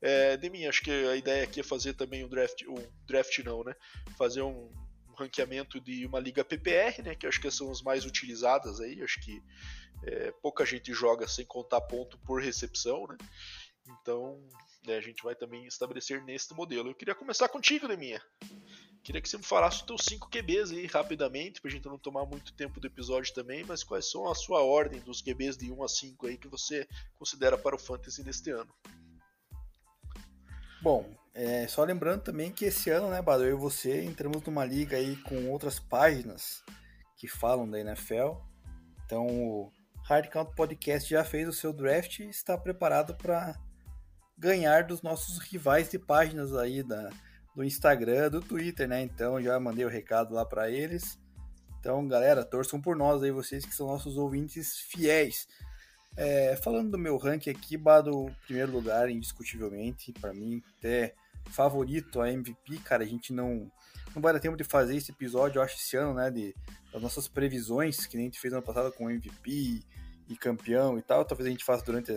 é, 0.00 0.36
de 0.36 0.50
mim, 0.50 0.66
acho 0.66 0.82
que 0.82 0.90
a 0.90 1.16
ideia 1.16 1.44
aqui 1.44 1.60
é 1.60 1.62
fazer 1.62 1.94
também 1.94 2.24
um 2.24 2.28
draft, 2.28 2.62
um 2.68 2.86
draft 3.06 3.38
não, 3.38 3.64
né? 3.64 3.74
Fazer 4.16 4.42
um, 4.42 4.70
um 5.08 5.14
ranqueamento 5.14 5.80
de 5.80 6.04
uma 6.06 6.20
liga 6.20 6.44
PPR, 6.44 7.02
né? 7.02 7.14
Que 7.14 7.26
acho 7.26 7.40
que 7.40 7.50
são 7.50 7.70
as 7.70 7.82
mais 7.82 8.04
utilizadas 8.04 8.80
aí. 8.80 9.02
Acho 9.02 9.20
que 9.20 9.42
é, 10.04 10.32
pouca 10.42 10.64
gente 10.64 10.92
joga 10.92 11.26
sem 11.26 11.44
contar 11.46 11.80
ponto 11.80 12.18
por 12.18 12.42
recepção, 12.42 13.06
né? 13.06 13.16
Então 13.88 14.42
né, 14.86 14.96
a 14.96 15.00
gente 15.00 15.22
vai 15.22 15.34
também 15.34 15.66
estabelecer 15.66 16.22
neste 16.22 16.54
modelo. 16.54 16.90
Eu 16.90 16.94
queria 16.94 17.14
começar 17.14 17.48
contigo, 17.48 17.88
Deminha. 17.88 18.20
Queria 19.02 19.20
que 19.20 19.28
você 19.28 19.36
me 19.36 19.44
falasse 19.44 19.78
os 19.78 19.82
teus 19.82 20.02
5 20.04 20.28
QBs 20.28 20.72
aí 20.72 20.86
rapidamente, 20.86 21.60
pra 21.60 21.70
gente 21.70 21.86
não 21.86 21.96
tomar 21.96 22.26
muito 22.26 22.52
tempo 22.52 22.80
do 22.80 22.88
episódio 22.88 23.32
também, 23.32 23.64
mas 23.64 23.84
quais 23.84 24.10
são 24.10 24.28
a 24.28 24.34
sua 24.34 24.62
ordem 24.62 25.00
dos 25.00 25.22
QBs 25.22 25.56
de 25.56 25.70
1 25.70 25.82
a 25.84 25.88
5 25.88 26.26
aí 26.26 26.36
que 26.36 26.48
você 26.48 26.88
considera 27.14 27.56
para 27.56 27.76
o 27.76 27.78
Fantasy 27.78 28.24
neste 28.24 28.50
ano? 28.50 28.72
Bom, 30.82 31.08
é, 31.34 31.66
só 31.68 31.84
lembrando 31.84 32.22
também 32.22 32.50
que 32.50 32.64
esse 32.64 32.90
ano, 32.90 33.10
né, 33.10 33.20
Bado, 33.20 33.44
eu 33.44 33.56
e 33.56 33.60
você 33.60 34.02
entramos 34.02 34.42
numa 34.42 34.64
liga 34.64 34.96
aí 34.96 35.16
com 35.16 35.50
outras 35.50 35.78
páginas 35.78 36.62
que 37.16 37.28
falam 37.28 37.68
da 37.68 37.80
NFL. 37.80 38.34
Então 39.04 39.26
o 39.26 39.72
Hard 40.04 40.28
Count 40.28 40.54
Podcast 40.54 41.08
já 41.08 41.24
fez 41.24 41.48
o 41.48 41.52
seu 41.52 41.72
draft 41.72 42.20
e 42.20 42.28
está 42.28 42.56
preparado 42.56 43.14
para 43.14 43.54
ganhar 44.38 44.84
dos 44.84 45.02
nossos 45.02 45.38
rivais 45.38 45.90
de 45.90 45.98
páginas 45.98 46.54
aí 46.54 46.82
da, 46.82 47.10
do 47.54 47.64
Instagram, 47.64 48.30
do 48.30 48.40
Twitter, 48.40 48.86
né? 48.86 49.02
Então 49.02 49.40
já 49.42 49.58
mandei 49.58 49.84
o 49.84 49.90
recado 49.90 50.34
lá 50.34 50.44
para 50.44 50.70
eles. 50.70 51.18
Então, 51.80 52.06
galera, 52.06 52.44
torçam 52.44 52.80
por 52.80 52.96
nós 52.96 53.22
aí, 53.22 53.30
vocês 53.30 53.64
que 53.64 53.74
são 53.74 53.86
nossos 53.86 54.16
ouvintes 54.16 54.78
fiéis. 54.78 55.46
É, 56.16 56.56
falando 56.56 56.90
do 56.92 56.98
meu 56.98 57.18
ranking 57.18 57.50
aqui, 57.50 57.76
Bado, 57.76 58.34
primeiro 58.46 58.72
lugar, 58.72 59.10
indiscutivelmente, 59.10 60.12
para 60.12 60.32
mim, 60.32 60.62
até 60.78 61.14
favorito 61.50 62.20
a 62.20 62.32
MVP, 62.32 62.78
cara, 62.78 63.04
a 63.04 63.06
gente 63.06 63.32
não 63.32 63.70
não 64.14 64.22
vai 64.22 64.32
dar 64.32 64.40
tempo 64.40 64.56
de 64.56 64.64
fazer 64.64 64.96
esse 64.96 65.10
episódio, 65.10 65.58
eu 65.58 65.62
acho, 65.62 65.76
esse 65.76 65.94
ano, 65.94 66.14
né, 66.14 66.30
de, 66.30 66.54
das 66.90 67.02
nossas 67.02 67.28
previsões, 67.28 68.06
que 68.06 68.16
nem 68.16 68.24
a 68.24 68.28
gente 68.28 68.40
fez 68.40 68.50
ano 68.50 68.62
passado 68.62 68.90
com 68.90 69.10
MVP 69.10 69.82
e 70.26 70.36
campeão 70.36 70.98
e 70.98 71.02
tal, 71.02 71.22
talvez 71.22 71.46
a 71.46 71.50
gente 71.50 71.62
faça 71.62 71.84
durante 71.84 72.10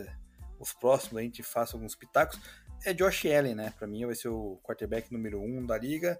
os 0.57 0.71
próximos, 0.71 1.17
a 1.17 1.21
gente 1.21 1.43
faça 1.43 1.75
alguns 1.75 1.95
pitacos, 1.95 2.39
é 2.85 2.93
Josh 2.93 3.25
Allen, 3.25 3.53
né, 3.53 3.73
para 3.77 3.85
mim 3.85 4.05
vai 4.05 4.15
ser 4.15 4.29
o 4.29 4.57
quarterback 4.63 5.11
número 5.11 5.41
um 5.41 5.65
da 5.65 5.77
liga, 5.77 6.17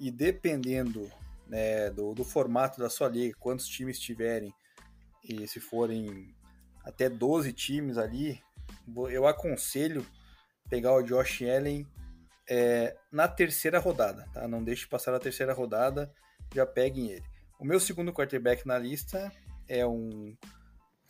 e 0.00 0.10
dependendo 0.10 1.08
né, 1.46 1.90
do, 1.90 2.12
do 2.12 2.24
formato 2.24 2.80
da 2.80 2.90
sua 2.90 3.08
liga, 3.08 3.36
quantos 3.38 3.68
times 3.68 4.00
tiverem, 4.00 4.52
e 5.22 5.46
se 5.46 5.60
forem 5.60 6.34
até 6.90 7.08
12 7.08 7.52
times 7.52 7.96
ali, 7.96 8.42
eu 9.10 9.26
aconselho 9.26 10.04
pegar 10.68 10.92
o 10.94 11.02
Josh 11.02 11.42
Allen 11.42 11.86
é, 12.48 12.96
na 13.10 13.28
terceira 13.28 13.78
rodada, 13.78 14.28
tá? 14.32 14.46
Não 14.46 14.62
deixe 14.62 14.86
passar 14.86 15.14
a 15.14 15.20
terceira 15.20 15.52
rodada, 15.52 16.12
já 16.52 16.66
peguem 16.66 17.10
ele. 17.10 17.24
O 17.58 17.64
meu 17.64 17.78
segundo 17.78 18.12
quarterback 18.12 18.66
na 18.66 18.78
lista 18.78 19.32
é 19.68 19.86
um 19.86 20.36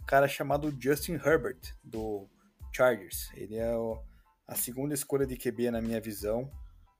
cara 0.07 0.29
chamado 0.29 0.75
Justin 0.79 1.15
Herbert, 1.15 1.61
do 1.83 2.29
Chargers. 2.75 3.31
Ele 3.35 3.57
é 3.57 3.73
a 4.47 4.55
segunda 4.55 4.95
escolha 4.95 5.27
de 5.27 5.37
QB 5.37 5.71
na 5.71 5.81
minha 5.81 6.01
visão, 6.01 6.51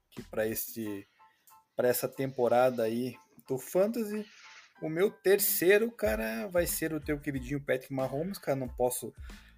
que 0.09 0.23
para 0.23 0.47
este 0.47 1.07
para 1.75 1.87
essa 1.87 2.07
temporada 2.07 2.83
aí 2.83 3.15
do 3.47 3.57
Fantasy 3.57 4.25
o 4.81 4.89
meu 4.89 5.11
terceiro, 5.11 5.91
cara, 5.91 6.47
vai 6.47 6.65
ser 6.65 6.93
o 6.93 6.99
teu 6.99 7.19
queridinho 7.19 7.61
Patrick 7.61 7.93
Mahomes, 7.93 8.37
cara. 8.37 8.57
Não 8.57 8.67
posso 8.67 9.13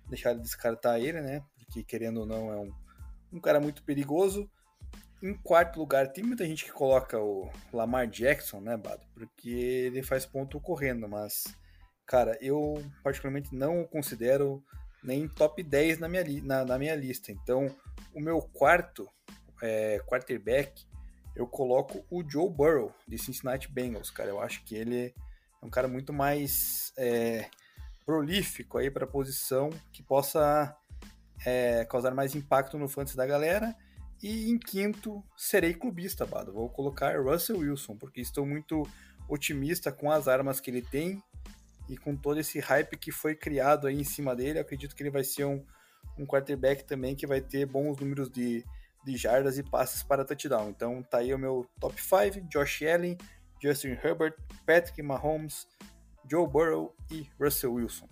deixar 0.08 0.34
de 0.34 0.42
descartar 0.42 1.00
ele, 1.00 1.22
né? 1.22 1.42
Porque, 1.58 1.84
querendo 1.84 2.22
ou 2.22 2.26
não, 2.26 2.52
é 2.52 2.58
um, 2.58 2.72
um 3.34 3.40
cara 3.40 3.60
muito 3.60 3.84
perigoso. 3.84 4.50
Em 5.22 5.34
quarto 5.34 5.80
lugar, 5.80 6.12
tem 6.12 6.24
muita 6.24 6.46
gente 6.46 6.66
que 6.66 6.72
coloca 6.72 7.18
o 7.18 7.50
Lamar 7.72 8.08
Jackson, 8.08 8.60
né, 8.60 8.76
Bado? 8.76 9.06
Porque 9.14 9.50
ele 9.50 10.04
faz 10.04 10.26
ponto 10.26 10.60
correndo, 10.60 11.08
mas, 11.08 11.46
cara, 12.06 12.38
eu 12.42 12.84
particularmente 13.02 13.56
não 13.56 13.82
o 13.82 13.88
considero 13.88 14.62
nem 15.02 15.28
top 15.28 15.64
10 15.64 16.00
na 16.00 16.10
minha, 16.10 16.24
na, 16.44 16.66
na 16.66 16.78
minha 16.78 16.96
lista. 16.96 17.32
Então, 17.32 17.74
o 18.14 18.20
meu 18.20 18.42
quarto 18.42 19.08
é, 19.62 20.00
quarterback, 20.06 20.86
eu 21.36 21.48
coloco 21.48 22.06
o 22.10 22.24
Joe 22.28 22.50
Burrow, 22.50 22.94
de 23.08 23.18
Cincinnati 23.18 23.72
Bengals, 23.72 24.10
cara. 24.10 24.30
Eu 24.30 24.40
acho 24.40 24.64
que 24.64 24.76
ele 24.76 25.14
é 25.62 25.66
um 25.66 25.70
cara 25.70 25.88
muito 25.88 26.14
mais 26.14 26.94
é, 26.98 27.50
prolífico 28.06 28.78
aí 28.78 28.92
para 28.92 29.06
a 29.06 29.08
posição 29.08 29.70
que 29.92 30.04
possa 30.04 30.76
é, 31.46 31.86
causar 31.86 32.14
mais 32.14 32.36
impacto 32.36 32.78
no 32.78 32.88
fantasy 32.88 33.18
da 33.18 33.26
galera. 33.26 33.76
E 34.22 34.50
em 34.50 34.58
quinto, 34.58 35.24
serei 35.36 35.74
clubista, 35.74 36.26
Bado. 36.26 36.54
Vou 36.54 36.70
colocar 36.70 37.20
Russell 37.20 37.58
Wilson, 37.58 37.98
porque 37.98 38.22
estou 38.22 38.46
muito 38.46 38.88
otimista 39.28 39.92
com 39.92 40.12
as 40.12 40.28
armas 40.28 40.60
que 40.60 40.70
ele 40.70 40.82
tem 40.82 41.22
e 41.90 41.98
com 41.98 42.16
todo 42.16 42.40
esse 42.40 42.60
hype 42.60 42.98
que 42.98 43.12
foi 43.12 43.36
criado 43.36 43.88
aí 43.88 44.00
em 44.00 44.04
cima 44.04 44.36
dele, 44.36 44.60
acredito 44.60 44.96
que 44.96 45.04
ele 45.04 45.10
vai 45.10 45.24
ser 45.24 45.46
um, 45.46 45.64
um 46.18 46.26
quarterback 46.26 46.84
também 46.86 47.16
que 47.16 47.28
vai 47.28 47.42
ter 47.42 47.66
bons 47.66 47.98
números 47.98 48.30
de, 48.30 48.64
de 49.04 49.18
jardas 49.18 49.58
e 49.58 49.64
passes 49.64 50.04
para 50.04 50.26
touchdown. 50.26 50.70
Então 50.70 51.04
tá 51.04 51.20
aí 51.20 51.34
o 51.34 51.40
meu 51.40 51.68
top 51.80 51.96
5, 52.02 52.48
Josh 52.48 52.82
Allen, 52.84 53.18
Justin 53.62 53.98
Herbert, 54.04 54.36
Patrick 54.66 55.02
Mahomes, 55.02 55.68
Joe 56.30 56.48
Burrow 56.48 56.96
e 57.12 57.28
Russell 57.40 57.74
Wilson. 57.74 58.08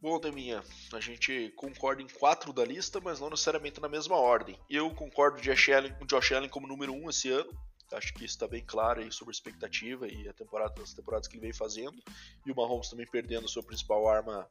Bom, 0.00 0.20
Deminha, 0.20 0.62
a 0.92 1.00
gente 1.00 1.50
concorda 1.56 2.02
em 2.02 2.06
quatro 2.06 2.52
da 2.52 2.64
lista, 2.64 3.00
mas 3.00 3.20
não 3.20 3.30
necessariamente 3.30 3.80
na 3.80 3.88
mesma 3.88 4.16
ordem. 4.16 4.58
Eu 4.68 4.90
concordo 4.94 5.38
com 5.38 6.06
Josh 6.06 6.32
Allen, 6.32 6.50
como 6.50 6.66
número 6.66 6.92
um 6.92 7.08
esse 7.08 7.30
ano, 7.30 7.50
Acho 7.92 8.12
que 8.14 8.24
isso 8.24 8.34
está 8.34 8.48
bem 8.48 8.64
claro 8.64 9.00
aí 9.00 9.12
sobre 9.12 9.30
a 9.30 9.36
expectativa 9.36 10.08
e 10.08 10.28
a 10.28 10.32
temporada, 10.32 10.82
as 10.82 10.94
temporadas 10.94 11.28
que 11.28 11.36
ele 11.36 11.42
vem 11.42 11.52
fazendo. 11.52 12.02
E 12.44 12.50
o 12.50 12.56
Mahomes 12.56 12.88
também 12.88 13.06
perdendo 13.06 13.44
a 13.44 13.48
sua 13.48 13.62
principal 13.62 14.08
arma 14.08 14.48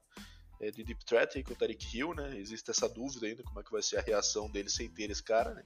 é, 0.67 0.71
de 0.71 0.83
deep 0.83 1.05
threat 1.05 1.37
aí, 1.37 1.43
com 1.43 1.53
o 1.53 1.55
Tariq 1.55 1.97
Hill, 1.97 2.13
né? 2.13 2.37
Existe 2.37 2.71
essa 2.71 2.87
dúvida 2.87 3.25
ainda 3.25 3.43
como 3.43 3.59
é 3.59 3.63
que 3.63 3.71
vai 3.71 3.81
ser 3.81 3.97
a 3.97 4.01
reação 4.01 4.49
dele 4.49 4.69
sem 4.69 4.89
ter 4.89 5.09
esse 5.09 5.23
cara, 5.23 5.53
né? 5.53 5.63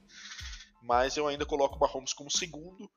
Mas 0.82 1.16
eu 1.16 1.26
ainda 1.26 1.44
coloco 1.44 1.76
o 1.76 1.78
Mahomes 1.80 2.12
como 2.12 2.30
segundo, 2.30 2.90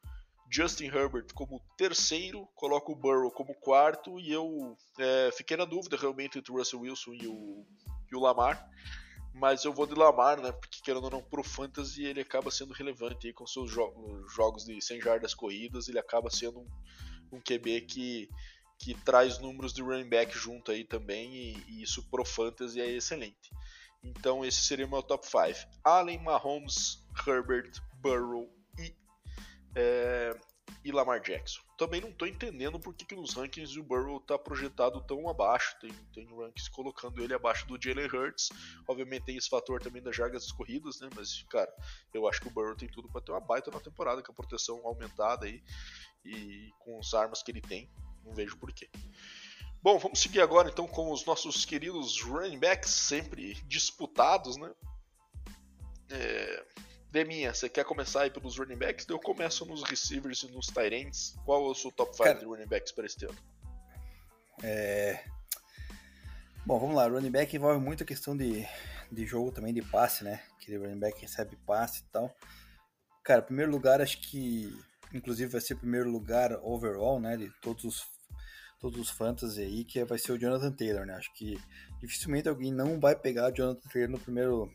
Justin 0.49 0.86
Herbert 0.86 1.28
como 1.34 1.62
terceiro, 1.78 2.47
coloco 2.56 2.91
o 2.91 2.95
Burrow 2.95 3.32
como 3.32 3.56
quarto 3.56 4.20
e 4.20 4.32
eu 4.32 4.78
é, 4.99 5.32
fiquei 5.32 5.56
na 5.56 5.66
dúvida 5.66 5.97
realmente 5.97 6.38
entre 6.38 6.52
o 6.52 6.58
Russell 6.58 6.82
Wilson 6.82 7.14
e 7.14 7.28
o, 7.28 7.66
e 8.12 8.16
o 8.16 8.20
Lamar 8.20 8.70
mas 9.34 9.64
eu 9.64 9.74
vou 9.74 9.88
de 9.88 9.95
Lamar, 9.95 10.41
né? 10.41 10.52
Porque 10.52 10.82
querendo 10.84 11.06
ou 11.06 11.10
não, 11.10 11.22
pro 11.22 11.43
Fantasy 11.43 12.04
ele 12.04 12.22
acaba 12.22 12.52
sendo 12.52 12.74
relevante 12.74 13.28
aí 13.28 13.34
com 13.34 13.47
seus 13.47 13.72
jo 13.72 13.91
jogos 14.36 14.66
de 14.66 14.80
100 14.82 15.02
jardas 15.02 15.34
corridas, 15.34 15.88
ele 15.88 15.99
acaba 15.99 16.30
sendo 16.30 16.60
um, 16.60 16.68
um, 17.34 17.41
QB 17.41 17.82
que, 17.82 18.30
que 18.82 18.93
traz 18.93 19.39
números 19.39 19.73
de 19.73 19.82
running 19.82 20.09
back 20.09 20.38
junto 20.38 20.71
aí 20.71 20.84
também, 20.84 21.34
e, 21.34 21.63
e 21.67 21.84
isso 21.84 22.03
pro 22.09 22.25
Fantasy 22.25 22.82
é 22.82 22.89
excelente. 22.89 23.51
Então 24.03 24.43
esse 24.43 24.61
seria 24.61 24.86
o 24.86 24.89
meu 24.89 25.03
top 25.03 25.25
5. 25.25 25.69
Allen, 25.84 26.19
Mahomes, 26.19 27.05
Herbert, 27.25 27.71
Burrow 28.01 28.49
e, 28.79 28.95
é, 29.75 30.36
e 30.84 30.91
Lamar 30.91 31.21
Jackson 31.21 31.61
também 31.82 31.99
não 31.99 32.09
estou 32.09 32.27
entendendo 32.27 32.79
por 32.79 32.93
que, 32.93 33.03
que 33.03 33.15
nos 33.15 33.34
rankings 33.34 33.75
o 33.75 33.82
Burrow 33.84 34.17
está 34.17 34.38
projetado 34.38 35.01
tão 35.01 35.27
abaixo. 35.27 35.75
Tem, 35.82 35.91
tem 36.13 36.27
rankings 36.27 36.69
colocando 36.69 37.23
ele 37.23 37.34
abaixo 37.34 37.65
do 37.65 37.75
Jalen 37.82 38.05
Hurts. 38.05 38.49
Obviamente 38.88 39.25
tem 39.25 39.36
esse 39.36 39.49
fator 39.49 39.82
também 39.82 39.99
das 39.99 40.15
jardas 40.15 40.51
corridas, 40.51 40.99
né? 40.99 41.09
Mas, 41.15 41.41
cara, 41.49 41.73
eu 42.13 42.27
acho 42.27 42.39
que 42.39 42.47
o 42.47 42.51
Burrow 42.51 42.75
tem 42.75 42.88
tudo 42.88 43.09
para 43.09 43.19
ter 43.21 43.32
uma 43.32 43.39
baita 43.39 43.71
na 43.71 43.79
temporada, 43.79 44.21
com 44.21 44.32
a 44.32 44.36
proteção 44.36 44.79
aumentada 44.86 45.47
aí 45.47 45.63
e 46.23 46.69
com 46.77 46.99
as 46.99 47.15
armas 47.15 47.41
que 47.41 47.49
ele 47.49 47.61
tem. 47.61 47.89
Não 48.26 48.34
vejo 48.34 48.57
porquê. 48.57 48.89
Bom, 49.82 49.97
vamos 49.97 50.19
seguir 50.19 50.41
agora 50.41 50.69
então 50.69 50.88
com 50.88 51.11
os 51.11 51.26
nossos 51.26 51.65
queridos 51.65 52.22
running 52.22 52.59
backs, 52.59 52.91
sempre 52.91 53.55
disputados, 53.65 54.57
né? 54.57 54.72
É, 56.09 56.65
Deminha, 57.11 57.53
você 57.53 57.67
quer 57.67 57.84
começar 57.84 58.22
aí 58.22 58.32
pelos 58.32 58.57
running 58.57 58.78
backs? 58.78 59.05
Eu 59.09 59.19
começo 59.19 59.65
nos 59.65 59.84
receivers 59.84 60.43
e 60.43 60.47
nos 60.47 60.67
tight 60.67 60.95
ends. 60.95 61.36
Qual 61.43 61.67
é 61.67 61.69
o 61.69 61.76
seu 61.76 61.91
top 61.91 62.15
5 62.15 62.39
de 62.39 62.45
running 62.45 62.67
backs 62.67 62.93
para 62.93 63.05
este 63.05 63.26
ano? 63.26 63.38
É... 64.63 65.22
Bom, 66.65 66.80
vamos 66.80 66.95
lá. 66.95 67.07
Running 67.07 67.32
back 67.32 67.53
envolve 67.53 67.84
muito 67.84 68.03
a 68.03 68.05
questão 68.05 68.38
de, 68.38 68.65
de 69.11 69.26
jogo 69.26 69.51
também, 69.51 69.74
de 69.74 69.82
passe, 69.82 70.24
né? 70.24 70.41
Que 70.61 70.78
o 70.78 70.82
running 70.82 70.99
back 70.99 71.19
recebe 71.19 71.57
passe 71.65 71.99
e 72.01 72.11
tal. 72.13 72.34
Cara, 73.26 73.41
primeiro 73.41 73.69
lugar, 73.69 73.99
acho 73.99 74.17
que 74.22 74.74
inclusive 75.14 75.51
vai 75.51 75.62
ser 75.62 75.76
primeiro 75.76 76.09
lugar 76.09 76.51
overall, 76.64 77.20
né? 77.20 77.38
De 77.38 77.49
todos 77.62 77.84
os, 77.84 78.03
todos 78.80 78.99
os 78.99 79.09
fantasy 79.09 79.62
aí, 79.62 79.84
que 79.84 80.03
vai 80.03 80.18
ser 80.18 80.32
o 80.32 80.38
Jonathan 80.38 80.72
Taylor, 80.72 81.05
né? 81.05 81.16
Acho 81.16 81.34
que 81.34 81.57
dificilmente 81.99 82.49
alguém 82.49 82.72
não 82.72 82.99
vai 82.99 83.16
pegar 83.16 83.51
o 83.51 83.55
Jonathan 83.55 83.89
Taylor 83.89 84.12
no 84.12 84.20
primeiro 84.20 84.72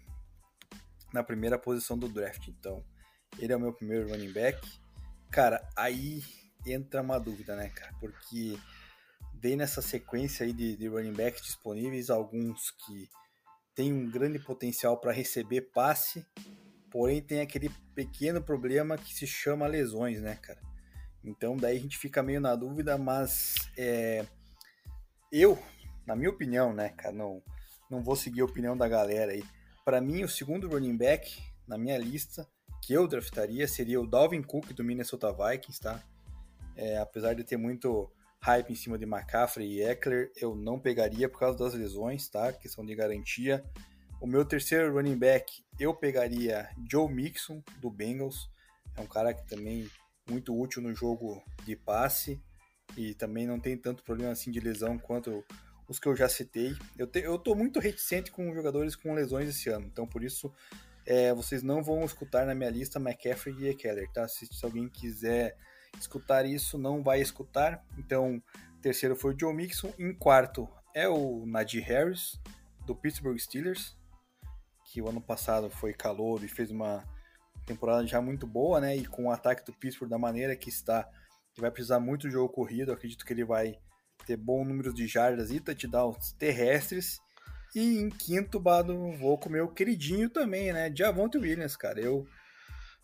na 1.12 1.22
primeira 1.22 1.58
posição 1.58 1.96
do 1.96 2.08
draft. 2.08 2.48
Então, 2.48 2.84
ele 3.38 3.52
é 3.52 3.56
o 3.56 3.60
meu 3.60 3.72
primeiro 3.72 4.08
running 4.08 4.32
back. 4.32 4.60
Cara, 5.30 5.66
aí 5.76 6.22
entra 6.66 7.00
uma 7.00 7.18
dúvida, 7.18 7.56
né, 7.56 7.68
cara? 7.70 7.94
Porque 8.00 8.58
dei 9.34 9.56
nessa 9.56 9.80
sequência 9.80 10.44
aí 10.44 10.52
de, 10.52 10.76
de 10.76 10.88
running 10.88 11.12
backs 11.12 11.42
disponíveis, 11.42 12.10
alguns 12.10 12.70
que 12.70 13.08
têm 13.74 13.92
um 13.92 14.10
grande 14.10 14.38
potencial 14.38 14.98
para 14.98 15.12
receber 15.12 15.70
passe, 15.72 16.26
porém 16.96 17.20
tem 17.20 17.42
aquele 17.42 17.68
pequeno 17.94 18.42
problema 18.42 18.96
que 18.96 19.12
se 19.12 19.26
chama 19.26 19.66
lesões, 19.66 20.22
né, 20.22 20.34
cara? 20.36 20.58
Então 21.22 21.54
daí 21.54 21.76
a 21.76 21.80
gente 21.80 21.98
fica 21.98 22.22
meio 22.22 22.40
na 22.40 22.56
dúvida, 22.56 22.96
mas 22.96 23.54
é, 23.76 24.24
eu, 25.30 25.58
na 26.06 26.16
minha 26.16 26.30
opinião, 26.30 26.72
né, 26.72 26.88
cara, 26.96 27.14
não, 27.14 27.42
não 27.90 28.02
vou 28.02 28.16
seguir 28.16 28.40
a 28.40 28.46
opinião 28.46 28.74
da 28.74 28.88
galera 28.88 29.32
aí. 29.32 29.44
Para 29.84 30.00
mim, 30.00 30.24
o 30.24 30.28
segundo 30.28 30.70
running 30.70 30.96
back 30.96 31.38
na 31.68 31.76
minha 31.76 31.98
lista 31.98 32.48
que 32.80 32.94
eu 32.94 33.06
draftaria 33.06 33.68
seria 33.68 34.00
o 34.00 34.06
Dalvin 34.06 34.42
Cook 34.42 34.72
do 34.72 34.82
Minnesota 34.82 35.30
Vikings, 35.30 35.78
tá? 35.78 36.02
É, 36.74 36.96
apesar 36.96 37.34
de 37.34 37.44
ter 37.44 37.58
muito 37.58 38.10
hype 38.40 38.70
em 38.70 38.74
cima 38.74 38.96
de 38.96 39.04
McCaffrey 39.04 39.70
e 39.70 39.82
Eckler, 39.82 40.32
eu 40.34 40.56
não 40.56 40.80
pegaria 40.80 41.28
por 41.28 41.40
causa 41.40 41.58
das 41.58 41.74
lesões, 41.74 42.26
tá? 42.30 42.54
Questão 42.54 42.86
de 42.86 42.94
garantia. 42.94 43.62
O 44.20 44.26
meu 44.26 44.44
terceiro 44.44 44.94
running 44.94 45.18
back, 45.18 45.64
eu 45.78 45.94
pegaria 45.94 46.70
Joe 46.90 47.12
Mixon 47.12 47.62
do 47.80 47.90
Bengals. 47.90 48.50
É 48.96 49.00
um 49.00 49.06
cara 49.06 49.34
que 49.34 49.46
também 49.46 49.90
muito 50.28 50.58
útil 50.58 50.82
no 50.82 50.94
jogo 50.94 51.42
de 51.64 51.76
passe 51.76 52.40
e 52.96 53.14
também 53.14 53.46
não 53.46 53.60
tem 53.60 53.76
tanto 53.76 54.02
problema 54.02 54.32
assim 54.32 54.50
de 54.50 54.58
lesão 54.58 54.98
quanto 54.98 55.44
os 55.88 55.98
que 55.98 56.08
eu 56.08 56.16
já 56.16 56.28
citei. 56.28 56.74
Eu, 56.96 57.06
te, 57.06 57.20
eu 57.20 57.38
tô 57.38 57.54
muito 57.54 57.78
reticente 57.78 58.30
com 58.30 58.54
jogadores 58.54 58.96
com 58.96 59.14
lesões 59.14 59.48
esse 59.48 59.68
ano, 59.68 59.86
então 59.86 60.06
por 60.06 60.24
isso 60.24 60.52
é, 61.04 61.32
vocês 61.32 61.62
não 61.62 61.82
vão 61.82 62.04
escutar 62.04 62.44
na 62.46 62.54
minha 62.54 62.70
lista 62.70 62.98
McCaffrey 62.98 63.68
e 63.68 63.74
Keller, 63.74 64.10
tá? 64.12 64.26
Se, 64.26 64.46
se, 64.46 64.64
alguém 64.64 64.88
quiser 64.88 65.56
escutar 65.98 66.44
isso, 66.44 66.76
não 66.76 67.02
vai 67.02 67.20
escutar. 67.20 67.84
Então, 67.96 68.42
terceiro 68.82 69.14
foi 69.14 69.34
o 69.34 69.38
Joe 69.38 69.54
Mixon, 69.54 69.92
em 69.98 70.12
quarto 70.12 70.68
é 70.94 71.08
o 71.08 71.46
Najee 71.46 71.80
Harris, 71.80 72.40
do 72.86 72.94
Pittsburgh 72.94 73.38
Steelers, 73.38 73.95
que 74.86 75.02
o 75.02 75.08
ano 75.08 75.20
passado 75.20 75.68
foi 75.68 75.92
calor 75.92 76.42
e 76.42 76.48
fez 76.48 76.70
uma 76.70 77.04
temporada 77.64 78.06
já 78.06 78.20
muito 78.20 78.46
boa, 78.46 78.80
né? 78.80 78.96
E 78.96 79.04
com 79.04 79.26
o 79.26 79.30
ataque 79.30 79.64
do 79.64 79.72
Pittsburgh 79.72 80.08
da 80.08 80.18
maneira 80.18 80.56
que 80.56 80.68
está, 80.68 81.08
que 81.52 81.60
vai 81.60 81.70
precisar 81.70 81.98
muito 81.98 82.28
de 82.28 82.32
jogo 82.32 82.52
corrido, 82.52 82.92
acredito 82.92 83.24
que 83.24 83.32
ele 83.32 83.44
vai 83.44 83.76
ter 84.24 84.36
bom 84.36 84.64
número 84.64 84.94
de 84.94 85.06
jardas 85.06 85.50
e 85.50 85.60
touchdowns 85.60 86.32
terrestres. 86.32 87.18
E 87.74 87.98
em 87.98 88.08
quinto, 88.08 88.58
Bado, 88.60 89.12
vou 89.18 89.36
com 89.36 89.48
o 89.48 89.52
meu 89.52 89.68
queridinho 89.68 90.30
também, 90.30 90.72
né? 90.72 90.90
Javonte 90.94 91.36
Williams, 91.36 91.76
cara. 91.76 92.00
Eu 92.00 92.26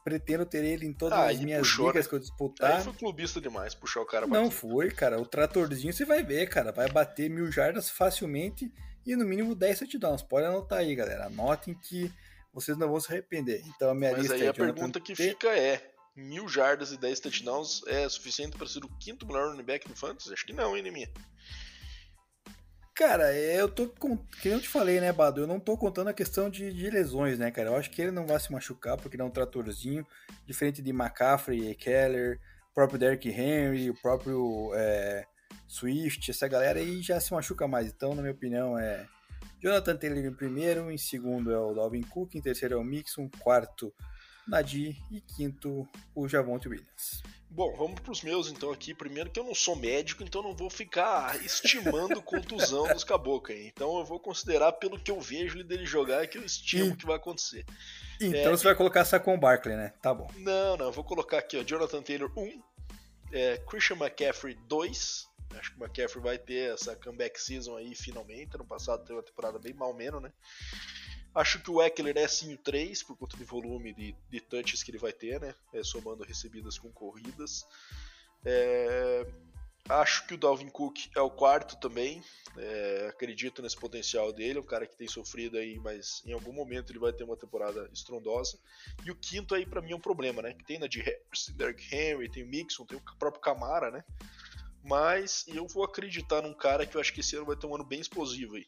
pretendo 0.05 0.47
ter 0.47 0.65
ele 0.65 0.87
em 0.87 0.93
todas 0.93 1.19
ah, 1.19 1.31
as 1.31 1.41
minhas 1.41 1.61
puxou, 1.61 1.89
ligas 1.89 2.07
né? 2.07 2.09
que 2.09 2.15
eu 2.15 2.19
disputar. 2.19 2.77
Aí 2.77 2.83
foi 2.83 2.93
clubista 2.93 3.41
demais 3.41 3.75
puxar 3.75 4.01
o 4.01 4.07
cara 4.07 4.27
Não 4.27 4.51
foi, 4.51 4.91
cara. 4.91 5.21
O 5.21 5.27
tratorzinho 5.27 5.93
você 5.93 6.05
vai 6.05 6.23
ver, 6.23 6.49
cara. 6.49 6.73
Vai 6.73 6.89
bater 6.91 7.29
mil 7.29 7.51
jardas 7.51 7.91
facilmente 7.91 8.73
e 9.07 9.17
no 9.17 9.25
mínimo 9.25 9.55
10 9.55 9.81
touchdowns. 9.81 10.23
Pode 10.23 10.47
anotar 10.47 10.79
aí, 10.79 10.95
galera. 10.95 11.27
Anotem 11.27 11.75
que 11.75 12.13
vocês 12.53 12.77
não 12.77 12.89
vão 12.89 13.01
se 13.01 13.11
arrepender. 13.11 13.63
Então 13.67 13.91
a 13.91 13.95
minha 13.95 14.13
Mas 14.13 14.21
lista 14.21 14.35
aí 14.35 14.45
é 14.45 14.49
a 14.49 14.55
pergunta 14.55 15.01
que 15.01 15.15
T. 15.15 15.31
fica 15.31 15.49
é: 15.49 15.93
mil 16.15 16.49
jardas 16.49 16.93
e 16.93 16.99
10 16.99 17.21
touchdowns 17.21 17.83
é 17.87 18.09
suficiente 18.09 18.57
para 18.57 18.67
ser 18.67 18.85
o 18.85 18.89
quinto 18.99 19.27
melhor 19.27 19.51
running 19.51 19.63
back 19.63 19.89
no 19.89 19.97
Fantasy? 19.97 20.33
Acho 20.33 20.47
que 20.47 20.53
não, 20.53 20.77
hein, 20.77 20.83
Neminha? 20.83 21.11
Cara, 22.95 23.35
eu 23.35 23.69
tô 23.69 23.89
com. 23.89 24.19
Que 24.41 24.49
eu 24.49 24.61
te 24.61 24.69
falei, 24.69 25.01
né, 25.01 25.13
Bado? 25.13 25.41
Eu 25.41 25.47
não 25.47 25.59
tô 25.59 25.79
contando 25.79 26.09
a 26.09 26.15
questão 26.15 26.51
de, 26.51 26.73
de, 26.73 26.91
lesões, 26.91 27.39
né, 27.39 27.51
cara? 27.51 27.71
Eu 27.71 27.77
acho 27.77 27.91
que 27.91 28.03
ele 28.03 28.11
não 28.11 28.27
vai 28.27 28.39
se 28.39 28.53
machucar 28.53 28.99
porque 28.99 29.17
ele 29.17 29.23
é 29.23 29.27
um 29.27 29.31
tratorzinho, 29.31 30.07
diferente 30.47 30.83
de 30.83 30.91
McCaffrey, 30.91 31.75
Keller, 31.75 32.39
o 32.71 32.75
próprio 32.75 32.99
Derrick 32.99 33.29
Henry, 33.31 33.89
o 33.89 33.95
próprio 33.95 34.73
é, 34.75 35.27
Swift, 35.73 36.31
essa 36.31 36.47
galera 36.47 36.79
aí 36.79 37.01
já 37.01 37.19
se 37.19 37.33
machuca 37.33 37.67
mais. 37.67 37.89
Então, 37.89 38.15
na 38.15 38.21
minha 38.21 38.35
opinião, 38.35 38.79
é 38.79 39.07
Jonathan 39.59 39.97
Taylor 39.97 40.19
em 40.19 40.35
primeiro, 40.35 40.91
em 40.91 40.99
segundo 40.99 41.51
é 41.51 41.59
o 41.59 41.73
Dalvin 41.73 42.03
Cook, 42.03 42.35
em 42.35 42.43
terceiro 42.43 42.75
é 42.75 42.77
o 42.77 42.85
Mixon, 42.85 43.31
quarto 43.39 43.93
Nadir 44.47 44.97
e 45.11 45.21
quinto 45.21 45.89
o 46.15 46.29
Javonte 46.29 46.69
Williams. 46.69 47.23
Bom, 47.49 47.75
vamos 47.77 48.01
para 48.01 48.13
os 48.13 48.23
meus 48.23 48.51
então 48.51 48.71
aqui. 48.71 48.93
Primeiro 48.93 49.31
que 49.31 49.41
eu 49.41 49.45
não 49.45 49.55
sou 49.55 49.75
médico, 49.75 50.23
então 50.23 50.43
não 50.43 50.55
vou 50.55 50.69
ficar 50.69 51.43
estimando 51.43 52.21
contusão 52.23 52.87
dos 52.89 53.05
caboclos. 53.05 53.59
Então 53.59 53.99
eu 53.99 54.05
vou 54.05 54.21
considerar 54.21 54.73
pelo 54.73 54.99
que 54.99 55.11
eu 55.11 55.21
vejo 55.21 55.65
dele 55.65 55.87
jogar 55.87 56.27
que 56.27 56.37
eu 56.37 56.45
estimo 56.45 56.93
e... 56.93 56.97
que 56.97 57.07
vai 57.07 57.17
acontecer. 57.17 57.65
Então 58.21 58.41
é... 58.41 58.51
você 58.51 58.65
vai 58.65 58.75
colocar 58.75 59.07
Saquon 59.07 59.39
Barkley, 59.39 59.77
né? 59.77 59.95
Tá 60.03 60.13
bom. 60.13 60.31
Não, 60.37 60.77
não, 60.77 60.87
eu 60.87 60.93
vou 60.93 61.05
colocar 61.05 61.39
aqui, 61.39 61.57
ó, 61.57 61.63
Jonathan 61.63 62.03
Taylor 62.03 62.31
1, 62.37 62.63
é, 63.33 63.57
Christian 63.67 63.97
McCaffrey 63.97 64.55
2. 64.69 65.32
Acho 65.59 65.73
que 65.73 65.81
o 65.81 65.85
McCaffrey 65.85 66.23
vai 66.23 66.39
ter 66.39 66.73
essa 66.73 66.97
comeback 66.97 67.41
season 67.41 67.77
aí 67.77 67.95
finalmente. 67.95 68.57
No 68.57 68.65
passado 68.65 69.03
teve 69.03 69.15
uma 69.15 69.23
temporada 69.23 69.59
bem 69.59 69.75
mal 69.75 69.95
menos, 69.95 70.23
né? 70.23 70.33
Acho 71.35 71.61
que 71.61 71.71
o 71.71 71.83
Eckler 71.83 72.17
é 72.19 72.29
sim 72.29 72.53
o 72.53 72.59
3, 72.59 73.03
por 73.03 73.17
conta 73.17 73.37
do 73.39 73.45
volume 73.47 73.95
de, 73.95 74.15
de 74.29 74.41
touches 74.41 74.83
que 74.83 74.91
ele 74.91 74.99
vai 74.99 75.13
ter, 75.13 75.41
né? 75.41 75.55
É, 75.73 75.83
somando 75.83 76.25
recebidas 76.25 76.79
com 76.79 76.91
corridas. 76.93 77.67
É, 78.45 79.27
acho 79.89 80.27
que 80.27 80.35
o 80.35 80.37
Dalvin 80.37 80.69
Cook 80.69 81.09
é 81.17 81.21
o 81.21 81.31
quarto 81.31 81.77
também. 81.81 82.23
É, 82.59 83.07
acredito 83.09 83.63
nesse 83.63 83.77
potencial 83.77 84.31
dele, 84.31 84.59
é 84.59 84.61
um 84.61 84.67
cara 84.67 84.87
que 84.87 84.95
tem 84.95 85.09
sofrido 85.09 85.57
aí, 85.57 85.79
mas 85.79 86.23
em 86.27 86.33
algum 86.33 86.53
momento 86.53 86.93
ele 86.93 86.99
vai 86.99 87.15
ter 87.15 87.25
uma 87.25 87.37
temporada 87.37 87.89
estrondosa. 87.95 88.59
E 89.03 89.11
o 89.11 89.17
quinto 89.17 89.55
aí 89.55 89.65
para 89.65 89.81
mim 89.81 89.93
é 89.93 89.97
um 89.97 90.01
problema, 90.01 90.43
né? 90.43 90.53
Que 90.53 90.65
tem 90.65 90.79
na 90.79 90.87
de 90.87 91.01
Harris, 91.01 91.49
Derrick 91.57 91.95
Henry, 91.95 92.31
tem 92.31 92.43
o 92.43 92.47
Mixon, 92.47 92.85
tem 92.85 92.99
o 92.99 93.03
próprio 93.19 93.41
Camara, 93.41 93.91
né? 93.91 94.05
Mas 94.83 95.45
eu 95.49 95.67
vou 95.67 95.85
acreditar 95.85 96.43
num 96.43 96.55
cara 96.55 96.87
que 96.87 96.97
eu 96.97 97.01
acho 97.01 97.13
que 97.13 97.21
esse 97.21 97.37
ano 97.37 97.47
vai 97.47 97.57
ter 97.57 97.67
um 97.67 97.75
ano 97.75 97.85
bem 97.85 98.01
explosivo 98.01 98.57
aí 98.57 98.67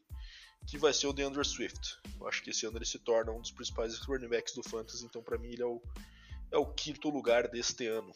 que 0.66 0.78
vai 0.78 0.92
ser 0.92 1.06
o 1.06 1.12
DeAndre 1.12 1.44
Swift. 1.44 1.98
Eu 2.18 2.26
acho 2.26 2.42
que 2.42 2.50
esse 2.50 2.66
ano 2.66 2.78
ele 2.78 2.86
se 2.86 2.98
torna 2.98 3.32
um 3.32 3.40
dos 3.40 3.50
principais 3.50 3.98
running 4.00 4.28
backs 4.28 4.54
do 4.54 4.62
Fantasy, 4.62 5.04
então 5.04 5.22
para 5.22 5.38
mim 5.38 5.48
ele 5.48 5.62
é 5.62 5.66
o, 5.66 5.82
é 6.50 6.56
o 6.56 6.66
quinto 6.66 7.10
lugar 7.10 7.48
deste 7.48 7.86
ano. 7.86 8.12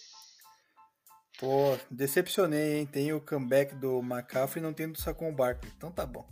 Pô, 1.39 1.79
decepcionei, 1.91 2.79
hein? 2.79 2.87
Tem 2.87 3.13
o 3.13 3.21
comeback 3.21 3.75
do 3.75 4.01
McCaffrey 4.01 4.63
e 4.63 4.67
não 4.67 4.73
tem 4.73 4.91
do 4.91 4.99
Saquon 4.99 5.33
Barkley, 5.33 5.73
então 5.77 5.93
tá 5.93 6.05
bom. 6.05 6.29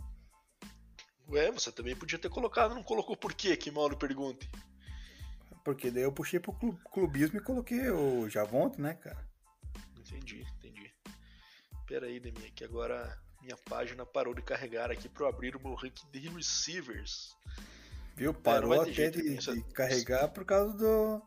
Ué, 1.29 1.51
você 1.51 1.71
também 1.71 1.95
podia 1.95 2.19
ter 2.19 2.29
colocado, 2.29 2.73
não 2.73 2.83
colocou 2.83 3.15
por 3.15 3.33
quê? 3.33 3.55
Que 3.55 3.69
lhe 3.69 3.95
pergunte. 3.95 4.49
Porque 5.63 5.91
daí 5.91 6.03
eu 6.03 6.11
puxei 6.11 6.39
pro 6.39 6.53
clubismo 6.91 7.37
e 7.37 7.43
coloquei 7.43 7.89
o 7.89 8.29
Javonte, 8.29 8.81
né, 8.81 8.93
cara? 8.93 9.27
Entendi. 9.97 10.45
Pera 11.87 12.05
aí, 12.05 12.19
Demi, 12.19 12.51
que 12.51 12.65
agora 12.65 13.17
minha 13.41 13.55
página 13.55 14.05
parou 14.05 14.33
de 14.33 14.41
carregar 14.41 14.91
aqui 14.91 15.07
para 15.07 15.23
eu 15.23 15.29
abrir 15.29 15.55
o 15.55 15.59
meu 15.59 15.73
ranking 15.73 16.09
de 16.11 16.27
receivers. 16.27 17.33
Viu? 18.13 18.33
Parou 18.33 18.73
é, 18.73 18.91
até 18.91 19.09
de, 19.09 19.37
de, 19.37 19.63
carregar 19.73 20.27
por 20.27 20.43
causa 20.43 20.77
do 20.77 21.21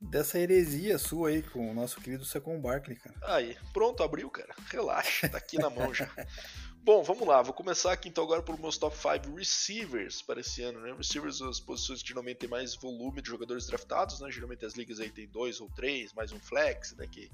dessa 0.00 0.38
heresia 0.38 0.98
sua 0.98 1.30
aí 1.30 1.42
com 1.42 1.70
o 1.70 1.74
nosso 1.74 2.00
querido 2.00 2.24
Secon 2.24 2.60
Barkley, 2.60 2.96
cara. 2.96 3.16
Aí, 3.22 3.56
pronto, 3.72 4.02
abriu, 4.02 4.30
cara. 4.30 4.54
Relaxa, 4.70 5.28
tá 5.28 5.38
aqui 5.38 5.58
na 5.58 5.70
mão 5.70 5.92
já. 5.92 6.08
Bom, 6.84 7.02
vamos 7.02 7.26
lá, 7.26 7.40
vou 7.40 7.54
começar 7.54 7.92
aqui 7.92 8.10
então 8.10 8.22
agora 8.22 8.42
pelos 8.42 8.60
meus 8.60 8.76
top 8.76 8.94
5 8.94 9.34
receivers 9.34 10.20
para 10.20 10.40
esse 10.40 10.62
ano, 10.62 10.80
né? 10.82 10.94
Receivers 10.94 11.40
as 11.40 11.58
posições 11.58 12.02
que 12.02 12.08
geralmente 12.08 12.36
tem 12.36 12.48
mais 12.48 12.76
volume 12.76 13.22
de 13.22 13.30
jogadores 13.30 13.66
draftados, 13.66 14.20
né? 14.20 14.30
Geralmente 14.30 14.66
as 14.66 14.74
ligas 14.74 15.00
aí 15.00 15.10
tem 15.10 15.26
dois 15.26 15.60
ou 15.60 15.70
três, 15.70 16.12
mais 16.12 16.30
um 16.30 16.38
flex, 16.38 16.94
né? 16.96 17.06
Que, 17.06 17.30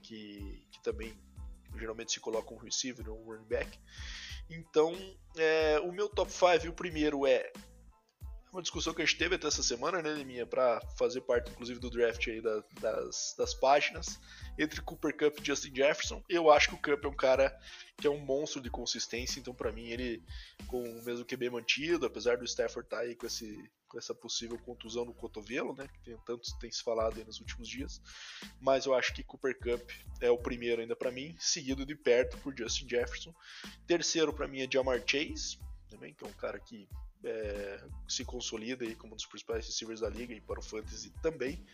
que, 0.00 0.64
que 0.70 0.80
também 0.84 1.12
geralmente 1.78 2.12
se 2.12 2.20
coloca 2.20 2.52
um 2.52 2.58
receiver 2.58 3.08
ou 3.08 3.20
um 3.20 3.24
running 3.24 3.48
back. 3.48 3.78
Então, 4.50 4.94
é, 5.36 5.80
o 5.80 5.92
meu 5.92 6.08
top 6.08 6.30
5, 6.30 6.68
o 6.68 6.72
primeiro 6.72 7.26
é 7.26 7.50
uma 8.54 8.62
discussão 8.62 8.94
que 8.94 9.02
a 9.02 9.04
gente 9.04 9.18
teve 9.18 9.34
até 9.34 9.48
essa 9.48 9.64
semana, 9.64 10.00
né, 10.00 10.22
minha, 10.22 10.46
para 10.46 10.80
fazer 10.96 11.20
parte, 11.22 11.50
inclusive, 11.50 11.80
do 11.80 11.90
draft 11.90 12.28
aí 12.28 12.40
da, 12.40 12.62
das, 12.80 13.34
das 13.36 13.52
páginas, 13.52 14.20
entre 14.56 14.80
Cooper 14.80 15.16
Cup 15.16 15.40
e 15.40 15.44
Justin 15.44 15.74
Jefferson. 15.74 16.22
Eu 16.28 16.48
acho 16.50 16.68
que 16.68 16.74
o 16.74 16.78
Cup 16.78 17.04
é 17.04 17.08
um 17.08 17.16
cara 17.16 17.58
que 17.96 18.06
é 18.06 18.10
um 18.10 18.18
monstro 18.18 18.60
de 18.60 18.70
consistência, 18.70 19.40
então 19.40 19.52
para 19.52 19.72
mim 19.72 19.88
ele, 19.88 20.22
com 20.68 20.80
o 20.80 21.02
mesmo 21.02 21.24
QB 21.24 21.50
mantido, 21.50 22.06
apesar 22.06 22.36
do 22.36 22.44
Stafford 22.44 22.86
estar 22.86 22.98
tá 22.98 23.02
aí 23.02 23.16
com, 23.16 23.26
esse, 23.26 23.58
essa 23.98 24.14
possível 24.14 24.58
contusão 24.58 25.04
no 25.04 25.14
cotovelo, 25.14 25.74
né, 25.74 25.88
que 25.88 26.00
tem, 26.00 26.16
tanto 26.26 26.58
tem 26.58 26.70
se 26.70 26.82
falado 26.82 27.18
aí 27.18 27.24
nos 27.24 27.40
últimos 27.40 27.68
dias, 27.68 28.00
mas 28.60 28.86
eu 28.86 28.94
acho 28.94 29.14
que 29.14 29.22
Cooper 29.22 29.58
Cup 29.58 29.90
é 30.20 30.30
o 30.30 30.38
primeiro 30.38 30.80
ainda 30.82 30.96
para 30.96 31.10
mim, 31.10 31.36
seguido 31.38 31.84
de 31.84 31.94
perto 31.94 32.36
por 32.38 32.56
Justin 32.56 32.88
Jefferson. 32.88 33.34
Terceiro 33.86 34.32
para 34.32 34.48
mim 34.48 34.60
é 34.60 34.68
Jamar 34.70 35.02
Chase, 35.06 35.58
também, 35.88 36.12
que 36.12 36.24
é 36.24 36.26
um 36.26 36.32
cara 36.32 36.58
que 36.58 36.88
é, 37.24 37.82
se 38.08 38.24
consolida 38.24 38.84
aí 38.84 38.94
como 38.94 39.14
um 39.14 39.16
dos 39.16 39.26
principais 39.26 39.66
receivers 39.66 40.00
da 40.00 40.08
liga 40.08 40.34
e 40.34 40.40
para 40.40 40.60
o 40.60 40.62
Fantasy 40.62 41.10
também. 41.22 41.64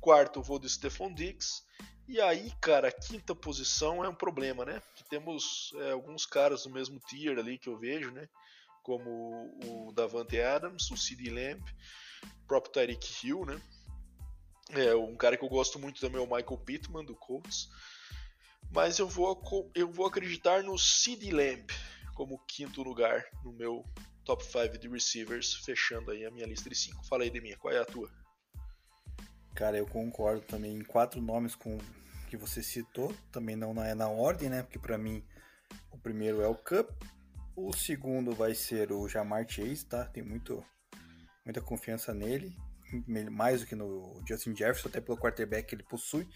Quarto, 0.00 0.42
vou 0.42 0.58
do 0.58 0.68
Stephon 0.68 1.12
Diggs. 1.12 1.64
E 2.08 2.20
aí, 2.20 2.52
cara, 2.60 2.88
a 2.88 2.92
quinta 2.92 3.34
posição 3.34 4.04
é 4.04 4.08
um 4.08 4.14
problema, 4.14 4.64
né? 4.64 4.80
Que 4.94 5.04
temos 5.08 5.72
é, 5.76 5.90
alguns 5.90 6.24
caras 6.24 6.62
do 6.62 6.70
mesmo 6.70 7.00
tier 7.00 7.38
ali 7.38 7.58
que 7.58 7.68
eu 7.68 7.76
vejo, 7.76 8.10
né? 8.12 8.28
Como 8.86 9.50
o 9.64 9.92
Davante 9.92 10.40
Adams, 10.40 10.88
o 10.92 10.96
CD 10.96 11.28
Lamb, 11.28 11.60
o 12.22 12.46
próprio 12.46 12.72
Tyreek 12.72 13.26
Hill, 13.26 13.44
né? 13.44 13.60
É, 14.70 14.94
um 14.94 15.16
cara 15.16 15.36
que 15.36 15.44
eu 15.44 15.48
gosto 15.48 15.76
muito 15.76 16.00
também 16.00 16.22
é 16.22 16.24
o 16.24 16.32
Michael 16.32 16.58
Pittman, 16.58 17.04
do 17.04 17.16
Colts. 17.16 17.68
Mas 18.70 19.00
eu 19.00 19.08
vou, 19.08 19.42
eu 19.74 19.90
vou 19.90 20.06
acreditar 20.06 20.62
no 20.62 20.78
CD 20.78 21.32
Lamb 21.32 21.66
como 22.14 22.38
quinto 22.46 22.80
lugar 22.84 23.26
no 23.42 23.52
meu 23.52 23.84
top 24.24 24.44
5 24.44 24.78
de 24.78 24.86
receivers, 24.86 25.54
fechando 25.64 26.12
aí 26.12 26.24
a 26.24 26.30
minha 26.30 26.46
lista 26.46 26.70
de 26.70 26.76
5. 26.76 27.04
Fala 27.08 27.24
aí, 27.24 27.30
Deminha, 27.30 27.56
qual 27.56 27.74
é 27.74 27.80
a 27.80 27.84
tua? 27.84 28.08
Cara, 29.52 29.76
eu 29.76 29.86
concordo 29.88 30.42
também 30.42 30.76
em 30.76 30.84
quatro 30.84 31.20
nomes 31.20 31.56
com 31.56 31.76
que 32.30 32.36
você 32.36 32.62
citou, 32.62 33.12
também 33.32 33.56
não 33.56 33.82
é 33.82 33.96
na 33.96 34.08
ordem, 34.08 34.48
né? 34.48 34.62
Porque 34.62 34.78
para 34.78 34.96
mim 34.96 35.26
o 35.90 35.98
primeiro 35.98 36.40
é 36.40 36.46
o 36.46 36.54
Cup, 36.54 36.88
o 37.56 37.72
segundo 37.72 38.34
vai 38.34 38.54
ser 38.54 38.92
o 38.92 39.08
Jamar 39.08 39.48
Chase, 39.48 39.86
tá? 39.86 40.04
Tem 40.04 40.22
muito, 40.22 40.62
muita 41.44 41.60
confiança 41.60 42.12
nele, 42.12 42.54
mais 43.30 43.60
do 43.62 43.66
que 43.66 43.74
no 43.74 44.22
Justin 44.28 44.54
Jefferson, 44.54 44.88
até 44.88 45.00
pelo 45.00 45.18
quarterback 45.18 45.66
que 45.66 45.74
ele 45.74 45.82
possui. 45.82 46.28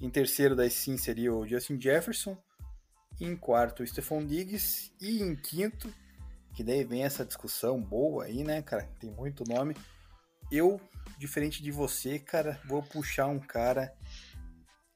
Em 0.00 0.10
terceiro, 0.10 0.56
daí 0.56 0.70
sim, 0.70 0.96
seria 0.96 1.32
o 1.32 1.46
Justin 1.46 1.80
Jefferson. 1.80 2.36
Em 3.20 3.36
quarto, 3.36 3.84
o 3.84 3.86
Stephon 3.86 4.26
Diggs. 4.26 4.92
E 5.00 5.22
em 5.22 5.36
quinto, 5.36 5.94
que 6.52 6.64
daí 6.64 6.82
vem 6.82 7.04
essa 7.04 7.24
discussão 7.24 7.80
boa 7.80 8.24
aí, 8.24 8.42
né, 8.42 8.60
cara? 8.60 8.90
Tem 8.98 9.10
muito 9.10 9.44
nome. 9.48 9.76
Eu, 10.50 10.80
diferente 11.16 11.62
de 11.62 11.70
você, 11.70 12.18
cara, 12.18 12.60
vou 12.66 12.82
puxar 12.82 13.28
um 13.28 13.38
cara 13.38 13.96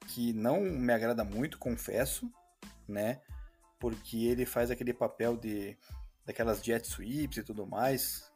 que 0.08 0.32
não 0.32 0.60
me 0.60 0.92
agrada 0.92 1.22
muito, 1.22 1.58
confesso, 1.58 2.28
né? 2.88 3.20
Porque 3.78 4.24
ele 4.26 4.44
faz 4.44 4.70
aquele 4.70 4.92
papel 4.92 5.36
de 5.36 5.76
daquelas 6.24 6.62
jet 6.62 6.86
sweeps 6.86 7.38
e 7.38 7.42
tudo 7.42 7.66
mais, 7.66 8.30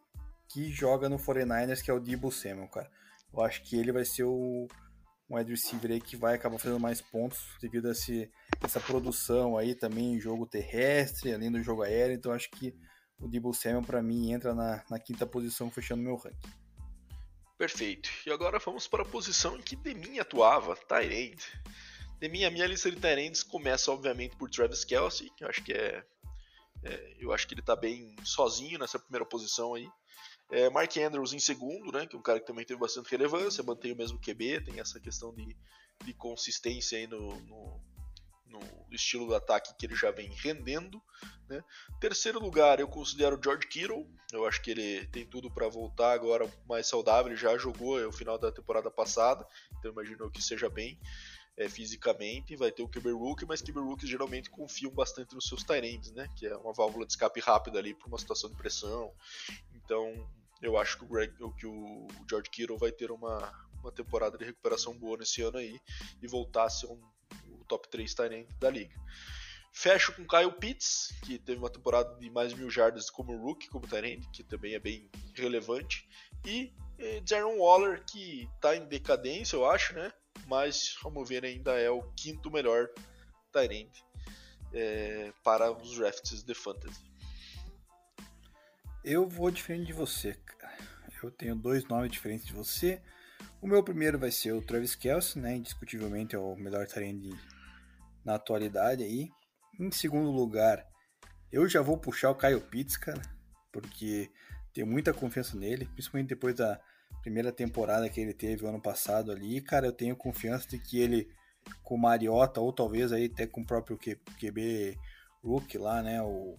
que 0.48 0.72
joga 0.72 1.08
no 1.08 1.18
49ers, 1.18 1.82
que 1.82 1.90
é 1.90 1.94
o 1.94 2.00
Debo 2.00 2.32
Samuel, 2.32 2.68
cara. 2.68 2.90
Eu 3.32 3.42
acho 3.42 3.62
que 3.62 3.76
ele 3.76 3.92
vai 3.92 4.04
ser 4.04 4.24
o 4.24 4.66
um 5.28 5.36
wide 5.36 5.50
receiver 5.50 5.90
aí 5.90 6.00
que 6.00 6.16
vai 6.16 6.34
acabar 6.34 6.58
fazendo 6.58 6.80
mais 6.80 7.00
pontos 7.00 7.40
devido 7.60 7.88
a 7.88 7.92
esse, 7.92 8.30
essa 8.62 8.80
produção 8.80 9.56
aí 9.56 9.74
também 9.74 10.14
em 10.14 10.20
jogo 10.20 10.46
terrestre, 10.46 11.32
além 11.32 11.50
do 11.50 11.62
jogo 11.62 11.82
aéreo, 11.82 12.14
então 12.14 12.32
acho 12.32 12.50
que 12.50 12.74
o 13.18 13.28
Debo 13.28 13.54
Samuel 13.54 13.82
para 13.82 14.02
mim 14.02 14.32
entra 14.32 14.54
na, 14.54 14.82
na, 14.90 14.98
quinta 14.98 15.26
posição 15.26 15.70
fechando 15.70 16.02
meu 16.02 16.16
ranking. 16.16 16.50
Perfeito. 17.56 18.10
E 18.26 18.30
agora 18.30 18.58
vamos 18.58 18.88
para 18.88 19.02
a 19.02 19.06
posição 19.06 19.56
em 19.56 19.62
que 19.62 19.76
Demin 19.76 20.18
atuava, 20.18 20.74
Tyrande. 20.76 21.46
Demin, 22.22 22.44
a 22.44 22.52
minha 22.52 22.68
lista 22.68 22.88
de 22.88 23.00
Tyrands 23.00 23.42
começa 23.42 23.90
obviamente 23.90 24.36
por 24.36 24.48
Travis 24.48 24.84
Kelsey, 24.84 25.28
que 25.30 25.42
eu 25.42 25.48
acho 25.48 25.60
que 25.64 25.72
é, 25.72 26.04
é 26.84 27.16
eu 27.18 27.32
acho 27.32 27.48
que 27.48 27.54
ele 27.54 27.62
está 27.62 27.74
bem 27.74 28.14
sozinho 28.22 28.78
nessa 28.78 28.96
primeira 28.96 29.26
posição 29.26 29.74
aí. 29.74 29.88
É, 30.48 30.70
Mark 30.70 30.96
Andrews 30.98 31.32
em 31.32 31.40
segundo, 31.40 31.90
né, 31.90 32.06
que 32.06 32.14
é 32.14 32.18
um 32.20 32.22
cara 32.22 32.38
que 32.38 32.46
também 32.46 32.64
teve 32.64 32.78
bastante 32.78 33.10
relevância, 33.10 33.64
mantém 33.64 33.90
o 33.90 33.96
mesmo 33.96 34.20
QB, 34.20 34.60
tem 34.60 34.78
essa 34.78 35.00
questão 35.00 35.34
de, 35.34 35.56
de 36.04 36.14
consistência 36.14 36.96
aí 36.96 37.08
no, 37.08 37.40
no 37.40 37.80
no 38.52 38.60
estilo 38.94 39.26
do 39.26 39.34
ataque 39.34 39.74
que 39.78 39.86
ele 39.86 39.96
já 39.96 40.10
vem 40.10 40.28
rendendo. 40.28 41.02
Né? 41.48 41.64
Terceiro 41.98 42.38
lugar, 42.38 42.78
eu 42.78 42.86
considero 42.86 43.38
o 43.38 43.42
George 43.42 43.66
Kittle. 43.66 44.06
Eu 44.30 44.46
acho 44.46 44.60
que 44.60 44.70
ele 44.70 45.06
tem 45.06 45.26
tudo 45.26 45.50
para 45.50 45.68
voltar 45.68 46.12
agora 46.12 46.46
mais 46.68 46.86
saudável. 46.86 47.32
Ele 47.32 47.40
já 47.40 47.56
jogou 47.56 47.98
é, 47.98 48.06
o 48.06 48.12
final 48.12 48.38
da 48.38 48.52
temporada 48.52 48.90
passada, 48.90 49.46
então 49.78 49.90
imagino 49.90 50.30
que 50.30 50.42
seja 50.42 50.68
bem 50.68 51.00
é, 51.56 51.68
fisicamente. 51.68 52.56
Vai 52.56 52.70
ter 52.70 52.82
o 52.82 52.88
Rookie, 53.18 53.46
mas 53.46 53.62
Rookies 53.62 54.10
geralmente 54.10 54.50
confiam 54.50 54.92
bastante 54.92 55.34
nos 55.34 55.46
seus 55.46 55.62
Tyrands, 55.62 56.12
né? 56.12 56.28
que 56.36 56.46
é 56.46 56.56
uma 56.56 56.72
válvula 56.72 57.06
de 57.06 57.12
escape 57.12 57.40
rápida 57.40 57.78
ali 57.78 57.94
para 57.94 58.08
uma 58.08 58.18
situação 58.18 58.50
de 58.50 58.56
pressão. 58.56 59.12
Então 59.74 60.28
eu 60.60 60.78
acho 60.78 60.98
que 60.98 61.04
o, 61.04 61.08
Greg, 61.08 61.32
que 61.58 61.66
o 61.66 62.06
George 62.28 62.48
Kittle 62.50 62.78
vai 62.78 62.92
ter 62.92 63.10
uma, 63.10 63.52
uma 63.80 63.90
temporada 63.90 64.38
de 64.38 64.44
recuperação 64.44 64.96
boa 64.96 65.18
nesse 65.18 65.42
ano 65.42 65.58
aí 65.58 65.78
e 66.22 66.26
voltar 66.26 66.64
a 66.64 66.70
ser 66.70 66.86
um 66.86 67.00
top 67.66 67.88
3 67.88 68.14
Tyrant 68.14 68.46
da 68.60 68.70
liga. 68.70 68.94
Fecho 69.74 70.12
com 70.12 70.26
Kyle 70.26 70.52
Pitts, 70.52 71.08
que 71.24 71.38
teve 71.38 71.58
uma 71.58 71.70
temporada 71.70 72.14
de 72.18 72.30
mais 72.30 72.50
de 72.52 72.60
mil 72.60 72.70
jardas 72.70 73.08
como 73.08 73.36
rookie, 73.36 73.68
como 73.68 73.88
Tyrant, 73.88 74.22
que 74.30 74.44
também 74.44 74.74
é 74.74 74.78
bem 74.78 75.10
relevante. 75.34 76.06
E 76.44 76.72
E 76.98 77.20
Darren 77.22 77.58
Waller, 77.58 78.04
que 78.04 78.48
tá 78.60 78.76
em 78.76 78.86
decadência, 78.86 79.56
eu 79.56 79.64
acho, 79.64 79.94
né? 79.94 80.12
Mas, 80.46 80.96
vamos 81.02 81.28
ver, 81.28 81.44
ainda 81.44 81.72
é 81.78 81.90
o 81.90 82.02
quinto 82.14 82.50
melhor 82.50 82.88
Tyrande 83.52 84.04
é, 84.72 85.32
para 85.42 85.70
os 85.70 85.96
drafts 85.96 86.42
de 86.42 86.54
Fantasy. 86.54 87.12
Eu 89.04 89.28
vou 89.28 89.50
diferente 89.50 89.86
de 89.86 89.92
você, 89.92 90.34
cara. 90.34 90.78
Eu 91.22 91.30
tenho 91.30 91.54
dois 91.54 91.84
nomes 91.84 92.10
diferentes 92.10 92.46
de 92.46 92.52
você. 92.52 93.00
O 93.60 93.66
meu 93.66 93.82
primeiro 93.82 94.18
vai 94.18 94.30
ser 94.30 94.52
o 94.52 94.62
Travis 94.62 94.94
Kelce, 94.94 95.38
né? 95.38 95.56
Indiscutivelmente 95.56 96.34
é 96.34 96.38
o 96.38 96.56
melhor 96.56 96.86
Tyrande 96.86 97.30
na 98.24 98.34
atualidade 98.34 99.02
aí. 99.02 99.30
Em 99.78 99.90
segundo 99.90 100.30
lugar, 100.30 100.86
eu 101.50 101.68
já 101.68 101.80
vou 101.80 101.98
puxar 101.98 102.30
o 102.30 102.34
Kyle 102.34 102.60
Pitts, 102.60 102.96
cara, 102.96 103.22
porque 103.72 104.30
tenho 104.72 104.86
muita 104.86 105.12
confiança 105.12 105.56
nele, 105.56 105.86
principalmente 105.86 106.28
depois 106.28 106.54
da 106.54 106.80
primeira 107.22 107.52
temporada 107.52 108.08
que 108.08 108.20
ele 108.20 108.34
teve 108.34 108.64
o 108.64 108.68
ano 108.68 108.80
passado 108.80 109.30
ali, 109.30 109.60
cara, 109.60 109.86
eu 109.86 109.92
tenho 109.92 110.16
confiança 110.16 110.68
de 110.68 110.78
que 110.78 110.98
ele 110.98 111.28
com 111.82 111.94
o 111.94 111.98
Mariota 111.98 112.60
ou 112.60 112.72
talvez 112.72 113.12
aí 113.12 113.26
até 113.26 113.46
com 113.46 113.60
o 113.60 113.66
próprio 113.66 113.96
QB 113.96 114.98
Rook 115.42 115.78
lá, 115.78 116.02
né, 116.02 116.20
o, 116.20 116.56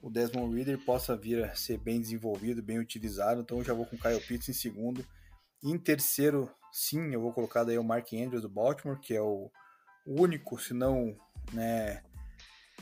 o 0.00 0.10
Desmond 0.10 0.54
Reader 0.54 0.78
possa 0.84 1.16
vir 1.16 1.44
a 1.44 1.54
ser 1.54 1.78
bem 1.78 2.00
desenvolvido, 2.00 2.62
bem 2.62 2.78
utilizado, 2.78 3.42
então 3.42 3.58
eu 3.58 3.64
já 3.64 3.74
vou 3.74 3.86
com 3.86 3.96
o 3.96 3.98
Kyle 3.98 4.20
Pitts 4.20 4.48
em 4.48 4.52
segundo. 4.52 5.04
Em 5.62 5.76
terceiro, 5.78 6.50
sim, 6.72 7.12
eu 7.12 7.20
vou 7.20 7.32
colocar 7.32 7.64
daí 7.64 7.78
o 7.78 7.84
Mark 7.84 8.12
Andrews 8.12 8.42
do 8.42 8.48
Baltimore, 8.48 9.00
que 9.00 9.14
é 9.14 9.20
o 9.20 9.50
único, 10.06 10.58
se 10.58 10.72
não, 10.72 11.16
né, 11.52 12.02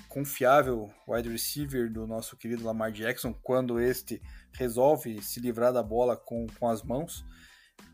confiável 0.09 0.91
wide 1.07 1.29
receiver 1.29 1.93
do 1.93 2.07
nosso 2.07 2.37
querido 2.37 2.65
Lamar 2.65 2.93
Jackson 2.93 3.33
quando 3.43 3.81
este 3.81 4.23
resolve 4.53 5.23
se 5.23 5.41
livrar 5.41 5.73
da 5.73 5.83
bola 5.83 6.17
com, 6.17 6.47
com 6.59 6.69
as 6.69 6.83
mãos. 6.83 7.25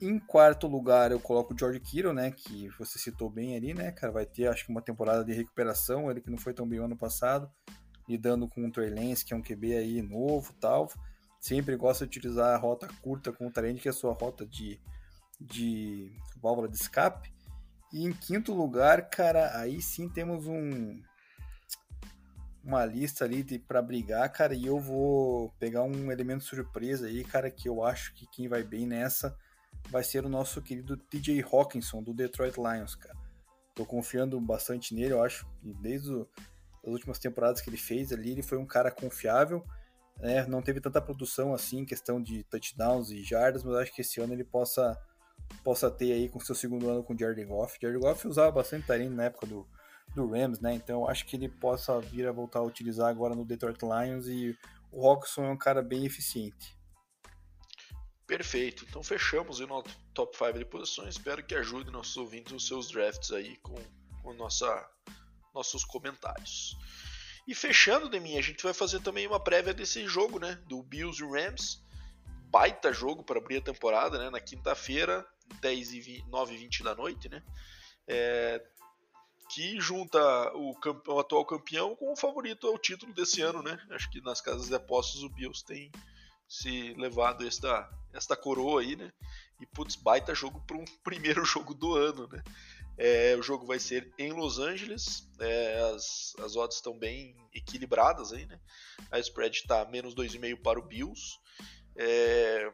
Em 0.01 0.19
quarto 0.19 0.67
lugar, 0.67 1.11
eu 1.11 1.21
coloco 1.21 1.55
o 1.55 1.59
George 1.59 1.81
Kittle, 1.81 2.13
né, 2.13 2.31
que 2.31 2.69
você 2.79 2.99
citou 2.99 3.29
bem 3.29 3.57
ali, 3.57 3.75
né, 3.75 3.91
cara, 3.93 4.13
vai 4.13 4.27
ter 4.27 4.47
acho 4.47 4.65
que 4.65 4.71
uma 4.71 4.83
temporada 4.83 5.25
de 5.25 5.33
recuperação, 5.33 6.11
ele 6.11 6.21
que 6.21 6.31
não 6.31 6.39
foi 6.39 6.53
tão 6.53 6.67
bem 6.67 6.79
ano 6.79 6.97
passado, 6.97 7.51
lidando 8.09 8.49
com 8.49 8.67
o 8.67 8.71
Trey 8.71 8.91
Lance, 8.91 9.25
que 9.25 9.33
é 9.33 9.37
um 9.37 9.43
QB 9.43 9.77
aí 9.77 10.03
novo, 10.03 10.53
tal. 10.55 10.91
Sempre 11.41 11.77
gosta 11.77 12.07
de 12.07 12.19
utilizar 12.19 12.55
a 12.55 12.57
rota 12.57 12.89
curta 13.01 13.33
com 13.33 13.47
o 13.47 13.51
Tarente, 13.51 13.81
que 13.81 13.89
é 13.89 13.91
a 13.91 13.95
sua 13.95 14.13
rota 14.13 14.47
de, 14.47 14.81
de 15.41 16.13
válvula 16.41 16.69
de 16.69 16.77
escape. 16.77 17.33
E 17.93 18.05
em 18.05 18.13
quinto 18.13 18.55
lugar, 18.55 19.11
cara, 19.11 19.59
aí 19.59 19.83
sim 19.83 20.09
temos 20.09 20.47
um 20.47 21.03
uma 22.65 22.85
lista 22.85 23.25
ali 23.25 23.59
para 23.59 23.83
brigar, 23.83 24.31
cara, 24.33 24.55
e 24.55 24.67
eu 24.67 24.79
vou 24.79 25.51
pegar 25.59 25.83
um 25.83 26.13
elemento 26.13 26.45
surpresa 26.45 27.07
aí, 27.07 27.25
cara, 27.25 27.51
que 27.51 27.69
eu 27.69 27.83
acho 27.83 28.15
que 28.15 28.27
quem 28.27 28.49
vai 28.49 28.63
bem 28.63 28.87
nessa 28.87 29.37
vai 29.89 30.05
ser 30.05 30.25
o 30.25 30.29
nosso 30.29 30.63
querido 30.63 30.97
TJ 30.97 31.43
Hawkinson 31.43 32.03
do 32.03 32.15
Detroit 32.15 32.57
Lions, 32.57 32.95
cara. 32.95 33.17
Tô 33.75 33.85
confiando 33.85 34.41
bastante 34.41 34.95
nele, 34.95 35.13
eu 35.13 35.23
acho 35.23 35.47
que 35.61 35.75
desde 35.75 36.13
o, 36.13 36.29
as 36.85 36.93
últimas 36.93 37.19
temporadas 37.19 37.61
que 37.61 37.69
ele 37.69 37.77
fez 37.77 38.13
ali, 38.13 38.31
ele 38.31 38.43
foi 38.43 38.59
um 38.59 38.67
cara 38.67 38.91
confiável, 38.91 39.65
né? 40.19 40.47
Não 40.47 40.63
teve 40.63 40.81
tanta 40.81 41.01
produção 41.01 41.53
assim, 41.55 41.81
em 41.81 41.85
questão 41.85 42.23
de 42.23 42.45
touchdowns 42.45 43.11
e 43.11 43.23
jardas, 43.23 43.65
mas 43.65 43.75
acho 43.77 43.93
que 43.93 44.03
esse 44.03 44.21
ano 44.21 44.35
ele 44.35 44.45
possa 44.45 44.97
possa 45.63 45.91
ter 45.91 46.13
aí 46.13 46.29
com 46.29 46.41
seu 46.41 46.55
segundo 46.55 46.89
ano 46.89 47.03
com 47.03 47.13
o 47.13 47.19
Jared 47.19 47.45
Goff. 47.45 47.79
Jared 47.81 48.01
Goff 48.01 48.27
usava 48.27 48.51
bastante 48.51 48.87
tarinho 48.87 49.11
na 49.11 49.25
época 49.25 49.47
do 49.47 49.67
do 50.15 50.27
Rams, 50.27 50.61
né? 50.61 50.75
Então 50.75 51.09
acho 51.09 51.25
que 51.27 51.37
ele 51.37 51.49
possa 51.49 52.01
vir 52.01 52.27
a 52.27 52.33
voltar 52.33 52.61
a 52.61 52.65
utilizar 52.65 53.09
agora 53.09 53.35
no 53.35 53.45
Detroit 53.45 53.81
Lions 53.83 54.27
e 54.27 54.57
o 54.91 55.01
Rockson 55.01 55.45
é 55.45 55.51
um 55.51 55.57
cara 55.57 55.83
bem 55.83 56.05
eficiente. 56.05 56.77
Perfeito. 58.27 58.87
Então 58.89 59.03
fechamos 59.03 59.61
o 59.61 59.67
nosso 59.67 59.97
top 60.15 60.37
5 60.37 60.59
de 60.59 60.65
posições. 60.65 61.17
Espero 61.17 61.45
que 61.45 61.55
ajude 61.55 61.91
nossos 61.91 62.17
ouvintes 62.17 62.53
os 62.53 62.67
seus 62.67 62.91
drafts 62.91 63.33
aí 63.33 63.57
com, 63.59 63.75
com 64.23 64.33
nossa, 64.35 64.89
nossos 65.55 65.85
comentários. 65.85 66.77
E 67.47 67.55
fechando 67.55 68.09
de 68.09 68.21
mim, 68.21 68.39
a 68.39 68.41
gente 68.41 68.63
vai 68.63 68.73
fazer 68.73 69.01
também 69.01 69.27
uma 69.27 69.41
prévia 69.41 69.75
desse 69.75 70.07
jogo, 70.07 70.39
né? 70.39 70.59
Do 70.67 70.83
Bills 70.83 71.23
e 71.23 71.27
Rams. 71.27 71.83
Baita 72.51 72.93
jogo 72.93 73.25
para 73.25 73.39
abrir 73.39 73.59
a 73.59 73.63
temporada, 73.63 74.19
né? 74.19 74.31
Na 74.31 74.41
quinta-feira, 74.41 75.27
10 75.61 75.93
e 75.93 76.25
9 76.29 76.55
e 76.55 76.57
20 76.59 76.83
da 76.85 76.95
noite, 76.95 77.29
né? 77.29 77.43
É, 78.07 78.65
que 79.53 79.79
junta 79.79 80.19
o, 80.55 80.75
o, 81.09 81.21
atual 81.21 81.45
campeão 81.45 81.95
com 81.95 82.13
o 82.13 82.17
favorito 82.17 82.67
ao 82.67 82.79
título 82.79 83.13
desse 83.13 83.43
ano, 83.43 83.63
né? 83.63 83.79
Acho 83.91 84.11
que 84.11 84.21
nas 84.23 84.41
casas 84.41 84.69
de 84.69 84.75
apostas 84.75 85.23
o 85.23 85.29
Bills 85.29 85.63
tem 85.65 85.93
se 86.49 86.95
levado 86.95 87.47
esta, 87.47 87.89
esta 88.15 88.35
coroa 88.35 88.81
aí, 88.81 88.97
né? 88.97 89.13
E 89.61 89.67
putz, 89.67 89.95
baita 89.95 90.35
jogo 90.35 90.61
para 90.67 90.77
um 90.77 90.85
primeiro 91.05 91.45
jogo 91.45 91.75
do 91.75 91.95
ano, 91.95 92.27
né? 92.29 92.43
É, 92.97 93.37
o 93.37 93.43
jogo 93.43 93.67
vai 93.67 93.79
ser 93.79 94.13
em 94.19 94.33
Los 94.33 94.59
Angeles, 94.59 95.29
é, 95.39 95.81
as, 95.95 96.35
as 96.41 96.57
odds 96.57 96.77
estão 96.77 96.99
bem 96.99 97.37
equilibradas 97.55 98.33
aí, 98.33 98.47
né? 98.47 98.59
A 99.11 99.19
spread 99.19 99.55
está 99.57 99.85
menos 99.85 100.15
2,5 100.15 100.63
para 100.63 100.79
o 100.79 100.83
Bills. 100.83 101.39
É, 101.95 102.73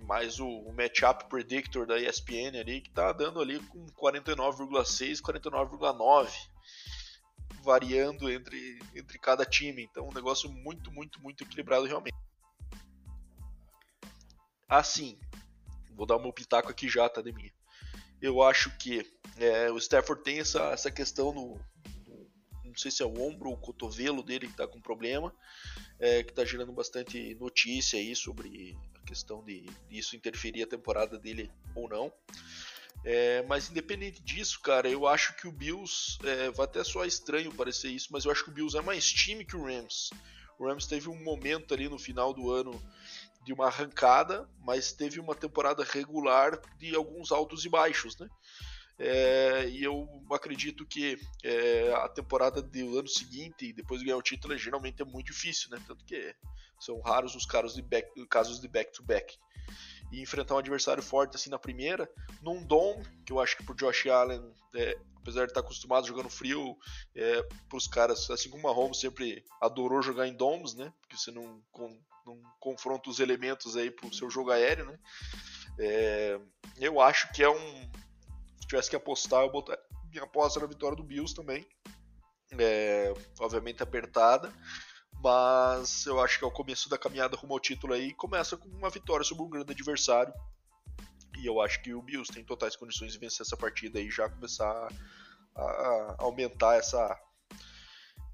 mais 0.00 0.40
o, 0.40 0.48
o 0.48 0.72
matchup 0.72 1.28
predictor 1.28 1.86
da 1.86 1.98
ESPN 1.98 2.58
ali, 2.58 2.80
que 2.80 2.90
tá 2.90 3.12
dando 3.12 3.40
ali 3.40 3.60
com 3.60 3.86
49,6, 3.86 5.20
49,9, 5.20 6.30
variando 7.62 8.30
entre, 8.30 8.78
entre 8.94 9.18
cada 9.18 9.44
time. 9.44 9.82
Então, 9.82 10.08
um 10.08 10.14
negócio 10.14 10.50
muito, 10.50 10.90
muito, 10.90 11.20
muito 11.20 11.44
equilibrado 11.44 11.86
realmente. 11.86 12.16
Assim, 14.68 15.18
vou 15.94 16.06
dar 16.06 16.18
meu 16.18 16.32
pitaco 16.32 16.70
aqui 16.70 16.88
já, 16.88 17.08
tá, 17.08 17.20
de. 17.20 17.52
Eu 18.22 18.42
acho 18.42 18.70
que 18.78 19.04
é, 19.36 19.70
o 19.70 19.78
Stafford 19.78 20.22
tem 20.22 20.40
essa, 20.40 20.70
essa 20.70 20.90
questão 20.90 21.32
no, 21.32 21.58
Não 22.64 22.76
sei 22.76 22.90
se 22.90 23.02
é 23.02 23.06
o 23.06 23.20
ombro 23.20 23.48
ou 23.48 23.54
o 23.54 23.60
cotovelo 23.60 24.22
dele 24.22 24.46
que 24.46 24.56
tá 24.56 24.66
com 24.66 24.80
problema, 24.80 25.34
é, 25.98 26.22
que 26.22 26.32
tá 26.32 26.44
gerando 26.44 26.72
bastante 26.72 27.34
notícia 27.34 27.98
aí 27.98 28.14
sobre 28.14 28.76
questão 29.04 29.42
de, 29.44 29.62
de 29.88 29.98
isso 29.98 30.16
interferir 30.16 30.62
a 30.62 30.66
temporada 30.66 31.18
dele 31.18 31.50
ou 31.74 31.88
não. 31.88 32.12
É, 33.04 33.42
mas 33.42 33.70
independente 33.70 34.20
disso, 34.22 34.60
cara, 34.60 34.88
eu 34.88 35.06
acho 35.06 35.34
que 35.36 35.48
o 35.48 35.52
Bills 35.52 36.18
é, 36.22 36.50
vai 36.50 36.66
até 36.66 36.84
soar 36.84 37.06
estranho 37.06 37.54
parecer 37.54 37.88
isso, 37.88 38.08
mas 38.10 38.24
eu 38.24 38.30
acho 38.30 38.44
que 38.44 38.50
o 38.50 38.52
Bills 38.52 38.76
é 38.76 38.82
mais 38.82 39.10
time 39.10 39.44
que 39.44 39.56
o 39.56 39.64
Rams. 39.64 40.10
O 40.58 40.66
Rams 40.66 40.86
teve 40.86 41.08
um 41.08 41.22
momento 41.22 41.72
ali 41.72 41.88
no 41.88 41.98
final 41.98 42.34
do 42.34 42.50
ano 42.50 42.80
de 43.42 43.52
uma 43.52 43.66
arrancada, 43.66 44.46
mas 44.58 44.92
teve 44.92 45.18
uma 45.18 45.34
temporada 45.34 45.82
regular 45.82 46.60
de 46.78 46.94
alguns 46.94 47.32
altos 47.32 47.64
e 47.64 47.68
baixos, 47.70 48.18
né? 48.18 48.28
É, 49.02 49.66
e 49.66 49.82
eu 49.82 50.06
acredito 50.30 50.84
que 50.84 51.18
é, 51.42 51.90
a 51.94 52.08
temporada 52.10 52.60
do 52.60 52.98
ano 52.98 53.08
seguinte, 53.08 53.72
depois 53.72 53.98
de 53.98 54.04
ganhar 54.04 54.18
o 54.18 54.22
título, 54.22 54.56
geralmente 54.58 55.00
é 55.00 55.06
muito 55.06 55.28
difícil, 55.28 55.70
né? 55.70 55.82
Tanto 55.86 56.04
que 56.04 56.36
são 56.78 57.00
raros 57.00 57.34
os 57.34 57.46
casos 57.46 57.74
de 57.74 57.80
back, 57.80 58.26
casos 58.26 58.60
de 58.60 58.68
back-to-back. 58.68 59.38
E 60.12 60.20
enfrentar 60.20 60.54
um 60.54 60.58
adversário 60.58 61.02
forte 61.02 61.34
assim 61.34 61.48
na 61.48 61.58
primeira, 61.58 62.10
num 62.42 62.62
dom, 62.62 63.02
que 63.24 63.32
eu 63.32 63.40
acho 63.40 63.56
que 63.56 63.64
pro 63.64 63.74
Josh 63.74 64.06
Allen, 64.06 64.42
é, 64.74 64.98
apesar 65.16 65.46
de 65.46 65.52
estar 65.52 65.60
acostumado 65.60 66.06
jogando 66.06 66.28
frio, 66.28 66.76
é, 67.14 67.42
pros 67.70 67.86
caras, 67.86 68.28
assim 68.28 68.50
como 68.50 68.68
o 68.68 68.74
Mahomes 68.74 69.00
sempre 69.00 69.42
adorou 69.62 70.02
jogar 70.02 70.28
em 70.28 70.34
domes, 70.34 70.74
né? 70.74 70.92
Porque 71.00 71.16
você 71.16 71.30
não, 71.30 71.62
com, 71.72 71.98
não 72.26 72.38
confronta 72.58 73.08
os 73.08 73.18
elementos 73.18 73.78
aí 73.78 73.90
pro 73.90 74.12
seu 74.12 74.28
jogo 74.28 74.50
aéreo, 74.50 74.84
né? 74.84 74.98
É, 75.78 76.38
eu 76.76 77.00
acho 77.00 77.32
que 77.32 77.42
é 77.42 77.48
um 77.48 77.90
tivesse 78.70 78.88
que 78.88 78.96
apostar, 78.96 79.42
eu 79.42 79.50
botar 79.50 79.76
minha 80.10 80.22
aposta 80.22 80.60
na 80.60 80.66
vitória 80.66 80.96
do 80.96 81.02
Bills 81.02 81.34
também. 81.34 81.66
É, 82.58 83.12
obviamente 83.38 83.82
apertada, 83.82 84.52
mas 85.22 86.04
eu 86.06 86.20
acho 86.20 86.38
que 86.38 86.44
é 86.44 86.48
o 86.48 86.52
começo 86.52 86.88
da 86.88 86.98
caminhada 86.98 87.36
rumo 87.36 87.52
ao 87.52 87.60
título 87.60 87.94
aí 87.94 88.12
começa 88.14 88.56
com 88.56 88.68
uma 88.68 88.90
vitória 88.90 89.24
sobre 89.24 89.44
um 89.44 89.50
grande 89.50 89.72
adversário. 89.72 90.32
E 91.38 91.46
eu 91.46 91.60
acho 91.60 91.80
que 91.82 91.94
o 91.94 92.02
Bills 92.02 92.32
tem 92.32 92.44
totais 92.44 92.74
condições 92.74 93.12
de 93.12 93.18
vencer 93.18 93.46
essa 93.46 93.56
partida 93.56 94.00
e 94.00 94.10
já 94.10 94.28
começar 94.28 94.88
a, 95.54 95.62
a 95.62 96.16
aumentar 96.18 96.76
essa, 96.76 97.16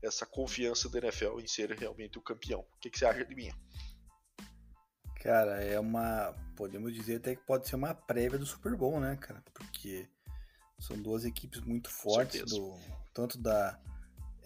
essa 0.03 0.25
confiança 0.25 0.89
da 0.89 0.99
NFL 0.99 1.39
em 1.41 1.47
ser 1.47 1.71
realmente 1.73 2.19
o 2.19 2.23
campeão. 2.23 2.61
O 2.61 2.79
que, 2.81 2.91
que 2.91 2.99
você 2.99 3.07
acha 3.07 3.25
de 3.25 3.35
mim? 3.35 3.53
Cara, 5.23 5.63
é 5.63 5.79
uma. 5.79 6.35
Podemos 6.57 6.93
dizer 6.95 7.17
até 7.17 7.37
que 7.37 7.45
pode 7.45 7.69
ser 7.69 7.77
uma 7.77 7.95
prévia 7.95 8.39
do 8.39 8.47
Super 8.47 8.75
Bowl, 8.77 8.99
né, 8.99 9.17
cara? 9.17 9.43
Porque 9.53 10.09
são 10.79 10.97
duas 11.01 11.25
equipes 11.25 11.61
muito 11.61 11.91
fortes, 11.91 12.43
do, 12.45 12.75
tanto 13.15 13.39
da, 13.39 13.79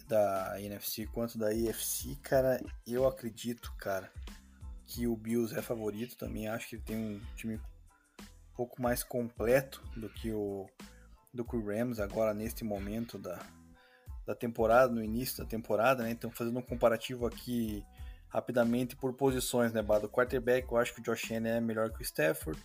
da 0.07 0.61
NFC 0.61 1.07
quanto 1.07 1.39
da 1.39 1.53
EFC, 1.55 2.17
cara. 2.23 2.61
Eu 2.87 3.07
acredito, 3.07 3.73
cara, 3.79 4.11
que 4.87 5.07
o 5.07 5.17
Bills 5.17 5.57
é 5.57 5.63
favorito 5.63 6.17
também. 6.17 6.49
Acho 6.49 6.69
que 6.69 6.77
ele 6.77 6.83
tem 6.83 6.97
um 6.97 7.21
time 7.37 7.57
um 7.57 8.57
pouco 8.57 8.81
mais 8.81 9.03
completo 9.03 9.83
do 9.97 10.09
que 10.09 10.33
o 10.33 10.67
do 11.33 11.45
que 11.45 11.55
o 11.55 11.65
Rams 11.65 12.01
agora 12.01 12.35
neste 12.35 12.65
momento 12.65 13.17
da, 13.17 13.39
da 14.27 14.35
temporada, 14.35 14.93
no 14.93 15.03
início 15.03 15.39
da 15.39 15.49
temporada, 15.49 16.03
né? 16.03 16.11
Então 16.11 16.31
fazendo 16.31 16.59
um 16.59 16.63
comparativo 16.63 17.25
aqui 17.25 17.85
rapidamente 18.29 18.97
por 18.97 19.13
posições, 19.15 19.73
né, 19.73 19.83
Bado? 19.83 20.09
quarterback, 20.09 20.71
eu 20.71 20.79
acho 20.79 20.95
que 20.95 21.01
o 21.01 21.05
Josh 21.05 21.31
Allen 21.31 21.53
é 21.53 21.61
melhor 21.61 21.91
que 21.91 22.01
o 22.01 22.03
Stafford. 22.03 22.61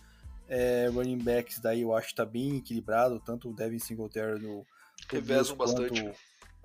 É, 0.48 0.88
running 0.92 1.18
backs 1.18 1.58
daí 1.58 1.82
eu 1.82 1.94
acho 1.94 2.08
que 2.08 2.14
tá 2.14 2.24
bem 2.24 2.58
equilibrado, 2.58 3.20
tanto 3.20 3.50
o 3.50 3.54
Devin 3.54 3.80
Singletary 3.80 4.40
no 4.40 4.64
Revezam 5.08 5.56
bastante. 5.56 6.02
Quanto, 6.02 6.16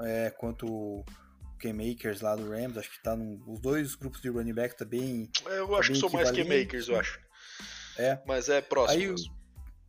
é, 0.01 0.29
quanto 0.31 0.65
o 0.67 1.05
K-Makers 1.59 2.21
lá 2.21 2.35
do 2.35 2.49
Rams, 2.49 2.77
acho 2.77 2.91
que 2.91 3.03
tá 3.03 3.15
num, 3.15 3.41
os 3.47 3.59
dois 3.59 3.95
grupos 3.95 4.21
de 4.21 4.29
running 4.29 4.53
back 4.53 4.75
tá 4.75 4.85
bem 4.85 5.29
é, 5.47 5.59
Eu 5.59 5.75
acho 5.75 5.89
tá 5.89 5.93
que 5.93 5.99
são 5.99 6.09
mais 6.09 6.31
K-Makers, 6.31 6.87
eu 6.87 6.99
acho. 6.99 7.19
É. 7.97 8.19
Mas 8.25 8.49
é 8.49 8.61
próximo 8.61 9.15
aí. 9.15 9.15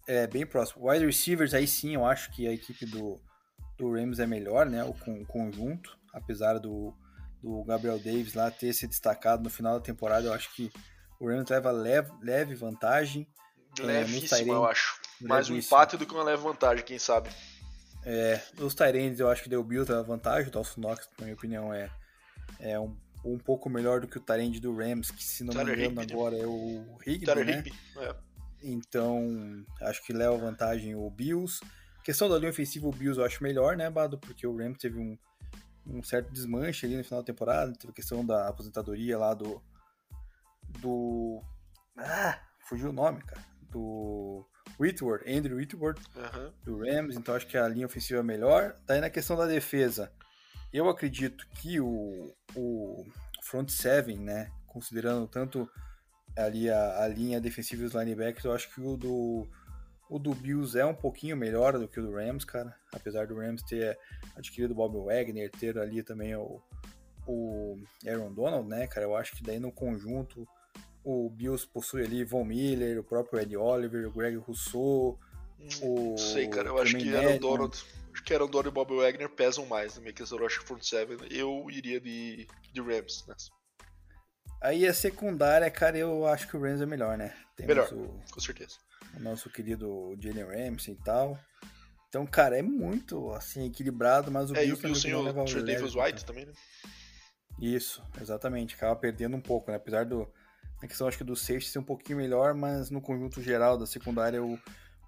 É, 0.07 0.27
bem 0.27 0.45
próximo. 0.45 0.91
Wide 0.91 1.07
receivers, 1.07 1.55
aí 1.55 1.67
sim, 1.67 1.95
eu 1.95 2.05
acho 2.05 2.31
que 2.33 2.47
a 2.47 2.53
equipe 2.53 2.85
do, 2.85 3.21
do 3.79 3.93
Rams 3.93 4.19
é 4.19 4.27
melhor, 4.27 4.67
né? 4.67 4.85
O, 4.85 4.91
o 4.91 5.27
conjunto, 5.27 5.97
apesar 6.13 6.59
do, 6.59 6.93
do 7.41 7.63
Gabriel 7.65 7.99
Davis 7.99 8.35
lá 8.35 8.51
ter 8.51 8.73
se 8.73 8.87
destacado 8.87 9.43
no 9.43 9.51
final 9.51 9.75
da 9.75 9.85
temporada, 9.85 10.27
eu 10.27 10.33
acho 10.33 10.53
que 10.55 10.71
o 11.21 11.29
Rams 11.29 11.49
leva 11.49 11.71
leve, 11.71 12.13
leve 12.21 12.55
vantagem. 12.55 13.27
Levíssimo, 13.79 14.53
é, 14.53 14.57
eu 14.57 14.65
acho. 14.65 15.01
Mais 15.21 15.49
um 15.49 15.57
empate 15.57 15.97
do 15.97 16.07
que 16.07 16.13
uma 16.13 16.25
leve 16.25 16.43
vantagem, 16.43 16.85
quem 16.85 16.99
sabe. 16.99 17.31
É, 18.05 18.41
os 18.59 18.75
Tyrands 18.75 19.21
eu 19.21 19.31
acho 19.31 19.43
que 19.43 19.49
deu 19.49 19.63
Bills 19.63 19.91
a 19.93 20.03
vantagem, 20.03 20.49
o 20.49 20.51
Dawson 20.51 20.81
Knox, 20.81 21.09
na 21.19 21.25
minha 21.25 21.35
opinião, 21.35 21.73
é, 21.73 21.91
é 22.59 22.79
um, 22.79 22.97
um 23.25 23.39
pouco 23.39 23.71
melhor 23.71 24.01
do 24.01 24.09
que 24.09 24.19
o 24.19 24.21
Tyrande 24.21 24.61
do 24.61 24.75
Rams, 24.75 25.11
que 25.11 25.23
se 25.23 25.45
não 25.45 25.53
Tyler 25.53 25.77
me 25.77 25.85
engano 25.85 26.03
Higby, 26.03 26.13
agora 26.13 26.37
né? 26.37 26.43
é 26.43 26.47
o 26.47 26.99
Higby, 27.07 27.45
né? 27.45 27.53
Higby, 27.59 27.75
é. 27.99 28.17
Então, 28.65 29.65
acho 29.81 30.05
que 30.05 30.13
leva 30.13 30.37
vantagem 30.37 30.95
o 30.95 31.09
Bills. 31.11 31.61
Questão 32.05 32.29
da 32.29 32.39
linha 32.39 32.51
ofensiva, 32.51 32.87
o 32.87 32.93
Bills 32.93 33.19
eu 33.19 33.25
acho 33.25 33.43
melhor, 33.43 33.77
né, 33.77 33.89
Bado? 33.89 34.19
Porque 34.19 34.47
o 34.47 34.57
Rams 34.57 34.79
teve 34.79 34.99
um, 34.99 35.17
um 35.87 36.03
certo 36.03 36.33
desmanche 36.33 36.87
ali 36.87 36.97
no 36.97 37.05
final 37.05 37.23
da 37.23 37.27
temporada, 37.27 37.73
teve 37.73 37.93
a 37.93 37.95
questão 37.95 38.25
da 38.25 38.49
aposentadoria 38.49 39.19
lá 39.19 39.35
do. 39.35 39.63
Do. 40.81 41.41
Ah, 41.97 42.41
fugiu 42.61 42.91
o 42.91 42.93
nome, 42.93 43.21
cara. 43.23 43.52
Do 43.73 44.47
Whitworth, 44.79 45.27
Andrew 45.27 45.57
Whitworth, 45.57 46.01
uhum. 46.15 46.53
do 46.65 46.79
Rams, 46.79 47.17
então 47.17 47.35
acho 47.35 47.47
que 47.47 47.57
a 47.57 47.67
linha 47.67 47.87
ofensiva 47.87 48.21
é 48.21 48.23
melhor. 48.23 48.77
Daí 48.87 49.01
na 49.01 49.11
questão 49.11 49.37
da 49.37 49.47
defesa, 49.47 50.13
eu 50.73 50.89
acredito 50.89 51.47
que 51.61 51.81
o, 51.81 52.35
o 52.55 53.05
front 53.43 53.69
seven, 53.71 54.19
né, 54.19 54.51
considerando 54.67 55.27
tanto 55.27 55.69
ali 56.37 56.71
a, 56.71 57.05
a 57.05 57.09
linha 57.09 57.41
defensiva 57.41 57.83
e 57.83 57.87
os 57.87 57.95
linebackers, 57.95 58.45
eu 58.45 58.53
acho 58.53 58.73
que 58.73 58.81
o 58.81 58.97
do 58.97 59.49
o 60.13 60.19
do 60.19 60.35
Bills 60.35 60.79
é 60.79 60.85
um 60.85 60.95
pouquinho 60.95 61.35
melhor 61.35 61.79
do 61.79 61.89
que 61.89 61.99
o 61.99 62.03
do 62.03 62.15
Rams, 62.15 62.45
cara. 62.45 62.77
Apesar 62.93 63.27
do 63.27 63.35
Rams 63.35 63.63
ter 63.63 63.99
adquirido 64.37 64.73
o 64.73 64.75
Bob 64.75 64.95
Wagner, 65.07 65.51
ter 65.51 65.79
ali 65.79 66.03
também 66.03 66.37
o, 66.37 66.61
o 67.27 67.79
Aaron 68.07 68.31
Donald, 68.35 68.69
né, 68.69 68.87
cara? 68.87 69.07
Eu 69.07 69.17
acho 69.17 69.35
que 69.35 69.43
daí 69.43 69.59
no 69.59 69.73
conjunto 69.73 70.47
o 71.05 71.31
Bills 71.31 71.67
possui 71.67 72.05
ali 72.05 72.25
Von 72.25 72.45
Miller, 72.45 72.99
o 72.99 73.05
próprio 73.05 73.41
Eddie 73.41 73.57
Oliver, 73.57 74.07
o 74.07 74.13
Greg 74.13 74.37
Rousseau. 74.37 75.19
O 75.81 76.11
não 76.11 76.17
sei, 76.17 76.49
cara. 76.49 76.69
Eu 76.69 76.79
acho 76.79 76.97
que 76.97 77.15
Aaron 77.15 77.39
Donald. 77.39 77.85
Acho 78.13 78.25
que 78.25 78.35
Aaron 78.35 78.49
Donald 78.49 78.69
e 78.69 78.73
Bob 78.73 78.97
Wagner 78.97 79.29
pesam 79.31 79.65
mais 79.67 79.95
na 79.95 80.03
minha 80.03 80.13
questão. 80.13 80.39
Eu 80.39 80.47
acho 80.47 80.61
que 80.61 80.67
front 80.67 80.83
seven. 80.83 81.19
Eu 81.31 81.67
iria 81.71 82.01
de, 82.01 82.47
de 82.73 82.81
Rams 82.81 83.25
nessa. 83.27 83.51
Aí 84.61 84.87
a 84.87 84.95
secundária, 84.95 85.69
cara, 85.71 85.99
eu 85.99 86.27
acho 86.27 86.47
que 86.49 86.57
o 86.57 86.61
Rams 86.61 86.81
é 86.81 86.87
melhor, 86.87 87.19
né? 87.19 87.35
Temos 87.57 87.69
melhor, 87.69 87.93
o, 87.93 88.21
com 88.31 88.41
certeza. 88.41 88.77
O 89.17 89.21
nosso 89.21 89.51
querido 89.51 90.17
Jalen 90.21 90.45
Ramsey 90.45 90.95
e 90.95 91.05
tal. 91.05 91.39
Então, 92.09 92.27
cara, 92.27 92.59
é 92.59 92.63
muito, 92.63 93.33
assim, 93.33 93.67
equilibrado, 93.67 94.31
mas 94.31 94.51
o 94.51 94.57
é, 94.57 94.67
Bills... 94.67 95.07
É, 95.07 95.11
e 95.11 95.15
o 95.15 95.27
o 95.27 95.45
Trey 95.45 95.65
Davis 95.65 95.95
White 95.95 96.23
então. 96.23 96.27
também, 96.27 96.47
né? 96.47 96.53
Isso, 97.61 98.05
exatamente. 98.21 98.75
Acaba 98.75 98.95
perdendo 98.95 99.37
um 99.37 99.41
pouco, 99.41 99.71
né? 99.71 99.79
Apesar 99.79 100.05
do... 100.05 100.31
A 100.83 100.87
questão, 100.87 101.07
acho 101.07 101.17
que 101.19 101.25
do 101.25 101.37
safety 101.37 101.69
ser 101.69 101.79
um 101.79 101.85
pouquinho 101.85 102.19
melhor, 102.19 102.55
mas 102.55 102.91
no 102.91 103.01
conjunto 103.01 103.41
geral 103.41 103.79
da 103.79 103.87
secundária, 103.87 104.43
o, 104.43 104.59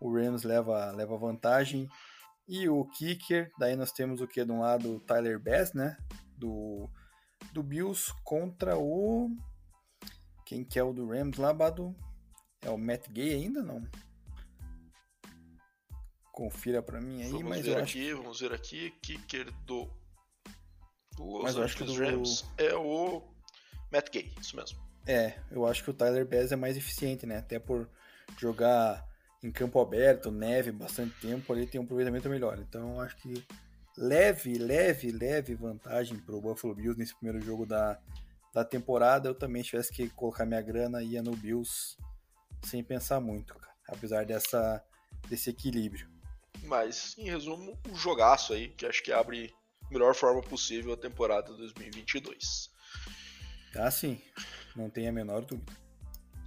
o 0.01 0.15
Rams 0.15 0.45
leva, 0.45 0.93
leva 0.93 1.19
vantagem. 1.19 1.89
E 2.47 2.69
o 2.69 2.85
kicker, 2.85 3.51
daí 3.59 3.75
nós 3.75 3.91
temos 3.91 4.21
o 4.21 4.27
que? 4.27 4.45
De 4.45 4.53
um 4.53 4.61
lado, 4.61 4.97
o 4.97 5.01
Tyler 5.01 5.41
Bass, 5.41 5.73
né? 5.73 5.97
Do 6.37 6.89
do 7.53 7.63
Bills 7.63 8.13
contra 8.23 8.77
o. 8.79 9.31
Quem 10.47 10.65
que 10.65 10.79
é 10.79 10.83
o 10.83 10.93
do 10.93 11.09
Rams 11.09 11.39
lá, 11.39 11.53
Badu? 11.53 11.95
É 12.61 12.71
o 12.71 12.79
Matt 12.79 13.09
Gay 13.09 13.35
ainda 13.35 13.63
não? 13.63 13.83
Confira 16.33 16.83
para 16.83 17.01
mim 17.01 17.23
aí, 17.23 17.31
vamos 17.31 17.49
mas 17.49 17.63
ver 17.63 17.77
eu 17.77 17.83
aqui, 17.83 18.11
acho... 18.11 18.23
vamos 18.23 18.41
ver 18.41 18.53
aqui, 18.53 18.91
kicker 19.03 19.53
do 19.65 19.89
Los 21.19 21.45
mas 21.45 21.57
eu 21.57 21.63
acho 21.63 21.77
que 21.77 21.85
do... 21.85 21.95
Rams 21.95 22.45
é 22.59 22.75
o 22.75 23.23
Matt 23.93 24.11
Gay, 24.11 24.35
isso 24.41 24.57
mesmo. 24.57 24.84
É, 25.07 25.35
eu 25.51 25.67
acho 25.67 25.85
que 25.85 25.91
o 25.91 25.95
Tyler 25.95 26.27
Bass 26.27 26.53
é 26.53 26.57
mais 26.57 26.77
eficiente, 26.77 27.27
né? 27.27 27.39
Até 27.39 27.59
por 27.59 27.89
jogar 28.39 29.07
em 29.43 29.51
campo 29.51 29.79
aberto, 29.79 30.31
neve, 30.31 30.73
bastante 30.73 31.15
tempo, 31.21 31.53
ali 31.53 31.67
tem 31.67 31.81
um 31.81 31.85
aproveitamento 31.85 32.29
melhor. 32.29 32.59
Então 32.59 32.95
eu 32.95 33.01
acho 33.01 33.17
que 33.17 33.45
leve, 33.97 34.57
leve, 34.57 35.13
leve 35.13 35.55
vantagem 35.55 36.19
para 36.19 36.35
o 36.35 36.41
Buffalo 36.41 36.75
Bills 36.75 36.99
nesse 36.99 37.15
primeiro 37.15 37.45
jogo 37.45 37.67
da, 37.67 37.99
da 38.55 38.65
temporada. 38.65 39.29
Eu 39.29 39.35
também 39.35 39.63
tivesse 39.63 39.93
que 39.93 40.09
colocar 40.09 40.47
minha 40.47 40.63
grana, 40.63 41.03
ia 41.03 41.23
no 41.23 41.37
Bills 41.37 41.97
sem 42.63 42.83
pensar 42.83 43.21
muito, 43.21 43.55
cara, 43.55 43.75
apesar 43.89 44.25
dessa, 44.25 44.83
desse 45.29 45.51
equilíbrio. 45.51 46.09
Mas, 46.63 47.15
em 47.19 47.29
resumo, 47.29 47.79
um 47.87 47.95
jogaço 47.95 48.55
aí, 48.55 48.69
que 48.71 48.87
acho 48.87 49.03
que 49.03 49.13
abre 49.13 49.55
melhor 49.91 50.15
forma 50.15 50.41
possível 50.41 50.95
a 50.95 50.97
temporada 50.97 51.53
2022. 51.53 52.71
Ah, 53.77 53.91
sim, 53.91 54.19
não 54.75 54.91
tem 54.91 55.09
a 55.09 55.13
menor 55.13 55.43
dúvida. 55.43 55.73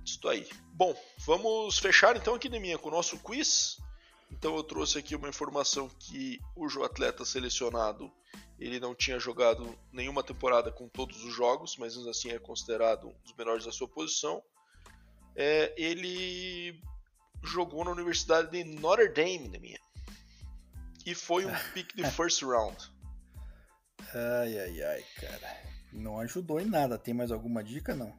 Isso 0.05 0.27
aí. 0.27 0.47
Bom, 0.73 0.95
vamos 1.25 1.79
fechar 1.79 2.15
então 2.15 2.35
aqui, 2.35 2.49
Neminha, 2.49 2.77
com 2.77 2.89
o 2.89 2.91
nosso 2.91 3.17
quiz. 3.19 3.77
Então 4.31 4.55
eu 4.55 4.63
trouxe 4.63 4.97
aqui 4.97 5.15
uma 5.15 5.29
informação 5.29 5.89
que 5.99 6.39
o 6.55 6.83
atleta 6.83 7.25
selecionado 7.25 8.11
ele 8.59 8.79
não 8.79 8.95
tinha 8.95 9.19
jogado 9.19 9.77
nenhuma 9.91 10.23
temporada 10.23 10.71
com 10.71 10.87
todos 10.87 11.23
os 11.23 11.33
jogos, 11.33 11.77
mas 11.77 11.95
assim 12.07 12.31
é 12.31 12.39
considerado 12.39 13.09
um 13.09 13.15
dos 13.23 13.33
melhores 13.37 13.65
da 13.65 13.71
sua 13.71 13.87
posição. 13.87 14.43
É, 15.35 15.73
ele 15.77 16.81
jogou 17.43 17.85
na 17.85 17.91
Universidade 17.91 18.49
de 18.49 18.63
Notre 18.63 19.09
Dame, 19.09 19.47
na 19.49 19.59
minha, 19.59 19.79
e 21.05 21.13
foi 21.13 21.45
um 21.45 21.53
pick 21.73 21.95
de 21.95 22.03
first 22.11 22.41
round. 22.41 22.77
Ai, 24.13 24.59
ai, 24.59 24.83
ai, 24.83 25.05
cara. 25.21 25.66
Não 25.97 26.19
ajudou 26.19 26.59
em 26.59 26.65
nada. 26.65 26.97
Tem 26.97 27.13
mais 27.13 27.31
alguma 27.31 27.63
dica, 27.63 27.95
não? 27.95 28.13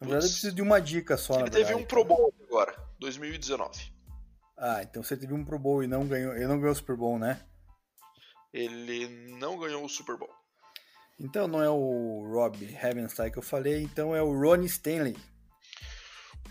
Na 0.00 0.08
verdade, 0.08 0.26
eu 0.26 0.30
preciso 0.30 0.54
de 0.54 0.62
uma 0.62 0.80
dica 0.80 1.16
só, 1.16 1.40
Ele 1.40 1.50
teve 1.50 1.74
um 1.74 1.84
Pro 1.84 2.04
Bowl 2.04 2.34
agora, 2.42 2.76
2019. 2.98 3.92
Ah, 4.58 4.82
então 4.82 5.02
você 5.02 5.16
teve 5.16 5.32
um 5.32 5.44
Pro 5.44 5.58
Bowl 5.58 5.82
e 5.82 5.86
não 5.86 6.06
ganhou. 6.06 6.34
Ele 6.34 6.46
não 6.46 6.58
ganhou 6.58 6.72
o 6.72 6.76
Super 6.76 6.96
Bowl, 6.96 7.18
né? 7.18 7.40
Ele 8.52 9.08
não 9.38 9.58
ganhou 9.58 9.84
o 9.84 9.88
Super 9.88 10.16
Bowl. 10.16 10.34
Então 11.18 11.48
não 11.48 11.62
é 11.62 11.70
o 11.70 12.28
Rob 12.30 12.76
Havenstein 12.76 13.30
que 13.30 13.38
eu 13.38 13.42
falei, 13.42 13.82
então 13.82 14.14
é 14.14 14.22
o 14.22 14.38
Ronnie 14.38 14.66
Stanley. 14.66 15.16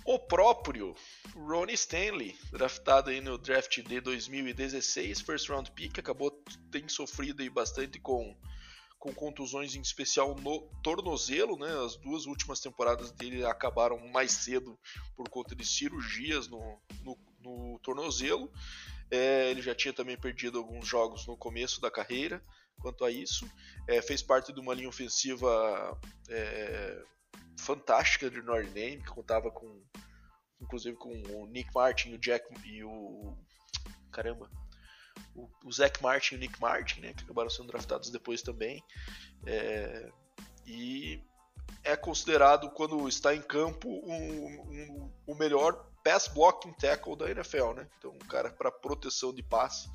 O 0.04 0.20
próprio 0.20 0.96
Ronnie 1.36 1.76
Stanley, 1.76 2.36
draftado 2.52 3.10
aí 3.10 3.22
no 3.22 3.38
draft 3.38 3.82
de 3.82 4.00
2016, 4.02 5.22
first 5.22 5.50
round 5.50 5.72
pick, 5.72 5.98
acabou 5.98 6.32
tem 6.72 6.88
sofrido 6.88 7.42
aí 7.42 7.50
bastante 7.50 8.00
com 8.00 8.36
com 9.06 9.14
contusões 9.14 9.76
em 9.76 9.82
especial 9.82 10.34
no 10.34 10.62
tornozelo, 10.82 11.60
né? 11.60 11.70
As 11.86 11.96
duas 11.96 12.26
últimas 12.26 12.60
temporadas 12.60 13.12
dele 13.12 13.46
acabaram 13.46 14.00
mais 14.08 14.32
cedo 14.32 14.80
por 15.16 15.30
conta 15.30 15.56
de 15.56 15.64
cirurgias 15.64 16.48
no, 16.48 16.82
no, 17.04 17.18
no 17.40 17.80
tornozelo. 17.84 18.52
É, 19.12 19.52
ele 19.52 19.62
já 19.62 19.76
tinha 19.76 19.94
também 19.94 20.18
perdido 20.18 20.58
alguns 20.58 20.88
jogos 20.88 21.28
no 21.28 21.38
começo 21.38 21.80
da 21.80 21.92
carreira 21.92 22.44
quanto 22.80 23.06
a 23.06 23.12
isso. 23.12 23.48
É, 23.88 24.02
fez 24.02 24.24
parte 24.24 24.52
de 24.52 24.60
uma 24.60 24.74
linha 24.74 24.90
ofensiva 24.90 26.00
é, 26.28 27.04
fantástica 27.60 28.28
de 28.28 28.42
Notre 28.42 28.70
Dame, 28.70 29.04
que 29.04 29.12
contava 29.12 29.52
com 29.52 29.84
inclusive 30.60 30.98
com 30.98 31.12
o 31.30 31.46
Nick 31.46 31.70
Martin 31.76 32.16
o 32.16 32.18
Jack 32.18 32.48
e 32.66 32.84
o 32.84 33.38
caramba 34.12 34.50
o, 35.36 35.50
o 35.64 35.72
Zach 35.72 36.02
Martin 36.02 36.36
e 36.36 36.38
o 36.38 36.40
Nick 36.42 36.60
Martin, 36.62 37.02
né, 37.02 37.14
que 37.14 37.24
acabaram 37.24 37.50
sendo 37.50 37.68
draftados 37.68 38.10
depois 38.10 38.42
também. 38.42 38.84
É, 39.46 40.12
e 40.66 41.22
é 41.84 41.96
considerado, 41.96 42.70
quando 42.72 43.08
está 43.08 43.36
em 43.36 43.42
campo, 43.42 43.90
um, 43.90 44.48
um, 44.72 45.12
o 45.28 45.36
melhor 45.36 45.92
pass 46.04 46.28
blocking 46.28 46.74
tackle 46.74 47.16
da 47.16 47.30
NFL. 47.30 47.74
Né? 47.74 47.88
Então, 47.98 48.12
um 48.12 48.28
cara 48.28 48.52
para 48.52 48.72
proteção 48.72 49.34
de 49.34 49.44
passe. 49.44 49.90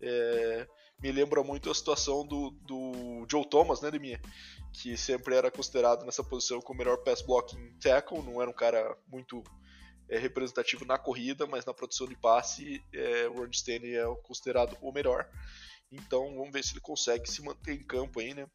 É, 0.00 0.66
me 1.00 1.12
lembra 1.12 1.42
muito 1.42 1.70
a 1.70 1.74
situação 1.74 2.26
do, 2.26 2.50
do 2.50 3.26
Joe 3.30 3.48
Thomas, 3.48 3.80
né, 3.80 3.90
de 3.90 3.98
minha, 3.98 4.20
que 4.72 4.96
sempre 4.96 5.34
era 5.34 5.50
considerado 5.50 6.04
nessa 6.04 6.24
posição 6.24 6.60
como 6.60 6.76
o 6.76 6.78
melhor 6.78 6.98
pass 6.98 7.20
blocking 7.20 7.78
tackle, 7.80 8.22
não 8.22 8.40
era 8.40 8.50
um 8.50 8.54
cara 8.54 8.96
muito 9.08 9.42
é 10.08 10.18
representativo 10.18 10.84
na 10.84 10.98
corrida, 10.98 11.46
mas 11.46 11.64
na 11.64 11.74
produção 11.74 12.06
de 12.06 12.16
passe, 12.16 12.82
é, 12.92 13.28
o 13.28 13.34
Ron 13.34 13.50
Stanley 13.50 13.96
é 13.96 14.04
considerado 14.22 14.76
o 14.80 14.92
melhor. 14.92 15.28
Então 15.90 16.34
vamos 16.36 16.52
ver 16.52 16.64
se 16.64 16.72
ele 16.72 16.80
consegue 16.80 17.30
se 17.30 17.42
manter 17.42 17.74
em 17.74 17.82
campo 17.82 18.20
aí, 18.20 18.34
né? 18.34 18.46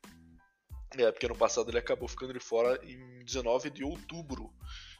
É, 0.97 1.11
porque 1.11 1.25
ano 1.25 1.37
passado 1.37 1.69
ele 1.69 1.77
acabou 1.77 2.07
ficando 2.07 2.33
de 2.33 2.39
fora 2.39 2.79
em 2.83 3.23
19 3.23 3.69
de 3.69 3.83
outubro. 3.83 4.53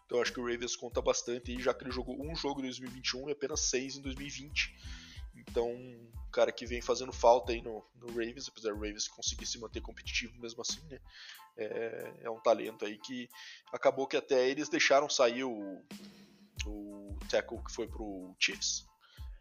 Então 0.06 0.22
acho 0.22 0.34
que 0.34 0.39
o 0.39 0.45
Ravens 0.45 0.76
conta 0.76 1.02
bastante 1.02 1.52
aí, 1.52 1.62
já 1.62 1.74
que 1.74 1.84
ele 1.84 1.91
jogou 1.91 2.22
um 2.22 2.36
jogo 2.36 2.60
em 2.60 2.64
2021 2.64 3.30
e 3.30 3.32
apenas 3.32 3.62
seis 3.62 3.95
em 3.95 4.02
2020. 4.02 4.74
Então, 5.36 5.70
um 5.70 6.12
cara 6.32 6.52
que 6.52 6.66
vem 6.66 6.82
fazendo 6.82 7.12
falta 7.12 7.52
aí 7.52 7.62
no, 7.62 7.86
no 7.95 8.08
Ravens, 8.08 8.47
apesar 8.47 8.70
do 8.70 8.76
Ravens 8.76 9.08
conseguir 9.08 9.45
se 9.45 9.60
manter 9.60 9.82
competitivo 9.82 10.39
mesmo 10.39 10.62
assim, 10.62 10.82
né? 10.89 10.99
É, 11.58 12.14
é, 12.24 12.30
um 12.30 12.39
talento 12.39 12.86
aí 12.86 12.97
que 12.97 13.30
acabou 13.72 14.08
que 14.08 14.16
até 14.16 14.49
eles 14.49 14.70
deixaram 14.70 15.10
sair 15.10 15.43
o, 15.43 15.82
o 16.66 17.18
tackle 17.30 17.64
que 17.64 17.72
foi 17.72 17.88
pro 17.88 18.36
Chiefs. 18.39 18.86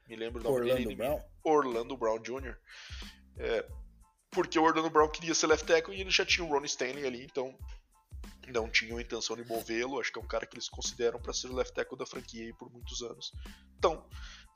Me 0.08 0.16
lembro 0.16 0.42
do 0.42 0.50
Orlando 0.50 0.76
dele, 0.76 0.96
Brown. 0.96 1.22
Orlando 1.44 1.96
Brown 1.96 2.18
Jr. 2.18 2.56
É, 3.38 3.66
porque 4.30 4.58
o 4.58 4.62
Orlando 4.62 4.90
Brown 4.90 5.08
queria 5.08 5.34
ser 5.34 5.46
left 5.46 5.66
tackle 5.66 5.94
e 5.94 6.00
ele 6.00 6.10
já 6.10 6.24
tinha 6.24 6.44
o 6.44 6.50
Ron 6.50 6.64
Stanley 6.64 7.06
ali, 7.06 7.24
então 7.24 7.56
não 8.48 8.68
tinham 8.68 8.98
a 8.98 9.02
intenção 9.02 9.36
de 9.36 9.44
movê-lo. 9.44 10.00
Acho 10.00 10.12
que 10.12 10.18
é 10.18 10.22
um 10.22 10.26
cara 10.26 10.46
que 10.46 10.54
eles 10.54 10.68
consideram 10.68 11.20
para 11.20 11.32
ser 11.32 11.48
o 11.48 11.54
left 11.54 11.74
tackle 11.74 11.98
da 11.98 12.06
franquia 12.06 12.52
por 12.58 12.70
muitos 12.70 13.02
anos. 13.02 13.32
Então, 13.78 14.04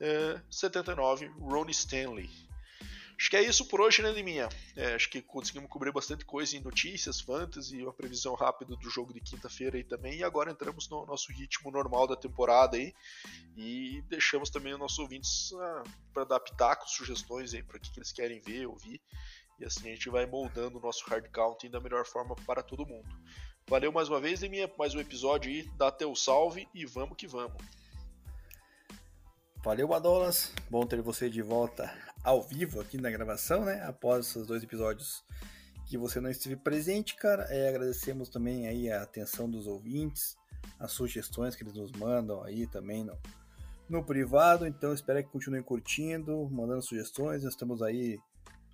é, 0.00 0.40
79, 0.50 1.26
Ron 1.38 1.68
Stanley. 1.70 2.30
Acho 3.24 3.30
que 3.30 3.36
é 3.38 3.42
isso 3.42 3.64
por 3.64 3.80
hoje, 3.80 4.02
né, 4.02 4.12
Liminha? 4.12 4.50
É, 4.76 4.92
acho 4.92 5.08
que 5.08 5.22
conseguimos 5.22 5.70
cobrir 5.70 5.90
bastante 5.90 6.26
coisa 6.26 6.58
em 6.58 6.60
notícias, 6.60 7.22
fantasy, 7.22 7.82
uma 7.82 7.90
previsão 7.90 8.34
rápida 8.34 8.76
do 8.76 8.90
jogo 8.90 9.14
de 9.14 9.20
quinta-feira 9.22 9.78
aí 9.78 9.82
também. 9.82 10.18
E 10.18 10.22
agora 10.22 10.50
entramos 10.50 10.90
no 10.90 11.06
nosso 11.06 11.32
ritmo 11.32 11.70
normal 11.70 12.06
da 12.06 12.16
temporada 12.16 12.76
aí. 12.76 12.92
E 13.56 14.02
deixamos 14.10 14.50
também 14.50 14.74
os 14.74 14.78
nossos 14.78 14.98
ouvintes 14.98 15.54
ah, 15.54 15.84
para 16.12 16.24
dar 16.24 16.38
pitacos, 16.38 16.92
sugestões 16.92 17.54
aí 17.54 17.62
para 17.62 17.78
o 17.78 17.80
que, 17.80 17.90
que 17.90 17.98
eles 17.98 18.12
querem 18.12 18.42
ver, 18.42 18.66
ouvir. 18.66 19.00
E 19.58 19.64
assim 19.64 19.88
a 19.88 19.94
gente 19.94 20.10
vai 20.10 20.26
moldando 20.26 20.76
o 20.76 20.82
nosso 20.82 21.02
hard 21.08 21.26
counting 21.32 21.70
da 21.70 21.80
melhor 21.80 22.04
forma 22.04 22.36
para 22.44 22.62
todo 22.62 22.84
mundo. 22.84 23.08
Valeu 23.66 23.90
mais 23.90 24.10
uma 24.10 24.20
vez, 24.20 24.42
Liminha, 24.42 24.70
mais 24.78 24.94
um 24.94 25.00
episódio 25.00 25.50
aí. 25.50 25.66
Dá 25.78 25.90
teu 25.90 26.14
salve 26.14 26.68
e 26.74 26.84
vamos 26.84 27.16
que 27.16 27.26
vamos. 27.26 27.56
Valeu, 29.64 29.88
Badolas. 29.88 30.52
Bom 30.68 30.86
ter 30.86 31.00
você 31.00 31.30
de 31.30 31.40
volta 31.40 32.03
ao 32.24 32.42
vivo 32.42 32.80
aqui 32.80 32.96
na 32.96 33.10
gravação, 33.10 33.66
né? 33.66 33.82
Após 33.84 34.26
esses 34.26 34.46
dois 34.46 34.62
episódios 34.62 35.22
que 35.86 35.98
você 35.98 36.20
não 36.20 36.30
esteve 36.30 36.56
presente, 36.56 37.14
cara. 37.14 37.44
É, 37.50 37.68
agradecemos 37.68 38.30
também 38.30 38.66
aí 38.66 38.90
a 38.90 39.02
atenção 39.02 39.48
dos 39.48 39.66
ouvintes, 39.66 40.34
as 40.80 40.90
sugestões 40.90 41.54
que 41.54 41.62
eles 41.62 41.74
nos 41.74 41.92
mandam 41.92 42.42
aí 42.42 42.66
também 42.66 43.04
no, 43.04 43.16
no 43.88 44.02
privado. 44.02 44.66
Então 44.66 44.94
espero 44.94 45.22
que 45.22 45.30
continuem 45.30 45.62
curtindo, 45.62 46.48
mandando 46.50 46.82
sugestões. 46.82 47.44
Nós 47.44 47.52
estamos 47.52 47.82
aí 47.82 48.18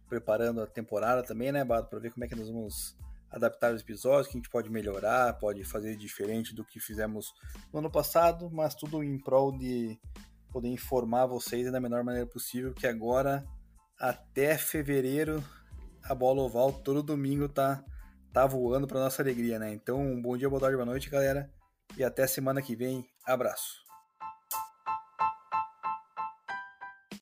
preparando 0.08 0.62
a 0.62 0.66
temporada 0.66 1.22
também, 1.22 1.52
né, 1.52 1.64
Bado, 1.64 1.88
para 1.88 1.98
ver 1.98 2.12
como 2.12 2.24
é 2.24 2.28
que 2.28 2.34
nós 2.34 2.48
vamos 2.48 2.96
adaptar 3.30 3.72
os 3.72 3.80
episódios, 3.80 4.26
que 4.26 4.36
a 4.36 4.40
gente 4.40 4.50
pode 4.50 4.68
melhorar, 4.68 5.38
pode 5.38 5.62
fazer 5.62 5.96
diferente 5.96 6.52
do 6.52 6.64
que 6.64 6.80
fizemos 6.80 7.32
no 7.72 7.78
ano 7.78 7.90
passado, 7.90 8.50
mas 8.50 8.74
tudo 8.74 9.04
em 9.04 9.18
prol 9.18 9.56
de 9.56 10.00
poder 10.50 10.68
informar 10.68 11.26
vocês 11.26 11.70
da 11.70 11.80
melhor 11.80 12.02
maneira 12.04 12.26
possível, 12.26 12.74
que 12.74 12.86
agora 12.86 13.44
até 13.98 14.56
fevereiro 14.56 15.42
a 16.02 16.14
bola 16.14 16.40
oval 16.42 16.72
todo 16.72 17.02
domingo 17.02 17.48
tá 17.48 17.84
tá 18.32 18.46
voando 18.46 18.86
para 18.86 19.00
nossa 19.00 19.22
alegria, 19.22 19.58
né? 19.58 19.72
Então, 19.72 20.00
um 20.00 20.22
bom 20.22 20.36
dia, 20.36 20.48
boa 20.48 20.60
tarde, 20.60 20.76
boa 20.76 20.86
noite, 20.86 21.10
galera, 21.10 21.50
e 21.96 22.04
até 22.04 22.26
semana 22.26 22.62
que 22.62 22.76
vem. 22.76 23.04
Abraço. 23.26 23.89